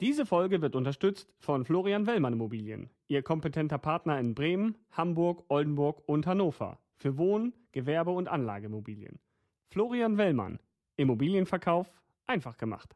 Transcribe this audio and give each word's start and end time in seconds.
Diese 0.00 0.26
Folge 0.26 0.62
wird 0.62 0.76
unterstützt 0.76 1.34
von 1.40 1.64
Florian 1.64 2.06
Wellmann 2.06 2.34
Immobilien, 2.34 2.88
Ihr 3.08 3.22
kompetenter 3.22 3.78
Partner 3.78 4.20
in 4.20 4.32
Bremen, 4.32 4.78
Hamburg, 4.92 5.44
Oldenburg 5.48 6.02
und 6.06 6.24
Hannover 6.24 6.78
für 6.94 7.18
Wohn-, 7.18 7.52
Gewerbe- 7.72 8.12
und 8.12 8.28
Anlageimmobilien. 8.28 9.18
Florian 9.72 10.16
Wellmann, 10.16 10.60
Immobilienverkauf 10.96 11.90
einfach 12.28 12.56
gemacht. 12.58 12.94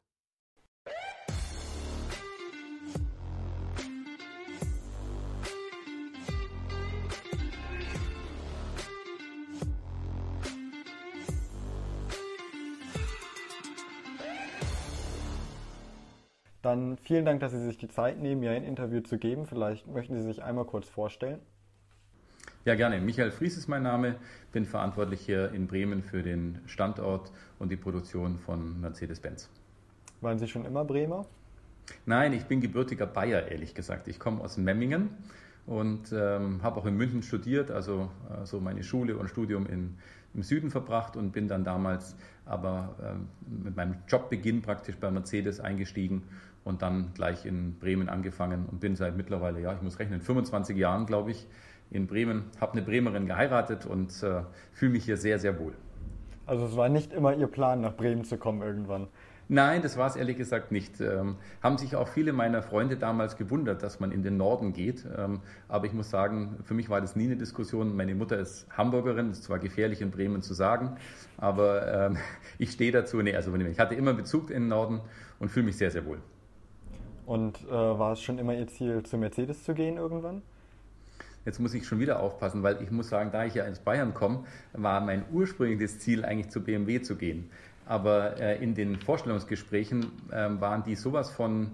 Dann 16.62 16.96
vielen 16.98 17.24
Dank, 17.24 17.40
dass 17.40 17.52
Sie 17.52 17.64
sich 17.64 17.76
die 17.76 17.88
Zeit 17.88 18.20
nehmen, 18.20 18.40
mir 18.40 18.52
ein 18.52 18.62
Interview 18.62 19.00
zu 19.00 19.18
geben. 19.18 19.46
Vielleicht 19.46 19.88
möchten 19.88 20.14
Sie 20.14 20.22
sich 20.22 20.42
einmal 20.42 20.64
kurz 20.64 20.88
vorstellen. 20.88 21.40
Ja, 22.64 22.76
gerne. 22.76 23.00
Michael 23.00 23.32
Fries 23.32 23.56
ist 23.56 23.66
mein 23.66 23.82
Name, 23.82 24.14
bin 24.52 24.64
verantwortlich 24.64 25.20
hier 25.20 25.52
in 25.52 25.66
Bremen 25.66 26.04
für 26.04 26.22
den 26.22 26.60
Standort 26.66 27.32
und 27.58 27.72
die 27.72 27.76
Produktion 27.76 28.38
von 28.38 28.80
Mercedes-Benz. 28.80 29.50
Waren 30.20 30.38
Sie 30.38 30.46
schon 30.46 30.64
immer 30.64 30.84
Bremer? 30.84 31.26
Nein, 32.06 32.32
ich 32.32 32.44
bin 32.44 32.60
gebürtiger 32.60 33.06
Bayer, 33.06 33.48
ehrlich 33.48 33.74
gesagt. 33.74 34.06
Ich 34.06 34.20
komme 34.20 34.40
aus 34.40 34.56
Memmingen 34.56 35.10
und 35.66 36.12
ähm, 36.12 36.62
habe 36.62 36.78
auch 36.78 36.86
in 36.86 36.96
München 36.96 37.24
studiert, 37.24 37.72
also, 37.72 38.08
also 38.30 38.60
meine 38.60 38.84
Schule 38.84 39.16
und 39.16 39.28
Studium 39.28 39.66
in, 39.66 39.96
im 40.32 40.44
Süden 40.44 40.70
verbracht 40.70 41.16
und 41.16 41.32
bin 41.32 41.48
dann 41.48 41.64
damals 41.64 42.14
aber 42.44 42.94
ähm, 43.02 43.28
mit 43.64 43.76
meinem 43.76 43.96
Jobbeginn 44.06 44.62
praktisch 44.62 44.96
bei 44.96 45.10
Mercedes 45.10 45.58
eingestiegen 45.58 46.22
und 46.64 46.82
dann 46.82 47.12
gleich 47.14 47.44
in 47.44 47.78
Bremen 47.78 48.08
angefangen 48.08 48.66
und 48.70 48.80
bin 48.80 48.96
seit 48.96 49.16
mittlerweile, 49.16 49.60
ja, 49.60 49.74
ich 49.74 49.82
muss 49.82 49.98
rechnen, 49.98 50.20
25 50.20 50.76
Jahren, 50.76 51.06
glaube 51.06 51.30
ich, 51.32 51.46
in 51.90 52.06
Bremen, 52.06 52.44
habe 52.60 52.72
eine 52.72 52.82
Bremerin 52.82 53.26
geheiratet 53.26 53.86
und 53.86 54.22
äh, 54.22 54.42
fühle 54.72 54.92
mich 54.92 55.04
hier 55.04 55.16
sehr, 55.16 55.38
sehr 55.38 55.58
wohl. 55.58 55.74
Also 56.46 56.66
es 56.66 56.76
war 56.76 56.88
nicht 56.88 57.12
immer 57.12 57.34
Ihr 57.34 57.46
Plan, 57.46 57.80
nach 57.80 57.94
Bremen 57.94 58.24
zu 58.24 58.36
kommen 58.36 58.62
irgendwann? 58.62 59.08
Nein, 59.48 59.82
das 59.82 59.98
war 59.98 60.06
es 60.06 60.16
ehrlich 60.16 60.38
gesagt 60.38 60.72
nicht. 60.72 61.00
Ähm, 61.00 61.36
haben 61.62 61.76
sich 61.76 61.94
auch 61.94 62.08
viele 62.08 62.32
meiner 62.32 62.62
Freunde 62.62 62.96
damals 62.96 63.36
gewundert, 63.36 63.82
dass 63.82 64.00
man 64.00 64.10
in 64.10 64.22
den 64.22 64.36
Norden 64.36 64.72
geht. 64.72 65.04
Ähm, 65.16 65.40
aber 65.68 65.86
ich 65.86 65.92
muss 65.92 66.08
sagen, 66.08 66.56
für 66.62 66.74
mich 66.74 66.88
war 66.88 67.00
das 67.00 67.16
nie 67.16 67.24
eine 67.24 67.36
Diskussion. 67.36 67.94
Meine 67.94 68.14
Mutter 68.14 68.38
ist 68.38 68.66
Hamburgerin, 68.76 69.30
ist 69.30 69.44
zwar 69.44 69.58
gefährlich 69.58 70.00
in 70.00 70.10
Bremen 70.10 70.42
zu 70.42 70.54
sagen, 70.54 70.96
aber 71.36 72.06
ähm, 72.06 72.16
ich 72.58 72.70
stehe 72.70 72.92
dazu. 72.92 73.20
Nee, 73.20 73.36
also 73.36 73.54
ich 73.54 73.78
hatte 73.78 73.94
immer 73.94 74.14
Bezug 74.14 74.50
in 74.50 74.62
den 74.62 74.68
Norden 74.68 75.00
und 75.38 75.50
fühle 75.50 75.66
mich 75.66 75.76
sehr, 75.76 75.90
sehr 75.90 76.06
wohl. 76.06 76.18
Und 77.26 77.58
äh, 77.68 77.70
war 77.70 78.12
es 78.12 78.20
schon 78.20 78.38
immer 78.38 78.54
Ihr 78.54 78.66
Ziel, 78.66 79.02
zu 79.02 79.16
Mercedes 79.16 79.64
zu 79.64 79.74
gehen 79.74 79.96
irgendwann? 79.96 80.42
Jetzt 81.44 81.58
muss 81.58 81.74
ich 81.74 81.86
schon 81.86 81.98
wieder 81.98 82.20
aufpassen, 82.20 82.62
weil 82.62 82.80
ich 82.82 82.90
muss 82.90 83.08
sagen, 83.08 83.30
da 83.32 83.44
ich 83.44 83.54
ja 83.54 83.64
ins 83.64 83.80
Bayern 83.80 84.14
komme, 84.14 84.44
war 84.72 85.00
mein 85.00 85.24
ursprüngliches 85.32 85.98
Ziel 85.98 86.24
eigentlich 86.24 86.50
zu 86.50 86.62
BMW 86.62 87.02
zu 87.02 87.16
gehen. 87.16 87.50
Aber 87.84 88.40
äh, 88.40 88.62
in 88.62 88.74
den 88.74 89.00
Vorstellungsgesprächen 89.00 90.06
ähm, 90.32 90.60
waren 90.60 90.84
die 90.84 90.94
sowas 90.94 91.30
von 91.30 91.72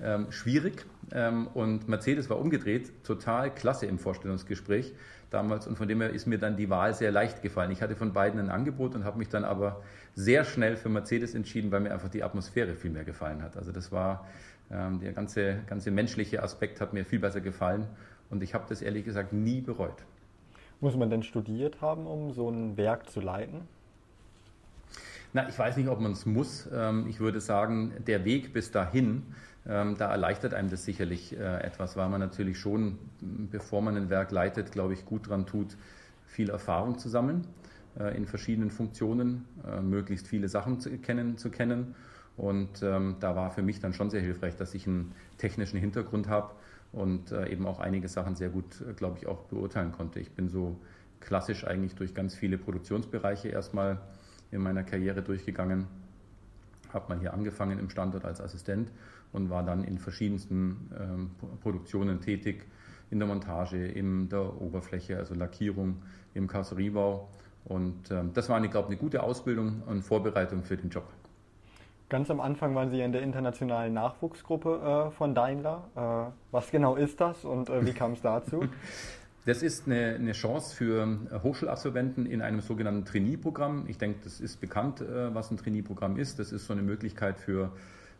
ähm, 0.00 0.32
schwierig 0.32 0.86
ähm, 1.12 1.48
und 1.54 1.86
Mercedes 1.88 2.30
war 2.30 2.38
umgedreht, 2.38 3.04
total 3.04 3.54
klasse 3.54 3.86
im 3.86 3.98
Vorstellungsgespräch 3.98 4.92
damals 5.30 5.66
und 5.66 5.76
von 5.76 5.86
dem 5.86 6.00
her 6.00 6.10
ist 6.10 6.26
mir 6.26 6.38
dann 6.38 6.56
die 6.56 6.70
Wahl 6.70 6.94
sehr 6.94 7.12
leicht 7.12 7.42
gefallen. 7.42 7.70
Ich 7.70 7.82
hatte 7.82 7.96
von 7.96 8.12
beiden 8.12 8.40
ein 8.40 8.50
Angebot 8.50 8.94
und 8.94 9.04
habe 9.04 9.18
mich 9.18 9.28
dann 9.28 9.44
aber 9.44 9.82
sehr 10.14 10.44
schnell 10.44 10.76
für 10.76 10.88
Mercedes 10.88 11.34
entschieden, 11.34 11.70
weil 11.72 11.80
mir 11.80 11.92
einfach 11.92 12.08
die 12.08 12.22
Atmosphäre 12.22 12.74
viel 12.74 12.90
mehr 12.90 13.04
gefallen 13.04 13.42
hat. 13.42 13.56
Also 13.56 13.72
das 13.72 13.92
war 13.92 14.26
der 14.70 15.12
ganze, 15.12 15.58
ganze 15.66 15.90
menschliche 15.90 16.42
Aspekt 16.42 16.80
hat 16.80 16.92
mir 16.94 17.04
viel 17.04 17.20
besser 17.20 17.40
gefallen 17.40 17.86
und 18.30 18.42
ich 18.42 18.54
habe 18.54 18.64
das 18.68 18.82
ehrlich 18.82 19.04
gesagt 19.04 19.32
nie 19.32 19.60
bereut. 19.60 20.02
Muss 20.80 20.96
man 20.96 21.10
denn 21.10 21.22
studiert 21.22 21.80
haben, 21.80 22.06
um 22.06 22.32
so 22.32 22.50
ein 22.50 22.76
Werk 22.76 23.08
zu 23.08 23.20
leiten? 23.20 23.62
Na, 25.32 25.48
ich 25.48 25.58
weiß 25.58 25.76
nicht, 25.76 25.88
ob 25.88 26.00
man 26.00 26.12
es 26.12 26.26
muss. 26.26 26.68
Ähm, 26.72 27.06
ich 27.08 27.20
würde 27.20 27.40
sagen, 27.40 27.92
der 28.06 28.24
Weg 28.24 28.52
bis 28.52 28.70
dahin, 28.70 29.22
ähm, 29.66 29.96
da 29.96 30.10
erleichtert 30.10 30.54
einem 30.54 30.70
das 30.70 30.84
sicherlich 30.84 31.36
äh, 31.36 31.62
etwas, 31.62 31.96
weil 31.96 32.08
man 32.08 32.20
natürlich 32.20 32.58
schon, 32.58 32.98
bevor 33.20 33.82
man 33.82 33.96
ein 33.96 34.10
Werk 34.10 34.30
leitet, 34.30 34.72
glaube 34.72 34.92
ich, 34.92 35.04
gut 35.04 35.28
dran 35.28 35.46
tut, 35.46 35.76
viel 36.26 36.50
Erfahrung 36.50 36.98
zu 36.98 37.08
sammeln 37.08 37.46
äh, 37.98 38.16
in 38.16 38.26
verschiedenen 38.26 38.70
Funktionen, 38.70 39.44
äh, 39.66 39.80
möglichst 39.80 40.28
viele 40.28 40.48
Sachen 40.48 40.80
zu 40.80 40.90
kennen. 40.98 41.36
Zu 41.36 41.50
kennen. 41.50 41.94
Und 42.36 42.82
ähm, 42.82 43.16
da 43.20 43.36
war 43.36 43.50
für 43.50 43.62
mich 43.62 43.80
dann 43.80 43.92
schon 43.92 44.10
sehr 44.10 44.20
hilfreich, 44.20 44.56
dass 44.56 44.74
ich 44.74 44.86
einen 44.86 45.12
technischen 45.38 45.78
Hintergrund 45.78 46.28
habe 46.28 46.52
und 46.92 47.32
äh, 47.32 47.48
eben 47.48 47.66
auch 47.66 47.80
einige 47.80 48.08
Sachen 48.08 48.34
sehr 48.34 48.48
gut, 48.48 48.80
äh, 48.80 48.92
glaube 48.92 49.18
ich, 49.18 49.26
auch 49.26 49.42
beurteilen 49.44 49.92
konnte. 49.92 50.20
Ich 50.20 50.32
bin 50.32 50.48
so 50.48 50.76
klassisch 51.20 51.66
eigentlich 51.66 51.94
durch 51.94 52.14
ganz 52.14 52.34
viele 52.34 52.58
Produktionsbereiche 52.58 53.48
erstmal 53.48 53.98
in 54.50 54.60
meiner 54.60 54.82
Karriere 54.82 55.22
durchgegangen. 55.22 55.86
Habe 56.92 57.14
mal 57.14 57.20
hier 57.20 57.34
angefangen 57.34 57.78
im 57.78 57.90
Standort 57.90 58.24
als 58.24 58.40
Assistent 58.40 58.90
und 59.32 59.50
war 59.50 59.64
dann 59.64 59.84
in 59.84 59.98
verschiedensten 59.98 60.90
ähm, 60.98 61.30
Produktionen 61.60 62.20
tätig, 62.20 62.66
in 63.10 63.18
der 63.18 63.28
Montage, 63.28 63.86
in 63.86 64.28
der 64.28 64.60
Oberfläche, 64.60 65.18
also 65.18 65.34
Lackierung, 65.34 66.02
im 66.34 66.46
Karosseriebau. 66.46 67.28
Und 67.64 68.10
ähm, 68.10 68.32
das 68.34 68.48
war, 68.48 68.62
ich 68.62 68.70
glaube 68.70 68.88
eine 68.88 68.96
gute 68.96 69.22
Ausbildung 69.22 69.82
und 69.86 70.02
Vorbereitung 70.02 70.62
für 70.62 70.76
den 70.76 70.90
Job. 70.90 71.06
Ganz 72.08 72.30
am 72.30 72.40
Anfang 72.40 72.74
waren 72.74 72.90
Sie 72.90 73.00
in 73.00 73.12
der 73.12 73.22
internationalen 73.22 73.94
Nachwuchsgruppe 73.94 75.08
äh, 75.08 75.10
von 75.12 75.34
Daimler. 75.34 75.84
Äh, 75.96 76.32
was 76.50 76.70
genau 76.70 76.96
ist 76.96 77.20
das 77.20 77.44
und 77.44 77.70
äh, 77.70 77.86
wie 77.86 77.92
kam 77.92 78.12
es 78.12 78.22
dazu? 78.22 78.64
Das 79.46 79.62
ist 79.62 79.86
eine, 79.86 80.14
eine, 80.14 80.32
Chance 80.32 80.74
für 80.74 81.02
äh, 81.30 81.38
Hochschulabsolventen 81.42 82.24
in 82.24 82.40
einem 82.40 82.62
sogenannten 82.62 83.04
Trainee-Programm. 83.04 83.84
Ich 83.88 83.98
denke, 83.98 84.20
das 84.24 84.40
ist 84.40 84.58
bekannt, 84.58 85.02
äh, 85.02 85.34
was 85.34 85.50
ein 85.50 85.58
Trainee-Programm 85.58 86.16
ist. 86.16 86.38
Das 86.38 86.50
ist 86.50 86.64
so 86.64 86.72
eine 86.72 86.80
Möglichkeit 86.80 87.38
für 87.38 87.70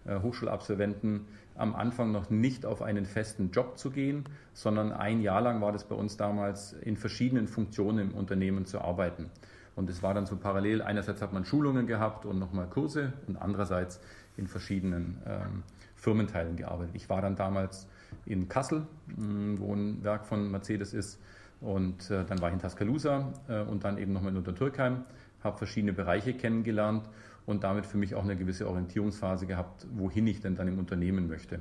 äh, 0.05 0.21
Hochschulabsolventen, 0.21 1.27
am 1.55 1.75
Anfang 1.75 2.13
noch 2.13 2.29
nicht 2.29 2.67
auf 2.67 2.83
einen 2.83 3.07
festen 3.07 3.53
Job 3.53 3.79
zu 3.79 3.91
gehen, 3.91 4.25
sondern 4.53 4.93
ein 4.93 5.23
Jahr 5.23 5.41
lang 5.41 5.63
war 5.63 5.73
das 5.73 5.85
bei 5.85 5.95
uns 5.95 6.19
damals 6.19 6.75
in 6.75 6.99
verschiedenen 6.99 7.49
Funktionen 7.49 8.11
im 8.11 8.15
Unternehmen 8.15 8.67
zu 8.67 8.83
arbeiten. 8.83 9.31
Und 9.77 9.91
es 9.91 10.03
war 10.03 10.15
dann 10.15 10.27
so 10.27 10.37
parallel, 10.37 10.83
einerseits 10.83 11.21
hat 11.21 11.33
man 11.33 11.45
Schulungen 11.45 11.87
gehabt 11.87 12.27
und 12.27 12.39
nochmal 12.39 12.69
Kurse 12.69 13.13
und 13.27 13.37
andererseits 13.37 14.01
in 14.37 14.47
verschiedenen 14.47 15.19
ähm, 15.27 15.63
Firmenteilen 15.97 16.57
gearbeitet. 16.57 16.95
Ich 16.95 17.09
war 17.09 17.23
dann 17.23 17.35
damals 17.37 17.89
in 18.27 18.49
Kassel, 18.49 18.87
mm, 19.17 19.59
wo 19.59 19.75
ein 19.75 20.05
Werk 20.05 20.27
von 20.27 20.51
Mercedes 20.51 20.95
ist 20.95 21.21
und 21.61 22.11
äh, 22.11 22.25
dann 22.25 22.41
war 22.41 22.49
ich 22.49 22.55
in 22.55 22.61
Tuscaloosa 22.61 23.33
äh, 23.49 23.63
und 23.63 23.85
dann 23.85 23.99
eben 23.99 24.13
nochmal 24.13 24.33
in 24.33 24.39
Untertürkheim, 24.39 25.05
habe 25.43 25.59
verschiedene 25.59 25.93
Bereiche 25.93 26.35
kennengelernt 26.35 27.09
und 27.47 27.65
damit 27.65 27.87
für 27.87 27.99
mich 27.99 28.15
auch 28.15 28.23
eine 28.23 28.37
gewisse 28.37 28.69
Orientierungsphase 28.69 29.47
gehabt, 29.47 29.87
wohin 29.95 30.27
ich 30.27 30.41
denn 30.41 30.57
dann 30.57 30.69
im 30.69 30.79
Unternehmen 30.79 31.29
möchte. 31.29 31.61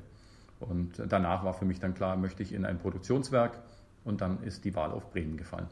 Und 0.59 1.01
danach 1.09 1.43
war 1.43 1.53
für 1.53 1.65
mich 1.65 1.79
dann 1.79 1.93
klar, 1.93 2.15
möchte 2.15 2.43
ich 2.43 2.53
in 2.53 2.65
ein 2.65 2.79
Produktionswerk 2.79 3.59
und 4.05 4.21
dann 4.21 4.41
ist 4.43 4.63
die 4.65 4.75
Wahl 4.75 4.91
auf 4.91 5.11
Bremen 5.11 5.35
gefallen. 5.35 5.67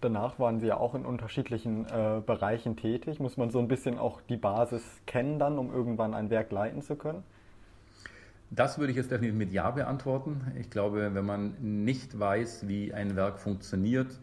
Danach 0.00 0.38
waren 0.38 0.60
Sie 0.60 0.66
ja 0.66 0.76
auch 0.76 0.94
in 0.94 1.06
unterschiedlichen 1.06 1.86
äh, 1.86 2.20
Bereichen 2.24 2.76
tätig. 2.76 3.18
Muss 3.18 3.36
man 3.36 3.50
so 3.50 3.58
ein 3.58 3.68
bisschen 3.68 3.98
auch 3.98 4.20
die 4.20 4.36
Basis 4.36 4.82
kennen 5.06 5.38
dann, 5.38 5.58
um 5.58 5.72
irgendwann 5.72 6.14
ein 6.14 6.28
Werk 6.28 6.52
leiten 6.52 6.82
zu 6.82 6.96
können? 6.96 7.22
Das 8.50 8.78
würde 8.78 8.92
ich 8.92 8.96
jetzt 8.96 9.10
definitiv 9.10 9.36
mit 9.36 9.52
Ja 9.52 9.70
beantworten. 9.70 10.52
Ich 10.58 10.70
glaube, 10.70 11.14
wenn 11.14 11.24
man 11.24 11.54
nicht 11.84 12.18
weiß, 12.18 12.68
wie 12.68 12.92
ein 12.94 13.16
Werk 13.16 13.38
funktioniert, 13.38 14.20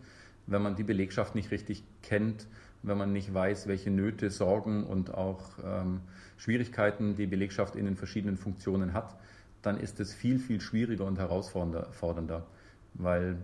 wenn 0.48 0.62
man 0.62 0.76
die 0.76 0.84
Belegschaft 0.84 1.36
nicht 1.36 1.52
richtig 1.52 1.84
kennt, 2.02 2.48
wenn 2.84 2.98
man 2.98 3.12
nicht 3.12 3.34
weiß, 3.34 3.68
welche 3.68 3.90
Nöte, 3.90 4.30
Sorgen 4.30 4.86
und 4.86 5.14
auch 5.14 5.42
ähm, 5.66 6.02
Schwierigkeiten 6.38 7.16
die 7.16 7.28
Belegschaft 7.28 7.76
in 7.76 7.86
den 7.86 7.96
verschiedenen 7.96 8.38
Funktionen 8.38 8.94
hat, 8.94 9.16
dann 9.62 9.78
ist 9.80 10.00
es 10.00 10.14
viel, 10.14 10.40
viel 10.40 10.62
schwieriger 10.62 11.06
und 11.06 11.18
herausfordernder, 11.18 12.46
weil 12.94 13.38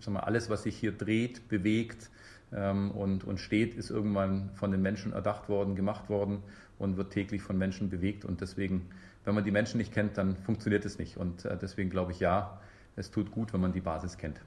sag 0.00 0.14
mal, 0.14 0.20
alles, 0.20 0.50
was 0.50 0.62
sich 0.62 0.76
hier 0.76 0.92
dreht, 0.92 1.48
bewegt 1.48 2.10
ähm, 2.52 2.90
und, 2.92 3.24
und 3.24 3.38
steht, 3.38 3.74
ist 3.74 3.90
irgendwann 3.90 4.50
von 4.54 4.70
den 4.70 4.82
Menschen 4.82 5.12
erdacht 5.12 5.48
worden, 5.48 5.74
gemacht 5.76 6.08
worden 6.08 6.42
und 6.78 6.96
wird 6.96 7.12
täglich 7.12 7.42
von 7.42 7.58
Menschen 7.58 7.90
bewegt. 7.90 8.24
Und 8.24 8.40
deswegen, 8.40 8.88
wenn 9.24 9.34
man 9.34 9.44
die 9.44 9.50
Menschen 9.50 9.78
nicht 9.78 9.92
kennt, 9.92 10.18
dann 10.18 10.36
funktioniert 10.36 10.84
es 10.84 10.98
nicht. 10.98 11.16
Und 11.16 11.44
äh, 11.44 11.56
deswegen 11.56 11.90
glaube 11.90 12.12
ich, 12.12 12.20
ja, 12.20 12.60
es 12.96 13.10
tut 13.10 13.30
gut, 13.30 13.52
wenn 13.52 13.60
man 13.60 13.72
die 13.72 13.80
Basis 13.80 14.18
kennt. 14.18 14.40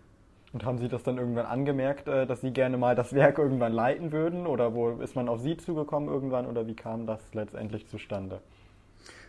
Und 0.53 0.65
haben 0.65 0.79
Sie 0.79 0.89
das 0.89 1.03
dann 1.03 1.17
irgendwann 1.17 1.45
angemerkt, 1.45 2.07
äh, 2.07 2.25
dass 2.25 2.41
Sie 2.41 2.51
gerne 2.51 2.77
mal 2.77 2.95
das 2.95 3.13
Werk 3.13 3.37
irgendwann 3.37 3.73
leiten 3.73 4.11
würden? 4.11 4.47
Oder 4.47 4.73
wo 4.73 4.99
ist 4.99 5.15
man 5.15 5.29
auf 5.29 5.39
Sie 5.39 5.57
zugekommen 5.57 6.09
irgendwann? 6.09 6.45
Oder 6.45 6.67
wie 6.67 6.75
kam 6.75 7.05
das 7.05 7.33
letztendlich 7.33 7.87
zustande? 7.87 8.41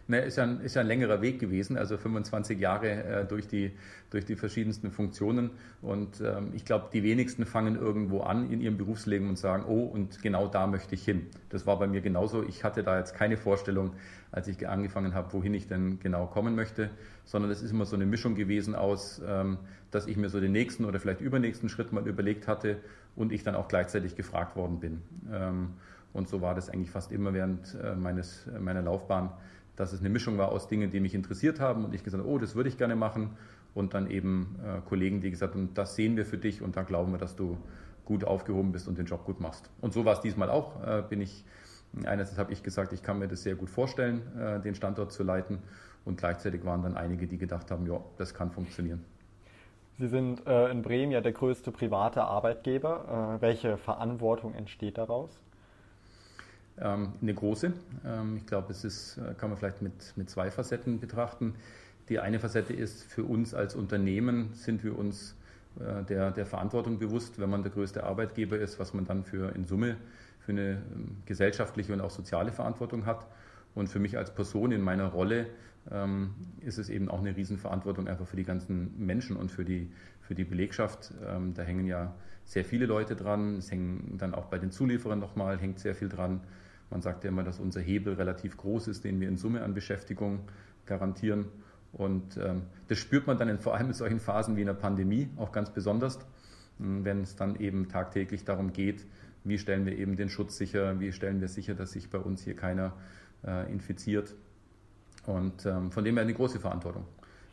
Ne, 0.09 0.21
ist, 0.21 0.37
ja 0.37 0.43
ein, 0.43 0.61
ist 0.61 0.75
ja 0.75 0.81
ein 0.81 0.89
längerer 0.89 1.23
Weg 1.23 1.39
gewesen, 1.39 1.79
also 1.79 1.97
25 1.97 2.59
Jahre 2.59 2.91
äh, 2.91 3.25
durch, 3.25 3.47
die, 3.47 3.71
durch 4.11 4.25
die 4.25 4.35
verschiedensten 4.35 4.91
Funktionen. 4.91 5.51
Und 5.81 6.21
ähm, 6.21 6.51
ich 6.55 6.65
glaube, 6.65 6.89
die 6.93 7.05
wenigsten 7.05 7.47
fangen 7.47 7.77
irgendwo 7.77 8.21
an 8.21 8.51
in 8.51 8.61
ihrem 8.61 8.77
Berufsleben 8.77 9.29
und 9.29 9.39
sagen, 9.39 9.65
oh, 9.67 9.85
und 9.85 10.21
genau 10.21 10.49
da 10.49 10.67
möchte 10.67 10.97
ich 10.97 11.05
hin. 11.05 11.29
Das 11.51 11.67
war 11.67 11.79
bei 11.79 11.87
mir 11.87 12.01
genauso. 12.01 12.43
Ich 12.43 12.65
hatte 12.65 12.83
da 12.83 12.99
jetzt 12.99 13.15
keine 13.15 13.37
Vorstellung, 13.37 13.93
als 14.33 14.49
ich 14.49 14.69
angefangen 14.69 15.15
habe, 15.15 15.33
wohin 15.35 15.55
ich 15.55 15.69
denn 15.69 16.01
genau 16.01 16.27
kommen 16.27 16.57
möchte, 16.57 16.91
sondern 17.25 17.51
es 17.53 17.63
ist 17.63 17.71
immer 17.71 17.85
so 17.85 17.95
eine 17.95 18.07
Mischung 18.07 18.35
gewesen 18.35 18.75
aus, 18.75 19.23
ähm, 19.25 19.59
dass 19.93 20.09
ich 20.09 20.17
mir 20.17 20.31
so 20.31 20.41
den 20.41 20.53
nächsten 20.53 20.85
oder 20.85 20.99
vielleicht 20.99 21.21
übernächsten 21.21 21.69
Schritt 21.69 21.93
mal 21.93 22.07
überlegt 22.09 22.49
hatte 22.49 22.79
und 23.15 23.31
ich 23.31 23.45
dann 23.45 23.55
auch 23.55 23.69
gleichzeitig 23.69 24.17
gefragt 24.17 24.57
worden 24.57 24.81
bin. 24.81 25.03
Ähm, 25.33 25.75
und 26.13 26.29
so 26.29 26.41
war 26.41 26.55
das 26.55 26.69
eigentlich 26.69 26.91
fast 26.91 27.13
immer 27.13 27.33
während 27.33 27.77
äh, 27.83 27.95
meines, 27.95 28.47
meiner 28.59 28.83
Laufbahn 28.83 29.31
dass 29.77 29.93
es 29.93 30.01
eine 30.01 30.11
Mischung 30.11 30.39
war 30.39 30.51
aus 30.51 30.69
Dingen, 30.69 30.91
die 30.91 31.01
mich 31.01 31.15
interessiert 31.15 31.61
haben 31.61 31.85
und 31.85 31.95
ich 31.95 32.05
gesagt 32.05 32.23
habe, 32.23 32.33
oh, 32.33 32.39
das 32.39 32.55
würde 32.55 32.69
ich 32.69 32.79
gerne 32.79 32.97
machen. 32.97 33.31
Und 33.75 33.95
dann 33.95 34.11
eben 34.11 34.57
äh, 34.65 34.81
Kollegen, 34.87 35.21
die 35.21 35.31
gesagt 35.31 35.55
haben, 35.55 35.71
das 35.75 35.95
sehen 35.95 36.17
wir 36.17 36.27
für 36.27 36.37
dich 36.37 36.61
und 36.61 36.77
da 36.77 36.83
glauben 36.83 37.13
wir, 37.13 37.19
dass 37.19 37.37
du 37.37 37.57
gut 38.05 38.25
aufgehoben 38.25 38.73
bist 38.73 38.87
und 38.87 38.99
den 38.99 39.07
Job 39.07 39.25
gut 39.25 39.41
machst. 39.41 39.71
Und 39.81 39.95
so 39.95 40.05
war 40.05 40.13
es 40.13 40.21
diesmal 40.21 40.51
auch. 40.51 40.87
Äh, 40.87 41.03
bin 41.09 41.21
ich, 41.23 41.45
einerseits 42.05 42.39
habe 42.39 42.53
ich 42.53 42.63
gesagt, 42.63 42.93
ich 42.93 43.03
kann 43.03 43.19
mir 43.19 43.29
das 43.29 43.43
sehr 43.43 43.55
gut 43.55 43.71
vorstellen, 43.71 44.21
äh, 44.39 44.61
den 44.61 44.75
Standort 44.75 45.13
zu 45.13 45.23
leiten. 45.23 45.59
Und 46.05 46.19
gleichzeitig 46.19 46.65
waren 46.65 46.83
dann 46.83 46.97
einige, 46.97 47.27
die 47.27 47.39
gedacht 47.39 47.71
haben, 47.71 47.87
ja, 47.87 48.01
das 48.19 48.35
kann 48.35 48.51
funktionieren. 48.51 49.05
Sie 49.99 50.09
sind 50.09 50.47
äh, 50.47 50.71
in 50.71 50.83
Bremen 50.83 51.13
ja 51.13 51.21
der 51.21 51.33
größte 51.33 51.71
private 51.71 52.25
Arbeitgeber. 52.25 53.37
Äh, 53.39 53.43
welche 53.43 53.77
Verantwortung 53.77 54.55
entsteht 54.55 54.99
daraus? 54.99 55.31
Ähm, 56.81 57.13
eine 57.21 57.35
große. 57.35 57.73
Ähm, 58.05 58.37
ich 58.37 58.47
glaube, 58.47 58.73
es 58.73 58.85
ist, 58.85 59.19
äh, 59.19 59.35
kann 59.35 59.51
man 59.51 59.59
vielleicht 59.59 59.83
mit, 59.83 60.13
mit 60.17 60.31
zwei 60.31 60.51
Facetten 60.51 61.01
betrachten. 61.01 61.55
Die 62.09 62.19
eine 62.19 62.41
Facette 62.41 62.73
ist, 62.73 63.03
für 63.05 63.25
uns 63.25 63.55
als 63.55 63.75
Unternehmen 63.75 64.51
sind 64.55 64.83
wir 64.85 64.99
uns 64.99 65.35
äh, 65.79 66.05
der, 66.05 66.31
der 66.31 66.47
Verantwortung 66.47 66.99
bewusst, 66.99 67.39
wenn 67.39 67.51
man 67.51 67.63
der 67.63 67.73
größte 67.73 68.05
Arbeitgeber 68.05 68.59
ist, 68.59 68.79
was 68.79 68.95
man 68.95 69.07
dann 69.07 69.25
für 69.25 69.55
in 69.55 69.65
Summe 69.65 69.97
für 70.41 70.53
eine 70.53 70.83
ähm, 70.95 71.17
gesellschaftliche 71.27 71.93
und 71.93 72.01
auch 72.01 72.11
soziale 72.11 72.53
Verantwortung 72.53 73.07
hat. 73.07 73.27
Und 73.75 73.89
für 73.89 74.01
mich 74.01 74.19
als 74.19 74.35
Person 74.35 74.73
in 74.73 74.83
meiner 74.83 75.07
Rolle 75.07 75.47
ist 76.61 76.79
es 76.79 76.89
eben 76.89 77.09
auch 77.09 77.19
eine 77.19 77.37
Riesenverantwortung 77.37 78.07
einfach 78.07 78.27
für 78.27 78.37
die 78.37 78.45
ganzen 78.45 79.05
Menschen 79.05 79.37
und 79.37 79.51
für 79.51 79.65
die, 79.65 79.91
für 80.21 80.35
die 80.35 80.45
Belegschaft. 80.45 81.13
Ähm, 81.27 81.55
da 81.55 81.63
hängen 81.63 81.87
ja 81.87 82.15
sehr 82.45 82.65
viele 82.65 82.87
Leute 82.87 83.17
dran. 83.17 83.57
Es 83.57 83.71
hängen 83.71 84.17
dann 84.19 84.35
auch 84.35 84.47
bei 84.47 84.59
den 84.59 84.71
Zulieferern 84.71 85.19
nochmal, 85.19 85.59
hängt 85.59 85.81
sehr 85.81 85.95
viel 85.95 86.09
dran. 86.09 86.41
Man 86.91 87.03
sagt 87.03 87.25
ja 87.25 87.31
immer, 87.31 87.43
dass 87.43 87.59
unser 87.59 87.81
Hebel 87.81 88.15
relativ 88.15 88.57
groß 88.57 88.89
ist, 88.89 89.05
den 89.05 89.21
wir 89.21 89.29
in 89.29 89.37
Summe 89.37 89.63
an 89.63 89.75
Beschäftigung 89.75 90.41
garantieren. 90.87 91.47
Und 91.93 92.37
ähm, 92.37 92.63
das 92.89 92.99
spürt 92.99 93.27
man 93.27 93.39
dann 93.39 93.49
in, 93.49 93.59
vor 93.59 93.75
allem 93.75 93.89
in 93.89 93.95
solchen 93.95 94.21
Phasen 94.21 94.57
wie 94.57 94.61
in 94.61 94.67
der 94.67 94.75
Pandemie 94.75 95.31
auch 95.37 95.53
ganz 95.53 95.71
besonders, 95.71 96.19
hm, 96.79 97.05
wenn 97.05 97.23
es 97.23 97.37
dann 97.37 97.57
eben 97.57 97.89
tagtäglich 97.89 98.45
darum 98.45 98.73
geht, 98.73 99.07
wie 99.45 99.59
stellen 99.59 99.85
wir 99.85 99.97
eben 99.99 100.17
den 100.17 100.29
Schutz 100.29 100.57
sicher, 100.57 101.01
wie 101.01 101.13
stellen 101.13 101.41
wir 101.41 101.49
sicher, 101.49 101.75
dass 101.75 101.93
sich 101.93 102.09
bei 102.11 102.19
uns 102.19 102.43
hier 102.43 102.55
keiner 102.55 102.95
äh, 103.45 103.71
infiziert. 103.71 104.35
Und 105.27 105.67
ähm, 105.67 105.91
von 105.93 106.05
dem 106.05 106.17
her 106.17 106.23
eine 106.23 106.35
große 106.35 106.61
Verantwortung. 106.61 107.05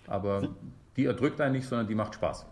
Aber 0.07 0.49
die 0.95 1.05
erdrückt 1.05 1.39
einen 1.39 1.53
nicht, 1.53 1.67
sondern 1.67 1.87
die 1.87 1.95
macht 1.95 2.15
Spaß. 2.15 2.45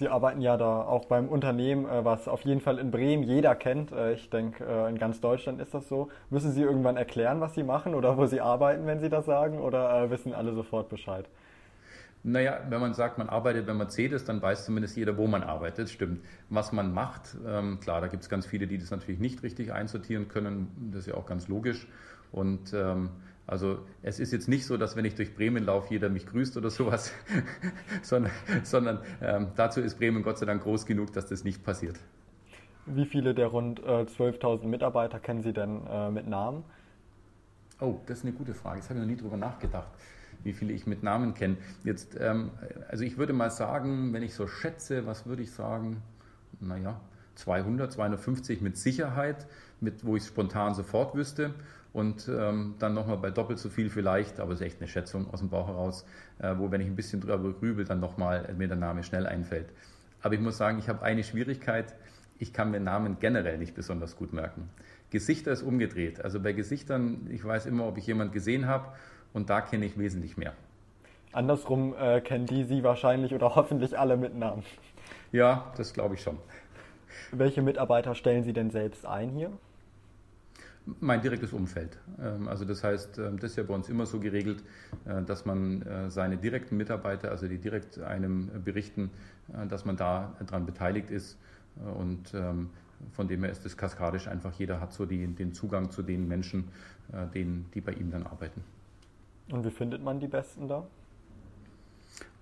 Sie 0.00 0.08
arbeiten 0.08 0.40
ja 0.40 0.56
da 0.56 0.82
auch 0.82 1.04
beim 1.04 1.28
Unternehmen, 1.28 1.84
äh, 1.84 2.04
was 2.04 2.26
auf 2.26 2.40
jeden 2.42 2.62
Fall 2.62 2.78
in 2.78 2.90
Bremen 2.90 3.22
jeder 3.22 3.54
kennt. 3.54 3.92
Äh, 3.92 4.14
ich 4.14 4.30
denke, 4.30 4.64
äh, 4.64 4.88
in 4.88 4.98
ganz 4.98 5.20
Deutschland 5.20 5.60
ist 5.60 5.74
das 5.74 5.88
so. 5.88 6.08
Müssen 6.30 6.52
Sie 6.52 6.62
irgendwann 6.62 6.96
erklären, 6.96 7.42
was 7.42 7.54
Sie 7.54 7.62
machen 7.62 7.94
oder 7.94 8.16
wo 8.16 8.24
Sie 8.24 8.40
arbeiten, 8.40 8.86
wenn 8.86 8.98
Sie 8.98 9.10
das 9.10 9.26
sagen, 9.26 9.58
oder 9.58 10.08
wissen 10.10 10.32
alle 10.32 10.54
sofort 10.54 10.88
Bescheid? 10.88 11.26
Naja, 12.22 12.60
wenn 12.68 12.80
man 12.80 12.94
sagt, 12.94 13.18
man 13.18 13.28
arbeitet 13.28 13.66
bei 13.66 13.74
Mercedes, 13.74 14.24
dann 14.24 14.40
weiß 14.40 14.64
zumindest 14.64 14.96
jeder, 14.96 15.18
wo 15.18 15.26
man 15.26 15.42
arbeitet. 15.42 15.90
Stimmt. 15.90 16.20
Was 16.48 16.72
man 16.72 16.94
macht, 16.94 17.36
ähm, 17.46 17.78
klar, 17.80 18.00
da 18.00 18.08
gibt 18.08 18.22
es 18.22 18.30
ganz 18.30 18.46
viele, 18.46 18.66
die 18.66 18.78
das 18.78 18.90
natürlich 18.90 19.20
nicht 19.20 19.42
richtig 19.42 19.72
einsortieren 19.72 20.28
können. 20.28 20.90
Das 20.92 21.00
ist 21.00 21.06
ja 21.08 21.14
auch 21.14 21.26
ganz 21.26 21.48
logisch. 21.48 21.86
Und 22.32 22.72
ähm, 22.72 23.10
also 23.50 23.80
es 24.02 24.20
ist 24.20 24.32
jetzt 24.32 24.48
nicht 24.48 24.64
so, 24.64 24.76
dass 24.76 24.94
wenn 24.94 25.04
ich 25.04 25.16
durch 25.16 25.34
Bremen 25.34 25.64
laufe, 25.64 25.92
jeder 25.92 26.08
mich 26.08 26.24
grüßt 26.24 26.56
oder 26.56 26.70
sowas, 26.70 27.12
sondern, 28.02 28.30
sondern 28.62 29.00
ähm, 29.20 29.48
dazu 29.56 29.80
ist 29.80 29.98
Bremen 29.98 30.22
Gott 30.22 30.38
sei 30.38 30.46
Dank 30.46 30.62
groß 30.62 30.86
genug, 30.86 31.12
dass 31.12 31.26
das 31.26 31.42
nicht 31.42 31.64
passiert. 31.64 31.98
Wie 32.86 33.06
viele 33.06 33.34
der 33.34 33.48
rund 33.48 33.80
äh, 33.80 34.02
12.000 34.02 34.66
Mitarbeiter 34.66 35.18
kennen 35.18 35.42
Sie 35.42 35.52
denn 35.52 35.84
äh, 35.88 36.12
mit 36.12 36.28
Namen? 36.28 36.62
Oh, 37.80 37.96
das 38.06 38.18
ist 38.18 38.24
eine 38.24 38.34
gute 38.34 38.54
Frage. 38.54 38.76
Jetzt 38.78 38.88
habe 38.88 39.00
ich 39.00 39.04
noch 39.04 39.10
nie 39.10 39.20
drüber 39.20 39.36
nachgedacht, 39.36 39.90
wie 40.44 40.52
viele 40.52 40.72
ich 40.72 40.86
mit 40.86 41.02
Namen 41.02 41.34
kenne. 41.34 41.56
Jetzt, 41.82 42.16
ähm, 42.20 42.52
also 42.88 43.02
ich 43.02 43.18
würde 43.18 43.32
mal 43.32 43.50
sagen, 43.50 44.12
wenn 44.12 44.22
ich 44.22 44.32
so 44.32 44.46
schätze, 44.46 45.06
was 45.06 45.26
würde 45.26 45.42
ich 45.42 45.50
sagen? 45.50 46.02
Naja, 46.60 47.00
200, 47.34 47.90
250 47.90 48.60
mit 48.60 48.76
Sicherheit, 48.78 49.48
mit, 49.80 50.06
wo 50.06 50.14
ich 50.14 50.22
es 50.22 50.28
spontan 50.28 50.74
sofort 50.74 51.16
wüsste 51.16 51.52
und 51.92 52.28
ähm, 52.28 52.74
dann 52.78 52.94
nochmal 52.94 53.16
bei 53.16 53.30
doppelt 53.30 53.58
so 53.58 53.68
viel 53.68 53.90
vielleicht, 53.90 54.38
aber 54.38 54.52
es 54.52 54.60
ist 54.60 54.66
echt 54.66 54.80
eine 54.80 54.88
Schätzung 54.88 55.32
aus 55.32 55.40
dem 55.40 55.48
Bauch 55.48 55.68
heraus, 55.68 56.06
äh, 56.38 56.54
wo 56.56 56.70
wenn 56.70 56.80
ich 56.80 56.86
ein 56.86 56.96
bisschen 56.96 57.20
drüber 57.20 57.52
grübel, 57.52 57.84
dann 57.84 58.00
nochmal 58.00 58.54
mir 58.56 58.68
der 58.68 58.76
Name 58.76 59.02
schnell 59.02 59.26
einfällt. 59.26 59.68
Aber 60.22 60.34
ich 60.34 60.40
muss 60.40 60.56
sagen, 60.56 60.78
ich 60.78 60.88
habe 60.88 61.02
eine 61.02 61.24
Schwierigkeit, 61.24 61.94
ich 62.38 62.52
kann 62.52 62.70
mir 62.70 62.80
Namen 62.80 63.18
generell 63.20 63.58
nicht 63.58 63.74
besonders 63.74 64.16
gut 64.16 64.32
merken. 64.32 64.70
Gesichter 65.10 65.50
ist 65.50 65.62
umgedreht. 65.62 66.24
Also 66.24 66.40
bei 66.40 66.52
Gesichtern, 66.52 67.26
ich 67.30 67.44
weiß 67.44 67.66
immer, 67.66 67.86
ob 67.86 67.98
ich 67.98 68.06
jemanden 68.06 68.32
gesehen 68.32 68.66
habe 68.66 68.88
und 69.32 69.50
da 69.50 69.60
kenne 69.60 69.84
ich 69.84 69.98
wesentlich 69.98 70.36
mehr. 70.36 70.52
Andersrum 71.32 71.94
äh, 71.98 72.20
kennen 72.20 72.46
die 72.46 72.64
Sie 72.64 72.82
wahrscheinlich 72.82 73.34
oder 73.34 73.54
hoffentlich 73.56 73.98
alle 73.98 74.16
mit 74.16 74.36
Namen. 74.36 74.62
Ja, 75.32 75.72
das 75.76 75.92
glaube 75.92 76.14
ich 76.14 76.22
schon. 76.22 76.38
Welche 77.32 77.62
Mitarbeiter 77.62 78.14
stellen 78.14 78.44
Sie 78.44 78.52
denn 78.52 78.70
selbst 78.70 79.06
ein 79.06 79.30
hier? 79.30 79.52
Mein 80.98 81.22
direktes 81.22 81.52
Umfeld. 81.52 81.98
Ähm, 82.20 82.48
also 82.48 82.64
das 82.64 82.82
heißt, 82.82 83.18
ähm, 83.18 83.38
das 83.38 83.52
ist 83.52 83.56
ja 83.56 83.62
bei 83.62 83.74
uns 83.74 83.88
immer 83.88 84.06
so 84.06 84.18
geregelt, 84.18 84.62
äh, 85.04 85.22
dass 85.22 85.44
man 85.44 85.82
äh, 85.82 86.10
seine 86.10 86.36
direkten 86.36 86.76
Mitarbeiter, 86.76 87.30
also 87.30 87.46
die 87.46 87.58
direkt 87.58 88.00
einem 88.00 88.50
berichten, 88.64 89.10
äh, 89.52 89.66
dass 89.66 89.84
man 89.84 89.96
da 89.96 90.34
daran 90.46 90.66
beteiligt 90.66 91.10
ist. 91.10 91.38
Und 91.96 92.34
ähm, 92.34 92.70
von 93.12 93.28
dem 93.28 93.44
her 93.44 93.52
ist 93.52 93.64
es 93.64 93.76
kaskadisch 93.76 94.26
einfach, 94.26 94.52
jeder 94.54 94.80
hat 94.80 94.92
so 94.92 95.06
die, 95.06 95.26
den 95.26 95.52
Zugang 95.52 95.90
zu 95.90 96.02
den 96.02 96.28
Menschen, 96.28 96.68
denen, 97.32 97.66
die 97.74 97.80
bei 97.80 97.92
ihm 97.92 98.10
dann 98.10 98.26
arbeiten. 98.26 98.62
Und 99.50 99.64
wie 99.64 99.70
findet 99.70 100.02
man 100.02 100.20
die 100.20 100.28
Besten 100.28 100.68
da? 100.68 100.86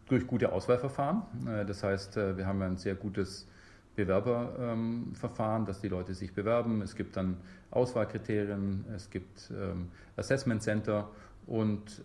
Durch 0.09 0.27
gute 0.27 0.51
Auswahlverfahren. 0.51 1.23
Das 1.67 1.85
heißt, 1.85 2.17
wir 2.17 2.45
haben 2.45 2.61
ein 2.63 2.77
sehr 2.77 2.97
gutes 2.97 3.47
Bewerberverfahren, 3.99 5.67
dass 5.67 5.81
die 5.81 5.89
Leute 5.89 6.15
sich 6.15 6.33
bewerben. 6.33 6.83
Es 6.83 6.95
gibt 6.95 7.17
dann 7.17 7.37
Auswahlkriterien, 7.73 8.85
es 8.95 9.11
gibt 9.11 9.51
ähm, 9.51 9.89
Assessment 10.17 10.63
Center 10.63 11.11
und 11.47 12.05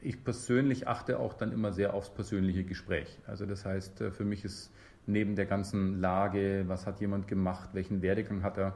ich 0.00 0.24
persönlich 0.24 0.88
achte 0.88 1.18
auch 1.18 1.34
dann 1.34 1.52
immer 1.52 1.72
sehr 1.72 1.92
aufs 1.92 2.08
persönliche 2.10 2.64
Gespräch. 2.64 3.18
Also 3.26 3.44
das 3.44 3.66
heißt, 3.66 4.00
äh, 4.00 4.10
für 4.10 4.24
mich 4.24 4.44
ist 4.44 4.72
neben 5.06 5.36
der 5.36 5.44
ganzen 5.44 6.00
Lage, 6.00 6.64
was 6.68 6.86
hat 6.86 7.00
jemand 7.00 7.28
gemacht, 7.28 7.70
welchen 7.74 8.00
Werdegang 8.00 8.42
hat 8.42 8.56
er, 8.56 8.74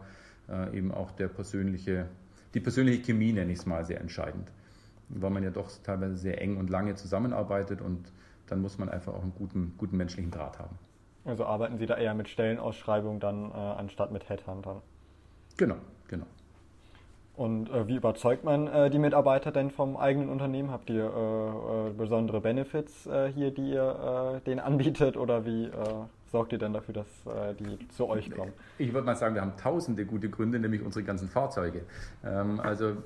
äh, 0.51 0.77
eben 0.77 0.93
auch 0.93 1.13
der 1.13 1.29
persönliche, 1.29 2.09
die 2.53 2.61
persönliche 2.61 3.03
Chemie 3.03 3.33
nenne 3.33 3.53
ich 3.53 3.61
es 3.61 3.67
mal 3.67 3.85
sehr 3.87 4.03
entscheidend, 4.03 4.53
weil 5.09 5.31
man 5.31 5.43
ja 5.43 5.51
doch 5.51 5.71
teilweise 5.83 6.17
sehr 6.17 6.43
eng 6.43 6.59
und 6.59 6.69
lange 6.69 6.95
zusammenarbeitet 6.95 7.81
und 7.81 8.13
dann 8.49 8.61
muss 8.61 8.77
man 8.77 8.91
einfach 8.91 9.15
auch 9.15 9.23
einen 9.23 9.35
guten, 9.35 9.73
guten 9.79 9.97
menschlichen 9.97 10.31
Draht 10.31 10.59
haben. 10.59 10.77
Also 11.25 11.45
arbeiten 11.45 11.79
Sie 11.79 11.87
da 11.87 11.97
eher 11.97 12.15
mit 12.15 12.29
Stellenausschreibungen 12.29 13.21
dann 13.21 13.51
äh, 13.51 13.55
anstatt 13.55 14.11
mit 14.11 14.29
Headhuntern? 14.29 14.81
Genau, 15.57 15.77
genau. 16.09 16.27
Und 17.37 17.71
äh, 17.71 17.87
wie 17.89 17.97
überzeugt 17.97 18.45
man 18.45 18.67
äh, 18.67 18.91
die 18.91 18.99
Mitarbeiter 18.99 19.53
denn 19.53 19.71
vom 19.71 19.97
eigenen 19.97 20.29
Unternehmen? 20.29 20.71
Habt 20.71 20.91
ihr 20.91 21.05
äh, 21.05 21.89
äh, 21.89 21.93
besondere 21.93 22.41
Benefits 22.41 23.07
äh, 23.07 23.33
hier, 23.33 23.51
die 23.51 23.71
ihr 23.71 24.41
denen 24.47 24.61
anbietet 24.61 25.17
oder 25.17 25.45
wie 25.47 25.71
sorgt 26.31 26.53
ihr 26.53 26.59
denn 26.59 26.73
dafür, 26.73 26.95
dass 26.95 27.07
die 27.59 27.89
zu 27.89 28.09
euch 28.09 28.31
kommen? 28.31 28.53
Ich 28.79 28.93
würde 28.93 29.07
mal 29.07 29.17
sagen, 29.17 29.35
wir 29.35 29.43
haben 29.43 29.57
tausende 29.57 30.05
gute 30.05 30.29
Gründe, 30.29 30.59
nämlich 30.59 30.83
unsere 30.83 31.05
ganzen 31.05 31.29
Fahrzeuge. 31.29 31.83
Ähm, 32.25 32.61
also 32.61 32.97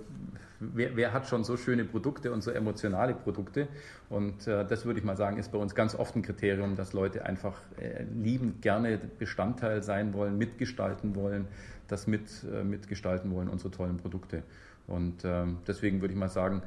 wer, 0.60 0.96
wer, 0.96 1.12
hat 1.12 1.26
schon 1.26 1.44
so 1.44 1.56
schöne 1.56 1.84
Produkte 1.84 2.32
und 2.32 2.42
so 2.42 2.50
emotionale 2.50 3.14
Produkte? 3.14 3.68
Und 4.08 4.46
äh, 4.46 4.64
das 4.64 4.84
würde 4.84 4.98
ich 4.98 5.04
mal 5.04 5.16
sagen, 5.16 5.38
ist 5.38 5.52
bei 5.52 5.58
uns 5.58 5.74
ganz 5.74 5.94
oft 5.94 6.14
ein 6.16 6.22
Kriterium, 6.22 6.76
dass 6.76 6.92
Leute 6.92 7.24
einfach 7.24 7.56
äh, 7.80 8.04
liebend 8.14 8.62
gerne 8.62 8.98
Bestandteil 9.18 9.82
sein 9.82 10.12
wollen, 10.14 10.38
mitgestalten 10.38 11.14
wollen, 11.14 11.46
das 11.88 12.06
mit, 12.06 12.28
äh, 12.52 12.64
mitgestalten 12.64 13.34
wollen, 13.34 13.48
unsere 13.48 13.70
tollen 13.70 13.96
Produkte. 13.96 14.42
Und 14.86 15.24
ähm, 15.24 15.58
deswegen 15.66 16.00
würde 16.00 16.12
ich 16.12 16.20
mal 16.20 16.28
sagen, 16.28 16.62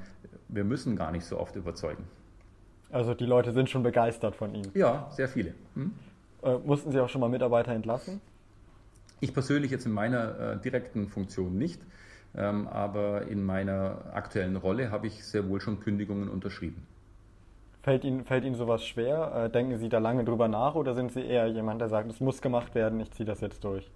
wir 0.47 0.63
müssen 0.63 0.95
gar 0.95 1.11
nicht 1.11 1.25
so 1.25 1.39
oft 1.39 1.55
überzeugen. 1.55 2.03
Also 2.89 3.13
die 3.13 3.25
Leute 3.25 3.51
sind 3.51 3.69
schon 3.69 3.83
begeistert 3.83 4.35
von 4.35 4.55
Ihnen? 4.55 4.71
Ja, 4.73 5.07
sehr 5.11 5.27
viele. 5.27 5.53
Hm? 5.75 5.91
Äh, 6.43 6.57
mussten 6.65 6.91
Sie 6.91 6.99
auch 6.99 7.09
schon 7.09 7.21
mal 7.21 7.29
Mitarbeiter 7.29 7.71
entlassen? 7.71 8.21
Ich 9.19 9.33
persönlich 9.33 9.71
jetzt 9.71 9.85
in 9.85 9.91
meiner 9.91 10.39
äh, 10.39 10.57
direkten 10.61 11.07
Funktion 11.07 11.57
nicht. 11.57 11.81
Ähm, 12.35 12.67
aber 12.67 13.27
in 13.27 13.43
meiner 13.43 14.13
aktuellen 14.13 14.57
Rolle 14.57 14.91
habe 14.91 15.07
ich 15.07 15.23
sehr 15.23 15.49
wohl 15.49 15.59
schon 15.59 15.79
Kündigungen 15.79 16.29
unterschrieben. 16.29 16.85
Fällt 17.81 18.03
Ihnen, 18.03 18.25
fällt 18.25 18.43
Ihnen 18.43 18.55
sowas 18.55 18.85
schwer? 18.85 19.45
Äh, 19.45 19.49
denken 19.49 19.77
Sie 19.77 19.89
da 19.89 19.97
lange 19.99 20.23
drüber 20.23 20.47
nach 20.47 20.75
oder 20.75 20.93
sind 20.93 21.11
Sie 21.11 21.21
eher 21.25 21.47
jemand, 21.47 21.81
der 21.81 21.89
sagt, 21.89 22.11
es 22.11 22.19
muss 22.19 22.41
gemacht 22.41 22.75
werden, 22.75 22.99
ich 22.99 23.11
ziehe 23.11 23.25
das 23.25 23.41
jetzt 23.41 23.63
durch? 23.63 23.89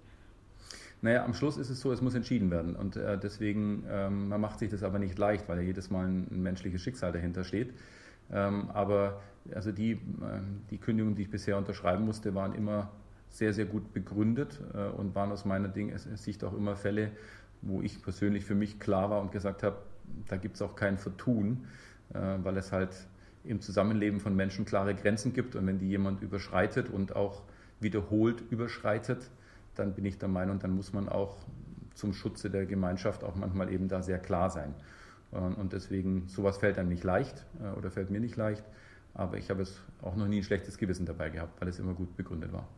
Naja, 1.02 1.24
am 1.24 1.34
Schluss 1.34 1.56
ist 1.56 1.68
es 1.68 1.80
so, 1.80 1.92
es 1.92 2.00
muss 2.00 2.14
entschieden 2.14 2.50
werden. 2.50 2.74
Und 2.74 2.96
äh, 2.96 3.18
deswegen, 3.18 3.84
ähm, 3.90 4.28
man 4.28 4.40
macht 4.40 4.60
sich 4.60 4.70
das 4.70 4.82
aber 4.82 4.98
nicht 4.98 5.18
leicht, 5.18 5.48
weil 5.48 5.58
ja 5.58 5.64
jedes 5.64 5.90
Mal 5.90 6.06
ein, 6.06 6.26
ein 6.30 6.42
menschliches 6.42 6.80
Schicksal 6.80 7.12
dahinter 7.12 7.44
steht. 7.44 7.74
Ähm, 8.32 8.70
aber 8.72 9.20
also 9.54 9.72
die, 9.72 9.92
äh, 9.92 9.98
die 10.70 10.78
Kündigungen, 10.78 11.14
die 11.14 11.22
ich 11.22 11.30
bisher 11.30 11.58
unterschreiben 11.58 12.04
musste, 12.04 12.34
waren 12.34 12.54
immer 12.54 12.90
sehr, 13.28 13.52
sehr 13.54 13.64
gut 13.64 13.92
begründet 13.92 14.60
äh, 14.74 14.88
und 14.88 15.14
waren 15.14 15.32
aus 15.32 15.44
meiner 15.44 15.68
Ding, 15.68 15.96
Sicht 15.96 16.44
auch 16.44 16.54
immer 16.54 16.76
Fälle, 16.76 17.10
wo 17.62 17.80
ich 17.80 18.02
persönlich 18.02 18.44
für 18.44 18.54
mich 18.54 18.78
klar 18.78 19.10
war 19.10 19.20
und 19.20 19.32
gesagt 19.32 19.62
habe, 19.62 19.76
da 20.28 20.36
gibt 20.36 20.56
es 20.56 20.62
auch 20.62 20.76
kein 20.76 20.98
Vertun, 20.98 21.64
äh, 22.12 22.18
weil 22.42 22.56
es 22.56 22.72
halt 22.72 22.90
im 23.44 23.60
Zusammenleben 23.60 24.20
von 24.20 24.36
Menschen 24.36 24.64
klare 24.64 24.94
Grenzen 24.94 25.32
gibt 25.32 25.56
und 25.56 25.66
wenn 25.66 25.78
die 25.78 25.88
jemand 25.88 26.22
überschreitet 26.22 26.88
und 26.90 27.16
auch 27.16 27.42
wiederholt 27.80 28.42
überschreitet, 28.50 29.30
dann 29.74 29.94
bin 29.94 30.04
ich 30.04 30.18
der 30.18 30.28
Meinung, 30.28 30.58
dann 30.58 30.76
muss 30.76 30.92
man 30.92 31.08
auch 31.08 31.38
zum 31.94 32.12
Schutze 32.12 32.50
der 32.50 32.66
Gemeinschaft 32.66 33.24
auch 33.24 33.34
manchmal 33.34 33.72
eben 33.72 33.88
da 33.88 34.02
sehr 34.02 34.18
klar 34.18 34.50
sein. 34.50 34.74
Und 35.32 35.72
deswegen, 35.72 36.28
sowas 36.28 36.58
fällt 36.58 36.78
einem 36.78 36.90
nicht 36.90 37.04
leicht 37.04 37.46
äh, 37.62 37.76
oder 37.78 37.90
fällt 37.90 38.10
mir 38.10 38.20
nicht 38.20 38.36
leicht, 38.36 38.62
aber 39.14 39.38
ich 39.38 39.48
habe 39.48 39.62
es 39.62 39.80
auch 40.02 40.14
noch 40.14 40.26
nie 40.26 40.38
ein 40.38 40.42
schlechtes 40.42 40.76
Gewissen 40.76 41.06
dabei 41.06 41.30
gehabt, 41.30 41.58
weil 41.60 41.68
es 41.68 41.78
immer 41.78 41.94
gut 41.94 42.16
begründet 42.16 42.52
war. 42.52 42.68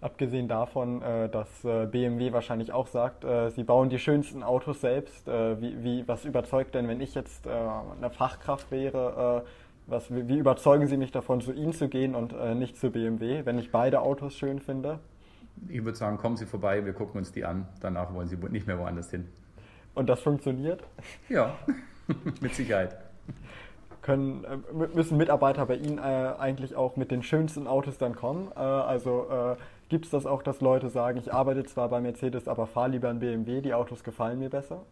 Abgesehen 0.00 0.48
davon, 0.48 1.02
äh, 1.02 1.28
dass 1.28 1.64
äh, 1.64 1.86
BMW 1.86 2.32
wahrscheinlich 2.32 2.72
auch 2.72 2.86
sagt, 2.86 3.26
sie 3.54 3.62
bauen 3.62 3.90
die 3.90 3.98
schönsten 3.98 4.42
Autos 4.42 4.80
selbst. 4.80 5.26
Wie, 5.26 5.82
wie, 5.82 6.08
was 6.08 6.24
überzeugt 6.24 6.74
denn, 6.74 6.88
wenn 6.88 7.00
ich 7.00 7.14
jetzt 7.14 7.46
eine 7.46 8.10
Fachkraft 8.10 8.70
wäre, 8.70 9.44
was, 9.86 10.10
wie 10.10 10.38
überzeugen 10.38 10.88
Sie 10.88 10.96
mich 10.96 11.12
davon, 11.12 11.40
zu 11.40 11.52
Ihnen 11.52 11.72
zu 11.72 11.88
gehen 11.88 12.14
und 12.14 12.34
nicht 12.58 12.76
zu 12.76 12.90
BMW, 12.90 13.44
wenn 13.44 13.58
ich 13.58 13.70
beide 13.70 14.00
Autos 14.00 14.34
schön 14.34 14.60
finde? 14.60 14.98
Ich 15.68 15.84
würde 15.84 15.96
sagen, 15.96 16.18
kommen 16.18 16.36
Sie 16.36 16.46
vorbei, 16.46 16.84
wir 16.84 16.92
gucken 16.92 17.18
uns 17.18 17.32
die 17.32 17.44
an. 17.44 17.68
Danach 17.80 18.12
wollen 18.12 18.28
Sie 18.28 18.36
nicht 18.36 18.66
mehr 18.66 18.78
woanders 18.78 19.10
hin. 19.10 19.28
Und 19.96 20.10
das 20.10 20.20
funktioniert? 20.20 20.82
Ja, 21.30 21.56
mit 22.42 22.54
Sicherheit. 22.54 22.96
Können, 24.02 24.44
äh, 24.44 24.86
müssen 24.94 25.16
Mitarbeiter 25.16 25.64
bei 25.64 25.76
Ihnen 25.76 25.96
äh, 25.96 26.02
eigentlich 26.38 26.76
auch 26.76 26.96
mit 26.96 27.10
den 27.10 27.22
schönsten 27.22 27.66
Autos 27.66 27.96
dann 27.96 28.14
kommen? 28.14 28.52
Äh, 28.54 28.60
also 28.60 29.26
äh, 29.30 29.56
gibt 29.88 30.04
es 30.04 30.10
das 30.10 30.26
auch, 30.26 30.42
dass 30.42 30.60
Leute 30.60 30.90
sagen, 30.90 31.18
ich 31.18 31.32
arbeite 31.32 31.64
zwar 31.64 31.88
bei 31.88 32.02
Mercedes, 32.02 32.46
aber 32.46 32.66
fahre 32.66 32.90
lieber 32.90 33.08
ein 33.08 33.20
BMW, 33.20 33.62
die 33.62 33.72
Autos 33.72 34.04
gefallen 34.04 34.38
mir 34.38 34.50
besser? 34.50 34.82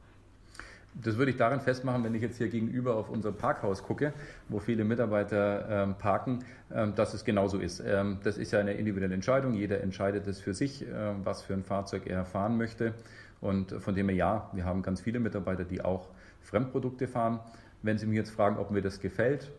Das 0.94 1.18
würde 1.18 1.32
ich 1.32 1.36
daran 1.36 1.60
festmachen, 1.60 2.02
wenn 2.04 2.14
ich 2.14 2.22
jetzt 2.22 2.38
hier 2.38 2.48
gegenüber 2.48 2.96
auf 2.96 3.10
unser 3.10 3.32
Parkhaus 3.32 3.82
gucke, 3.82 4.14
wo 4.48 4.58
viele 4.60 4.84
Mitarbeiter 4.84 5.66
ähm, 5.68 5.96
parken, 5.96 6.44
ähm, 6.72 6.94
dass 6.94 7.14
es 7.14 7.24
genauso 7.24 7.58
ist. 7.58 7.82
Ähm, 7.84 8.20
das 8.22 8.38
ist 8.38 8.52
ja 8.52 8.60
eine 8.60 8.74
individuelle 8.74 9.14
Entscheidung. 9.14 9.54
Jeder 9.54 9.80
entscheidet 9.80 10.26
es 10.28 10.40
für 10.40 10.54
sich, 10.54 10.82
äh, 10.82 10.86
was 11.24 11.42
für 11.42 11.52
ein 11.52 11.64
Fahrzeug 11.64 12.06
er 12.06 12.24
fahren 12.24 12.56
möchte. 12.56 12.94
Und 13.40 13.72
von 13.72 13.94
dem 13.94 14.08
her 14.08 14.16
ja, 14.16 14.50
wir 14.52 14.64
haben 14.64 14.82
ganz 14.82 15.00
viele 15.00 15.20
Mitarbeiter, 15.20 15.64
die 15.64 15.82
auch 15.82 16.08
Fremdprodukte 16.40 17.08
fahren. 17.08 17.40
Wenn 17.82 17.98
Sie 17.98 18.06
mich 18.06 18.16
jetzt 18.16 18.30
fragen, 18.30 18.58
ob 18.58 18.70
mir 18.70 18.80
das 18.80 19.00
gefällt, 19.00 19.50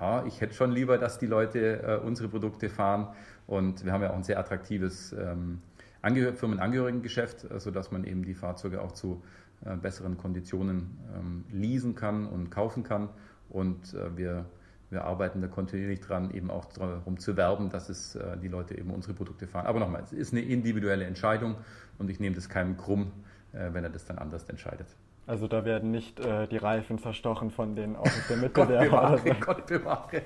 ja, 0.00 0.24
ich 0.26 0.40
hätte 0.40 0.54
schon 0.54 0.72
lieber, 0.72 0.98
dass 0.98 1.18
die 1.18 1.26
Leute 1.26 1.82
äh, 1.82 1.96
unsere 1.98 2.28
Produkte 2.28 2.68
fahren. 2.68 3.08
Und 3.46 3.84
wir 3.84 3.92
haben 3.92 4.02
ja 4.02 4.10
auch 4.10 4.16
ein 4.16 4.22
sehr 4.22 4.38
attraktives 4.38 5.12
ähm, 5.12 5.60
Firmenangehörigengeschäft, 6.02 7.46
sodass 7.60 7.90
man 7.90 8.04
eben 8.04 8.24
die 8.24 8.34
Fahrzeuge 8.34 8.80
auch 8.80 8.92
zu 8.92 9.22
äh, 9.64 9.76
besseren 9.76 10.16
Konditionen 10.16 10.98
ähm, 11.14 11.44
leasen 11.50 11.94
kann 11.94 12.26
und 12.26 12.50
kaufen 12.50 12.82
kann. 12.82 13.10
Und 13.50 13.92
äh, 13.92 14.16
wir, 14.16 14.46
wir 14.90 15.04
arbeiten 15.04 15.40
da 15.40 15.48
kontinuierlich 15.48 16.00
dran, 16.00 16.30
eben 16.32 16.50
auch 16.50 16.66
darum 16.66 17.18
zu 17.18 17.36
werben, 17.36 17.70
dass 17.70 17.88
es 17.88 18.16
äh, 18.16 18.36
die 18.38 18.48
Leute 18.48 18.76
eben 18.76 18.90
unsere 18.90 19.14
Produkte 19.14 19.46
fahren. 19.46 19.66
Aber 19.66 19.80
nochmal, 19.80 20.02
es 20.02 20.12
ist 20.12 20.32
eine 20.32 20.42
individuelle 20.42 21.04
Entscheidung 21.04 21.56
und 21.98 22.10
ich 22.10 22.20
nehme 22.20 22.34
das 22.34 22.48
keinem 22.48 22.76
krumm, 22.76 23.12
wenn 23.52 23.82
er 23.82 23.90
das 23.90 24.04
dann 24.04 24.18
anders 24.18 24.44
entscheidet. 24.44 24.86
Also 25.26 25.46
da 25.46 25.64
werden 25.64 25.90
nicht 25.90 26.18
äh, 26.18 26.46
die 26.48 26.56
Reifen 26.56 26.98
zerstochen 26.98 27.50
von 27.50 27.76
den 27.76 27.96
Autos 27.96 28.26
der 28.28 28.36
Mitbewerber. 28.36 28.88
Gott 28.88 29.24
bewahre, 29.24 29.40
Gott 29.40 29.66
bewahre. 29.66 30.22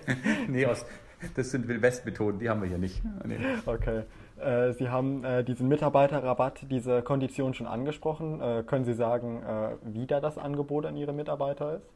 Nee, 0.49 0.66
aus, 0.66 0.87
das 1.35 1.50
sind 1.50 1.68
Wildwest-Methoden, 1.68 2.38
die 2.38 2.49
haben 2.49 2.62
wir 2.62 2.68
hier 2.68 2.78
nicht. 2.78 3.02
Nee. 3.25 3.38
Okay. 3.66 4.04
Äh, 4.40 4.73
Sie 4.73 4.88
haben 4.88 5.25
äh, 5.25 5.44
diesen 5.44 5.68
Mitarbeiterrabatt, 5.68 6.66
diese 6.71 7.02
Kondition 7.02 7.54
schon 7.54 7.66
angesprochen. 7.66 8.40
Äh, 8.40 8.62
können 8.66 8.85
Sie 8.85 8.94
sagen, 8.94 9.42
wie 9.83 10.06
da 10.06 10.21
das 10.21 10.38
Angebot 10.38 10.87
an 10.87 10.97
Ihre 10.97 11.12
Mitarbeiter 11.12 11.76
ist? 11.76 11.94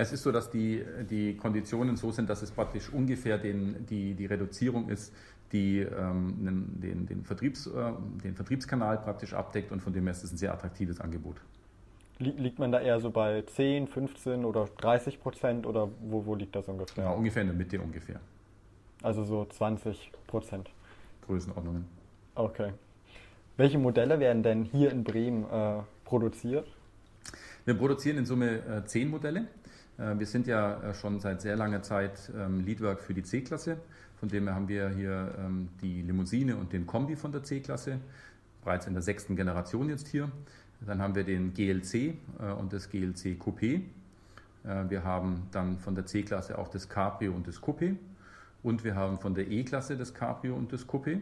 Es 0.00 0.12
ist 0.12 0.22
so, 0.22 0.32
dass 0.32 0.48
die, 0.48 0.82
die 1.10 1.36
Konditionen 1.36 1.94
so 1.94 2.10
sind, 2.10 2.30
dass 2.30 2.40
es 2.40 2.50
praktisch 2.50 2.88
ungefähr 2.90 3.36
den, 3.36 3.84
die, 3.84 4.14
die 4.14 4.24
Reduzierung 4.24 4.88
ist, 4.88 5.12
die 5.52 5.80
ähm, 5.80 6.36
den, 6.80 7.06
den, 7.06 7.22
Vertriebs, 7.22 7.66
äh, 7.66 7.92
den 8.24 8.34
Vertriebskanal 8.34 8.96
praktisch 8.96 9.34
abdeckt 9.34 9.72
und 9.72 9.82
von 9.82 9.92
dem 9.92 10.04
her 10.04 10.12
ist 10.12 10.24
es 10.24 10.32
ein 10.32 10.38
sehr 10.38 10.54
attraktives 10.54 11.02
Angebot. 11.02 11.36
Liegt 12.18 12.58
man 12.58 12.72
da 12.72 12.80
eher 12.80 12.98
so 12.98 13.10
bei 13.10 13.42
10, 13.42 13.88
15 13.88 14.46
oder 14.46 14.70
30 14.78 15.20
Prozent 15.20 15.66
oder 15.66 15.90
wo, 16.00 16.24
wo 16.24 16.34
liegt 16.34 16.56
das 16.56 16.66
ungefähr? 16.66 17.04
Ja, 17.04 17.10
ungefähr 17.10 17.42
in 17.42 17.48
der 17.48 17.56
Mitte 17.56 17.78
ungefähr. 17.78 18.20
Also 19.02 19.24
so 19.24 19.44
20 19.44 20.12
Prozent. 20.26 20.70
Größenordnungen. 21.26 21.84
Okay. 22.36 22.72
Welche 23.58 23.76
Modelle 23.76 24.18
werden 24.18 24.42
denn 24.42 24.64
hier 24.64 24.92
in 24.92 25.04
Bremen 25.04 25.44
äh, 25.44 25.82
produziert? 26.06 26.66
Wir 27.66 27.74
produzieren 27.74 28.16
in 28.16 28.24
Summe 28.24 28.60
äh, 28.66 28.84
zehn 28.86 29.10
Modelle. 29.10 29.46
Äh, 30.00 30.18
wir 30.18 30.26
sind 30.26 30.46
ja 30.46 30.80
äh, 30.82 30.94
schon 30.94 31.20
seit 31.20 31.40
sehr 31.40 31.56
langer 31.56 31.82
Zeit 31.82 32.32
ähm, 32.36 32.64
Leadwork 32.64 33.00
für 33.00 33.14
die 33.14 33.22
C-Klasse. 33.22 33.76
Von 34.18 34.28
dem 34.28 34.44
her 34.44 34.54
haben 34.54 34.68
wir 34.68 34.88
hier 34.90 35.34
ähm, 35.38 35.68
die 35.80 36.02
Limousine 36.02 36.56
und 36.56 36.72
den 36.72 36.86
Kombi 36.86 37.16
von 37.16 37.32
der 37.32 37.42
C-Klasse, 37.42 37.98
bereits 38.64 38.86
in 38.86 38.94
der 38.94 39.02
sechsten 39.02 39.36
Generation 39.36 39.88
jetzt 39.88 40.08
hier. 40.08 40.30
Dann 40.80 41.00
haben 41.02 41.14
wir 41.14 41.24
den 41.24 41.52
GLC 41.52 41.94
äh, 41.94 42.52
und 42.58 42.72
das 42.72 42.88
GLC 42.90 43.38
Coupé. 43.38 43.82
Wir 44.62 45.04
haben 45.04 45.44
dann 45.52 45.78
von 45.78 45.94
der 45.94 46.04
C-Klasse 46.04 46.58
auch 46.58 46.68
das 46.68 46.86
Cabrio 46.86 47.32
und 47.32 47.48
das 47.48 47.62
Coupé. 47.62 47.96
Und 48.62 48.84
wir 48.84 48.94
haben 48.94 49.18
von 49.18 49.34
der 49.34 49.50
E-Klasse 49.50 49.96
das 49.96 50.12
Cabrio 50.12 50.54
und 50.54 50.70
das 50.70 50.86
Coupé. 50.86 51.20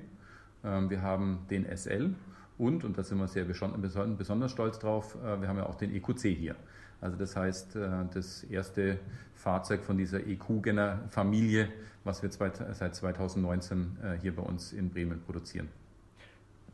Ähm, 0.65 0.91
wir 0.91 1.03
haben 1.03 1.47
den 1.49 1.65
SL 1.77 2.15
und, 2.59 2.83
und 2.83 2.99
da 2.99 3.05
sind 3.05 3.19
wir 3.19 3.29
sehr 3.29 3.45
besonders 3.45 4.51
stolz 4.51 4.81
drauf, 4.81 5.15
wir 5.15 5.47
haben 5.47 5.59
ja 5.59 5.67
auch 5.67 5.77
den 5.77 5.95
EQC 5.95 6.23
hier. 6.37 6.57
Also 7.01 7.17
das 7.17 7.37
heißt, 7.37 7.77
äh, 7.77 7.89
das 8.13 8.45
erste 8.45 8.99
Fahrzeug 9.35 9.83
von 9.85 9.97
dieser 9.97 10.27
EQ-Familie, 10.27 11.69
was 12.05 12.23
wir 12.23 12.31
seit 12.31 12.95
2019 12.95 13.97
äh, 14.03 14.21
hier 14.21 14.35
bei 14.35 14.43
uns 14.43 14.73
in 14.73 14.91
Bremen 14.91 15.21
produzieren. 15.21 15.69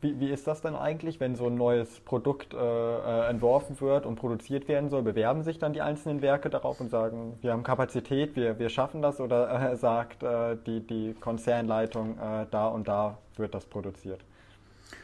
Wie, 0.01 0.19
wie 0.19 0.29
ist 0.29 0.45
das 0.45 0.61
denn 0.61 0.75
eigentlich, 0.75 1.19
wenn 1.19 1.35
so 1.35 1.47
ein 1.47 1.55
neues 1.55 1.99
Produkt 2.01 2.53
äh, 2.53 2.57
äh, 2.57 3.29
entworfen 3.29 3.79
wird 3.79 4.05
und 4.05 4.15
produziert 4.17 4.67
werden 4.67 4.89
soll? 4.89 5.03
Bewerben 5.03 5.41
sich 5.43 5.57
dann 5.57 5.73
die 5.73 5.81
einzelnen 5.81 6.21
Werke 6.21 6.49
darauf 6.49 6.79
und 6.81 6.89
sagen, 6.89 7.37
wir 7.41 7.53
haben 7.53 7.63
Kapazität, 7.63 8.35
wir, 8.35 8.59
wir 8.59 8.69
schaffen 8.69 9.01
das? 9.01 9.19
Oder 9.19 9.71
äh, 9.71 9.75
sagt 9.75 10.21
äh, 10.21 10.57
die, 10.65 10.85
die 10.85 11.15
Konzernleitung, 11.19 12.17
da 12.51 12.67
und 12.67 12.87
da 12.87 13.17
wird 13.37 13.55
das 13.55 13.65
produziert? 13.65 14.21